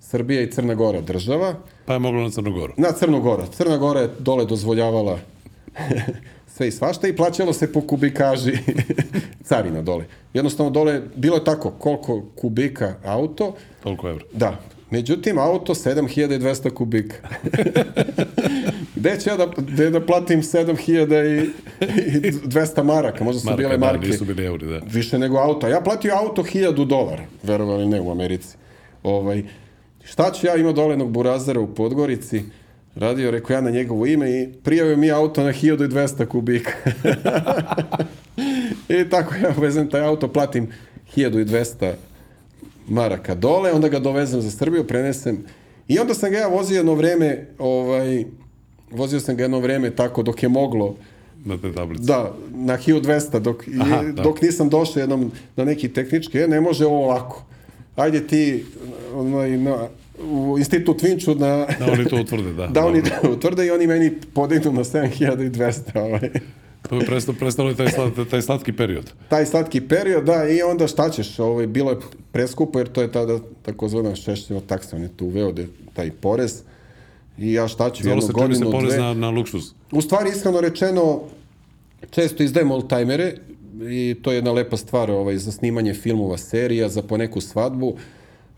[0.01, 1.55] Srbija i Crna Gora država.
[1.85, 2.73] Pa je moglo na Crnogoru.
[2.77, 3.47] Na Crnu Gora.
[3.47, 5.19] Crna Gora je dole dozvoljavala
[6.55, 8.53] sve i svašta i plaćalo se po kubikaži
[9.49, 10.05] carina dole.
[10.35, 14.25] Jednostavno dole, bilo je tako, koliko kubika auto, Toliko evra.
[14.33, 14.61] Da.
[14.91, 17.17] Međutim, auto 7200 kubika.
[18.97, 23.25] Gde ću ja da, gde da platim 7200 maraka?
[23.25, 24.09] Možda su Marka, bile da, marke.
[24.09, 24.81] nisu bili euri, da.
[24.93, 25.69] Više nego auto.
[25.69, 28.57] Ja platio auto 1000 dolara, verovali ne, u Americi.
[29.03, 29.43] Ovaj,
[30.05, 32.43] šta ću ja, imao dole jednog burazera u Podgorici,
[32.95, 36.73] radio, rekao ja na njegovo ime i prijavio mi auto na 1200 kubika.
[39.01, 40.69] I tako ja vezem taj auto, platim
[41.17, 41.93] 1200
[42.87, 45.39] maraka dole, onda ga dovezem za Srbiju, prenesem
[45.89, 48.25] i onda sam ga ja vozio jedno vreme, ovaj,
[48.91, 50.95] vozio sam ga jedno vreme tako dok je moglo,
[51.45, 52.05] Na te tablice.
[52.05, 54.23] da, na 1200, dok, i- Aha, da.
[54.23, 57.45] dok nisam došao jednom na neki tehnički, e, ne može ovo ovako.
[57.97, 58.65] Ajde ti
[59.15, 59.89] onaj, na,
[60.23, 62.67] u institut Vinču na, Da oni to utvrde, da.
[62.75, 65.81] da oni to utvrde i oni meni podignu na 7200.
[65.97, 66.31] Ovaj.
[66.89, 67.07] To je
[67.39, 69.13] prestalo, taj, slad, taj slatki period.
[69.29, 71.97] taj slatki period, da, i onda šta ćeš, ovaj, bilo je
[72.33, 76.63] preskupo, jer to je tada takozvana šešćeva taksa, on je tu uveo de, taj porez,
[77.39, 79.73] i ja šta ću, jednu se čini se godinu, porez dve, na, na luksuz.
[79.93, 81.21] U stvari, iskreno rečeno,
[82.11, 83.35] često izdajem oldtimere
[83.81, 87.97] i to je jedna lepa stvar ovaj, za snimanje filmova, serija, za poneku svadbu,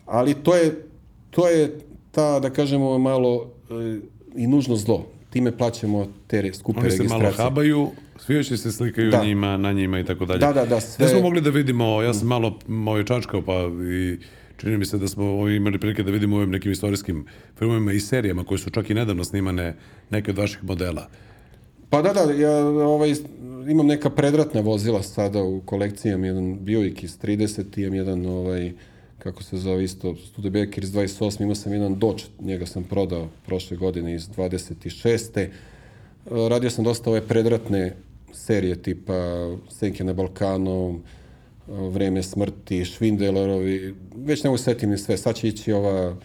[0.06, 0.84] ali to je,
[1.30, 1.78] to je
[2.10, 3.98] ta, da kažemo, malo e,
[4.36, 5.06] i nužno zlo.
[5.30, 7.24] Time plaćamo te skupe Oni se registracije.
[7.24, 7.88] malo habaju,
[8.18, 9.24] svi još se slikaju Da.
[9.24, 10.38] njima, na njima i tako dalje.
[10.38, 13.52] Da, da, da, sve- Ne smo mogli da vidimo, ja sam malo moj čačkao, pa
[13.92, 14.18] i
[14.56, 17.26] čini mi se da smo imali prilike da vidimo u ovim nekim istorijskim
[17.58, 19.74] filmovima i serijama koje su čak i nedavno snimane
[20.10, 21.08] neke od vaših modela.
[21.90, 23.14] Pa da, da, ja ovaj,
[23.68, 28.72] imam neka predratna vozila sada u kolekciji, imam jedan Buick iz 30, imam jedan, ovaj,
[29.18, 33.76] kako se zove isto, Studebaker iz 28, imao sam jedan Dodge, njega sam prodao prošle
[33.76, 35.38] godine iz 26.
[35.38, 35.48] E,
[36.48, 37.94] Radio sam dosta ove predratne
[38.32, 39.14] serije tipa
[39.70, 41.00] Senke na Balkanu,
[41.68, 46.16] Vreme smrti, Švindelerovi, već ne mogu setim ni sve, sad će ići ova e,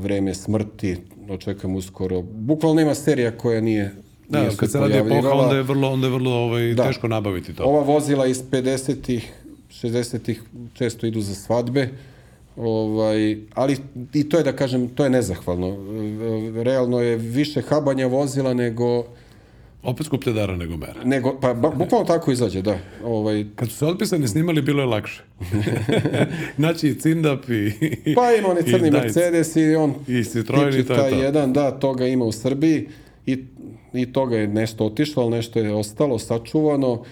[0.00, 0.96] Vreme smrti,
[1.28, 2.22] očekam uskoro.
[2.22, 3.94] Bukvalno nema serija koja nije
[4.28, 6.84] Da, nije kad se radi epoha, onda je vrlo, onda je vrlo ovaj, Da.
[6.84, 7.64] teško nabaviti to.
[7.64, 9.32] Ova vozila iz 50-ih,
[9.82, 10.42] 60-ih
[10.74, 11.88] često idu za svadbe,
[12.56, 13.76] ovaj, ali
[14.14, 15.76] i to je da kažem, to je nezahvalno.
[16.62, 19.04] Realno je više habanja vozila nego,
[19.82, 21.04] Opet skuplje dara nego mera.
[21.04, 22.78] nego pa ba, bukvalno tako izađe, da.
[23.04, 25.22] Ovaj, Kad su se otpisani snimali, bilo je lakše.
[26.58, 28.14] znači i Cindap i...
[28.14, 29.02] pa ima onaj i crni Dajc.
[29.02, 31.16] Mercedes i on I Citroen i to je to.
[31.16, 32.88] jedan, da, toga ima u Srbiji
[33.26, 33.44] i,
[33.92, 37.04] i toga je nešto otišlo, ali nešto je ostalo, sačuvano,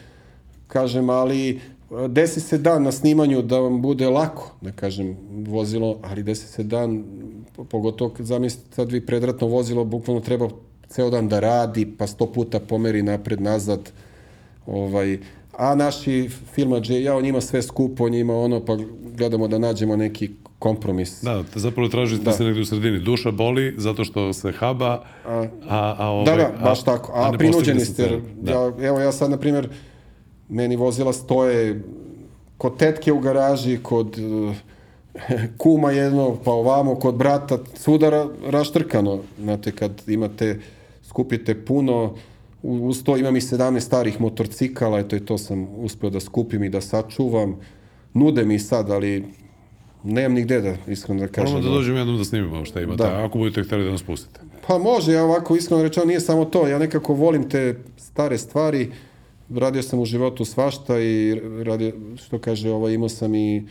[0.67, 1.61] kažem, ali
[2.09, 6.63] desi se dan na snimanju da vam bude lako, da kažem, vozilo, ali desi se
[6.63, 7.05] dan,
[7.71, 10.49] pogotovo kad zamislite sad vi predratno vozilo, bukvalno treba
[10.89, 13.93] ceo dan da radi, pa sto puta pomeri napred, nazad,
[14.67, 15.19] ovaj,
[15.57, 18.77] a naši filmađe, ja, on ima sve skupo, on ima ono, pa
[19.17, 21.23] gledamo da nađemo neki kompromis.
[21.23, 22.33] Da, te zapravo tražite Da.
[22.33, 22.99] se negdje u sredini.
[22.99, 27.13] Duša boli zato što se haba, a, a, ovaj, Da, da, baš tako.
[27.15, 28.21] A, ne prinuđeni ste.
[28.41, 28.53] Da.
[28.53, 29.69] Ja, evo ja sad, na primjer,
[30.49, 31.83] meni vozila stoje
[32.59, 34.55] kod tetke u garaži, kod eh,
[35.57, 39.19] kuma jednog, pa ovamo, kod brata, svuda ra, raštrkano.
[39.39, 40.61] Znate, kad imate,
[41.17, 42.15] skupite puno,
[42.63, 46.69] uz to imam i 17 starih motorcikala, eto i to sam uspio da skupim i
[46.69, 47.57] da sačuvam.
[48.15, 49.25] Nude mi sad, ali
[50.05, 51.55] nemam nigde da, iskreno da kažem.
[51.55, 53.25] Moramo da dođemo jednom da snimimo šta imate, Da.
[53.25, 54.41] ako budete htjeli da nas pustite.
[54.67, 58.93] Pa može, ja ovako iskreno rečeno nije samo to, ja nekako volim te stare stvari,
[59.49, 63.67] radio sam u životu svašta i radio, što kaže, ovaj, imao sam i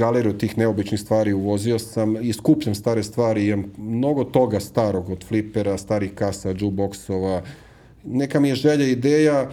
[0.00, 5.24] galeriju tih neobičnih stvari, uvozio sam i skupljam stare stvari, imam mnogo toga starog, od
[5.24, 7.42] flipera, starih kasa, jukeboxova,
[8.04, 9.50] neka mi je želja, ideja,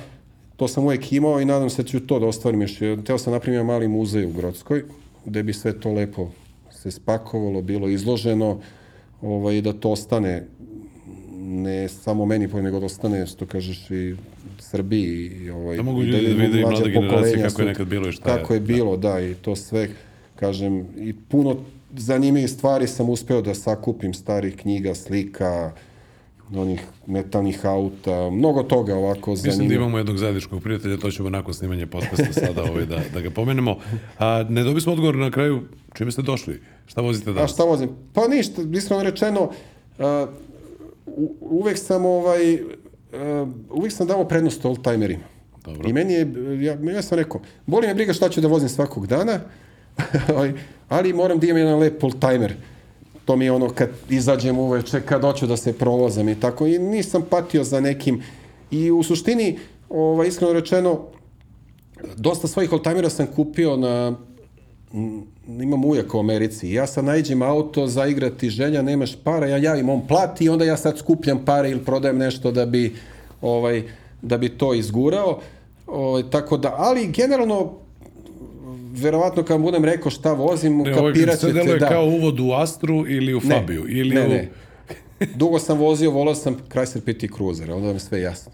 [0.55, 2.79] to sam uvijek imao i nadam se da ću to da ostvarim još.
[3.05, 4.83] Teo sam napraviti mali muzej u Grodskoj,
[5.25, 6.29] gde bi sve to lepo
[6.71, 8.59] se spakovalo, bilo izloženo,
[9.21, 10.47] ovaj, da to ostane
[11.39, 14.15] ne samo meni, pa nego da ostane, što kažeš, i
[14.59, 15.31] Srbiji.
[15.43, 18.09] I, ovaj, Da mogu ljudi da vidimo vide i mlade generacije kako je nekad bilo
[18.09, 18.39] i šta je.
[18.39, 19.89] Kako je bilo, da, i to sve,
[20.37, 21.55] kažem, i puno
[21.91, 25.71] zanimljivih stvari sam uspeo da sakupim, starih knjiga, slika,
[26.53, 29.81] onih metalnih auta, mnogo toga ovako Mislim da zanimljivo.
[29.81, 33.75] imamo jednog zajedničkog prijatelja, to ćemo nakon snimanja podcasta sada ovaj, da, da ga pomenemo.
[34.19, 35.61] A, ne dobismo odgovor na kraju,
[35.93, 36.59] čime ste došli?
[36.85, 37.53] Šta vozite A danas?
[37.53, 37.89] šta vozim?
[38.13, 40.05] Pa ništa, iskreno rečeno, uh,
[41.07, 42.61] u- uvek sam ovaj, uh,
[43.71, 45.23] uvek sam dao prednost oldtimerima.
[45.65, 45.89] Dobro.
[45.89, 46.27] I meni je,
[46.61, 49.39] ja, ja sam rekao, boli me briga šta ću da vozim svakog dana,
[50.89, 52.55] ali moram da imam jedan lep oldtimer.
[53.25, 56.67] To mi je ono kad izađem uveče, kad hoću da se provozam i tako.
[56.67, 58.23] I nisam patio za nekim.
[58.71, 59.59] I u suštini,
[59.89, 60.99] ovaj, iskreno rečeno,
[62.15, 64.15] dosta svojih oldtimera sam kupio na
[65.47, 66.71] imam ujak u Americi.
[66.71, 70.65] Ja sad nađem auto za igrati želja, nemaš para, ja javim, on plati i onda
[70.65, 72.95] ja sad skupljam pare ili prodajem nešto da bi
[73.41, 73.83] ovaj
[74.21, 75.39] da bi to izgurao.
[75.87, 77.73] Ovaj, tako da, ali generalno
[78.97, 81.87] verovatno kad budem rekao šta vozim, Ne, ovo kapirat ćete deluje da...
[81.89, 83.85] kao uvod u Astru ili u Ne, Fabiju.
[83.89, 84.29] Ili ne, u...
[84.29, 84.49] ne.
[85.35, 88.51] Dugo sam vozio, volao sam Chrysler PT Cruiser, onda vam je sve jasno.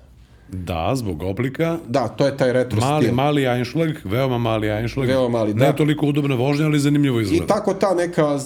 [0.49, 1.77] Da, zbog oblika.
[1.87, 3.15] Da, to je taj retro Mali, stil.
[3.15, 5.07] mali Einschlag, veoma mali Einschlag.
[5.07, 5.73] Veoma mali, Ne da.
[5.75, 7.45] toliko udobna vožnja, ali zanimljivo I izgleda.
[7.47, 8.39] tako ta neka,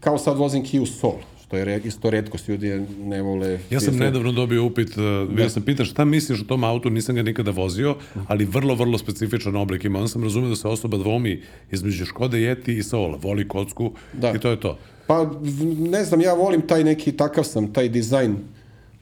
[0.00, 1.14] kao sad vozim Kia Soul,
[1.50, 3.58] što je isto redkost, ljudi ne vole.
[3.70, 7.14] Ja sam nedavno dobio upit, uh, ja sam pitan šta misliš o tom autu, nisam
[7.14, 7.96] ga nikada vozio,
[8.28, 9.98] ali vrlo, vrlo specifičan oblik ima.
[9.98, 14.32] Onda sam razumio da se osoba dvomi između Škode Yeti i Soula, voli kocku Da.
[14.36, 14.78] i to je to.
[15.06, 15.30] Pa,
[15.78, 18.36] ne znam, ja volim taj neki, takav sam, taj dizajn,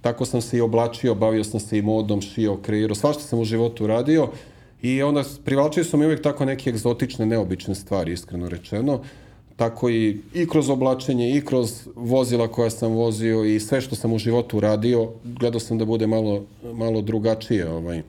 [0.01, 3.45] tako sam se i oblačio, bavio sam se i modom, šio, kreirao, svašta sam u
[3.45, 4.29] životu radio
[4.83, 9.01] i onda privlačio su mi uvijek tako neke egzotične, neobične stvari, iskreno rečeno.
[9.59, 14.13] Tako i, i kroz oblačenje, i kroz vozila koja sam vozio i sve što sam
[14.13, 16.45] u životu radio, gledao sam da bude malo,
[16.75, 17.71] malo drugačije.
[17.71, 18.03] Ovaj.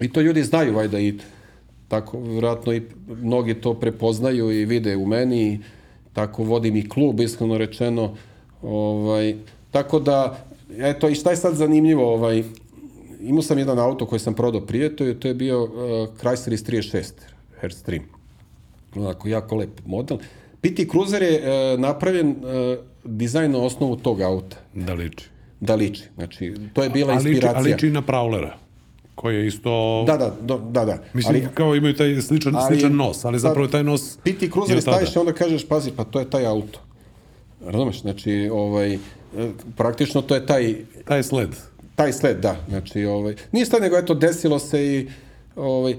[0.00, 1.14] I to ljudi znaju, vajda, i
[1.88, 5.58] tako, vjerojatno i mnogi to prepoznaju i vide u meni, i
[6.12, 8.16] tako vodim i klub, iskreno rečeno.
[8.62, 9.36] Ovaj,
[9.70, 10.44] tako da,
[10.78, 12.44] eto, i šta je sad zanimljivo, ovaj,
[13.20, 15.70] imao sam jedan auto koji sam prodao prije, to je, to je bio uh,
[16.20, 17.12] Chrysler iz 36,
[17.62, 18.04] Airstream.
[18.96, 20.18] Onako, jako lep model.
[20.60, 21.40] PT Cruiser je
[21.74, 22.36] uh, napravljen uh,
[23.04, 24.56] dizajn na osnovu tog auta.
[24.74, 25.24] Da liči.
[25.60, 26.02] Da liči.
[26.14, 27.60] Znači, to je bila A liči, inspiracija.
[27.60, 28.50] a liči na Prowlera
[29.14, 30.04] koji je isto...
[30.06, 30.98] Da, da, do, da, da.
[31.12, 34.16] Mislim, ali, kao imaju taj sličan, ali- sličan nos, ali zapravo taj nos...
[34.16, 36.80] PT Cruiser staviš i onda kažeš, pazi, pa to je taj auto.
[37.64, 38.00] Razumeš?
[38.00, 38.98] Znači, ovaj, e,
[39.76, 40.74] praktično to je taj,
[41.04, 41.48] Taj sled.
[41.94, 42.56] taj sled, da.
[42.68, 45.08] Znači, ovaj, nije sled, nego eto, desilo se i
[45.56, 45.96] ovaj, e,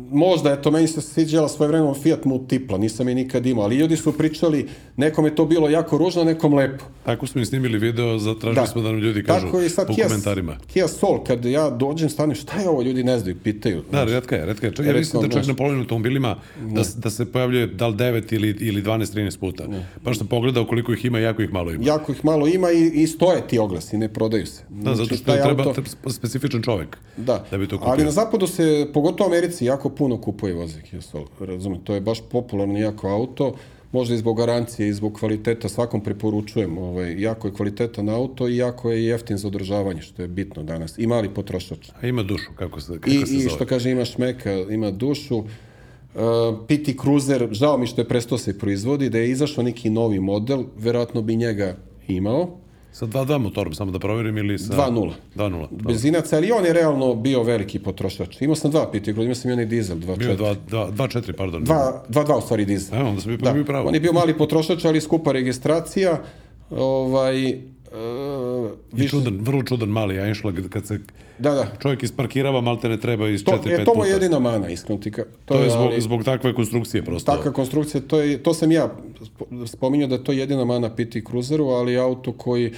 [0.00, 3.96] možda, eto, meni se sviđala svoje vremena Fiat Multipla, nisam je nikad imao, ali ljudi
[3.96, 4.66] su pričali,
[4.96, 6.84] nekom je to bilo jako ružno, nekom lepo.
[7.04, 8.66] Tako smo i snimili video, zatražili Da.
[8.66, 10.56] smo da nam ljudi kažu Tako i sad po Kia, komentarima.
[10.66, 13.82] Kia Soul, kad ja dođem, stanem, šta je ovo, ljudi ne znaju, pitaju.
[13.92, 14.72] Da, redka je, redka je.
[14.72, 15.46] Čak, ja mislim da čak znaš.
[15.46, 19.64] na polovnim automobilima da, da se pojavljuje da li 9 ili, ili 12-13 puta.
[20.02, 21.84] Baš sam pogledao koliko ih ima, jako ih malo ima.
[21.84, 24.62] Jako ih malo ima i, i stoje ti oglasi, ne prodaju se.
[24.70, 27.92] Da, zato što taj treba, auto- treba spe- specifičan čovek Da, da bi to kupio.
[27.92, 32.00] ali na zapadu se, pogotovo Americi, jako puno kupuje voze Kia Soul, razumem, to je
[32.00, 33.54] baš popularno jako auto,
[33.92, 38.56] možda i zbog garancije i zbog kvaliteta, svakom preporučujem, ovaj, jako je kvalitetan auto i
[38.56, 41.90] jako je jeftin za održavanje, što je bitno danas, i mali potrošač.
[42.00, 43.54] A ima dušu, kako se, kako I, se i zove.
[43.54, 45.36] što kaže, ima šmeka, ima dušu.
[45.36, 46.22] Uh,
[46.66, 50.64] PT Cruiser, žao mi što je prestao se proizvodi, da je izašao neki novi model,
[50.76, 51.76] verovatno bi njega
[52.08, 52.58] imao.
[52.96, 54.74] Sa 2.2 motorom, samo da proverim, ili sa...
[54.74, 55.12] 2.0.
[55.34, 55.50] 2.0.
[55.50, 55.68] dobro.
[55.70, 58.40] Benzinac, ali on je realno bio veliki potrošač.
[58.42, 60.18] Imao sam dva Cruiser, imao sam i onaj dizel, 2.4.
[60.18, 61.64] Bio je 2.4, pardon.
[61.64, 62.98] 2.2 u stvari dizel.
[62.98, 63.88] Evo, onda sam ipak Da, bio pravo.
[63.88, 66.22] on je bio mali potrošač, ali skupa registracija.
[66.70, 70.98] Ovaj, uh, I čudan, vrlo čudan mali Einschlag, kad se
[71.38, 71.66] Da, da.
[71.78, 74.06] čovjek isparkirava, malte ne treba iz To, 4-5 je, to puta.
[74.06, 77.32] je jedina mana, iskreno ti ka, To je zbog, ali- zbog takve konstrukcije prosto.
[77.32, 78.90] Takva konstrukcija, to, je, to sam ja
[79.20, 82.72] spo- spominjao da je to jedina mana PT Cruiseru, ali auto koji...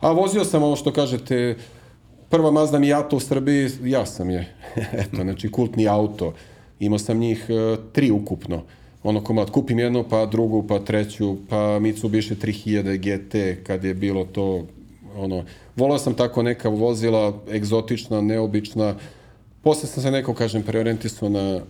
[0.00, 1.56] A vozio sam ovo što kažete,
[2.28, 4.54] prva Mazda Miata u Srbiji, ja sam je.
[4.94, 6.32] Eto, znači kultni auto.
[6.80, 8.62] Imao sam njih e, tri ukupno.
[9.08, 14.24] Ono komad, kupim jedno, pa drugu, pa treću, pa Mitsubishi 3000 GT, kad je bilo
[14.24, 14.66] to,
[15.16, 15.44] ono,
[15.76, 18.94] volao sam tako neka vozila, egzotična, neobična.
[19.62, 21.60] Posle sam se neko, kažem, preorientisao na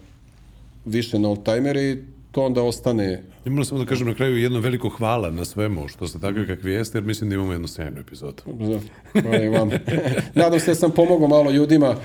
[0.85, 1.99] više na oldtimere i
[2.33, 6.09] to onda ostane Imamo samo da kažem na kraju jedno veliko hvala na svemu što
[6.09, 8.43] ste takvi kakvi jeste, jer mislim da imamo jednu sjajnu epizodu.
[9.13, 9.71] Hvala i vam.
[10.35, 11.97] Nadam se da sam pomogao malo ljudima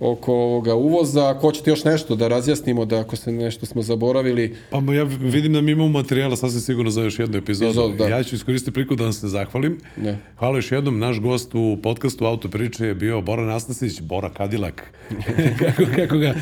[0.00, 1.28] oko ovoga uvoza.
[1.28, 5.52] Ako hoćete još nešto da razjasnimo, da ako se nešto smo zaboravili, Pa ja vidim
[5.52, 7.70] da mi imamo materijala sasvim sigurno za još jednu epizodu.
[7.70, 8.08] Epizodu, da.
[8.08, 9.78] Ja ću iskoristiti priliku da vam se zahvalim.
[9.96, 10.18] Ne.
[10.36, 10.98] Hvala još jednom.
[10.98, 14.92] Naš gost u podcastu Auto priče je bio Bora Nastasić, Bora Kadilak,
[15.60, 16.34] kako, kako ga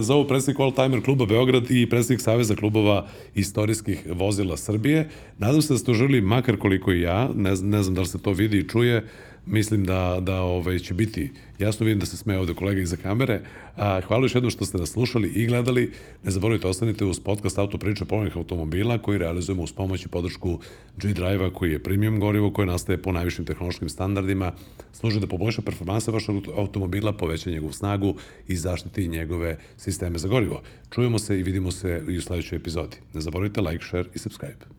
[0.00, 5.08] zovu predsjednik All Timer kluba Beograd i predsjednik Saveza klubova istorijskih vozila Srbije.
[5.38, 7.30] Nadam se da ste užili makar koliko i ja.
[7.34, 9.04] Ne, ne znam da li se to vidi i čuje.
[9.50, 13.40] Mislim da, da ovaj, će biti jasno vidim da se smeje ovde kolega iza kamere.
[13.76, 15.92] A, hvala još jednom što ste nas slušali i gledali.
[16.24, 20.58] Ne zaboravite, ostanite uz podcast Auto priče polovnih automobila koji realizujemo uz pomoć i podršku
[20.96, 24.52] G-Drive-a koji je premium gorivo koje nastaje po najvišim tehnološkim standardima.
[24.92, 28.14] Služi da poboljša performanse vašeg automobila, poveća njegovu snagu
[28.48, 30.62] i zaštiti njegove sisteme za gorivo.
[30.90, 32.96] Čujemo se i vidimo se i u sledećoj epizodi.
[33.14, 34.77] Ne zaboravite like, share i subscribe.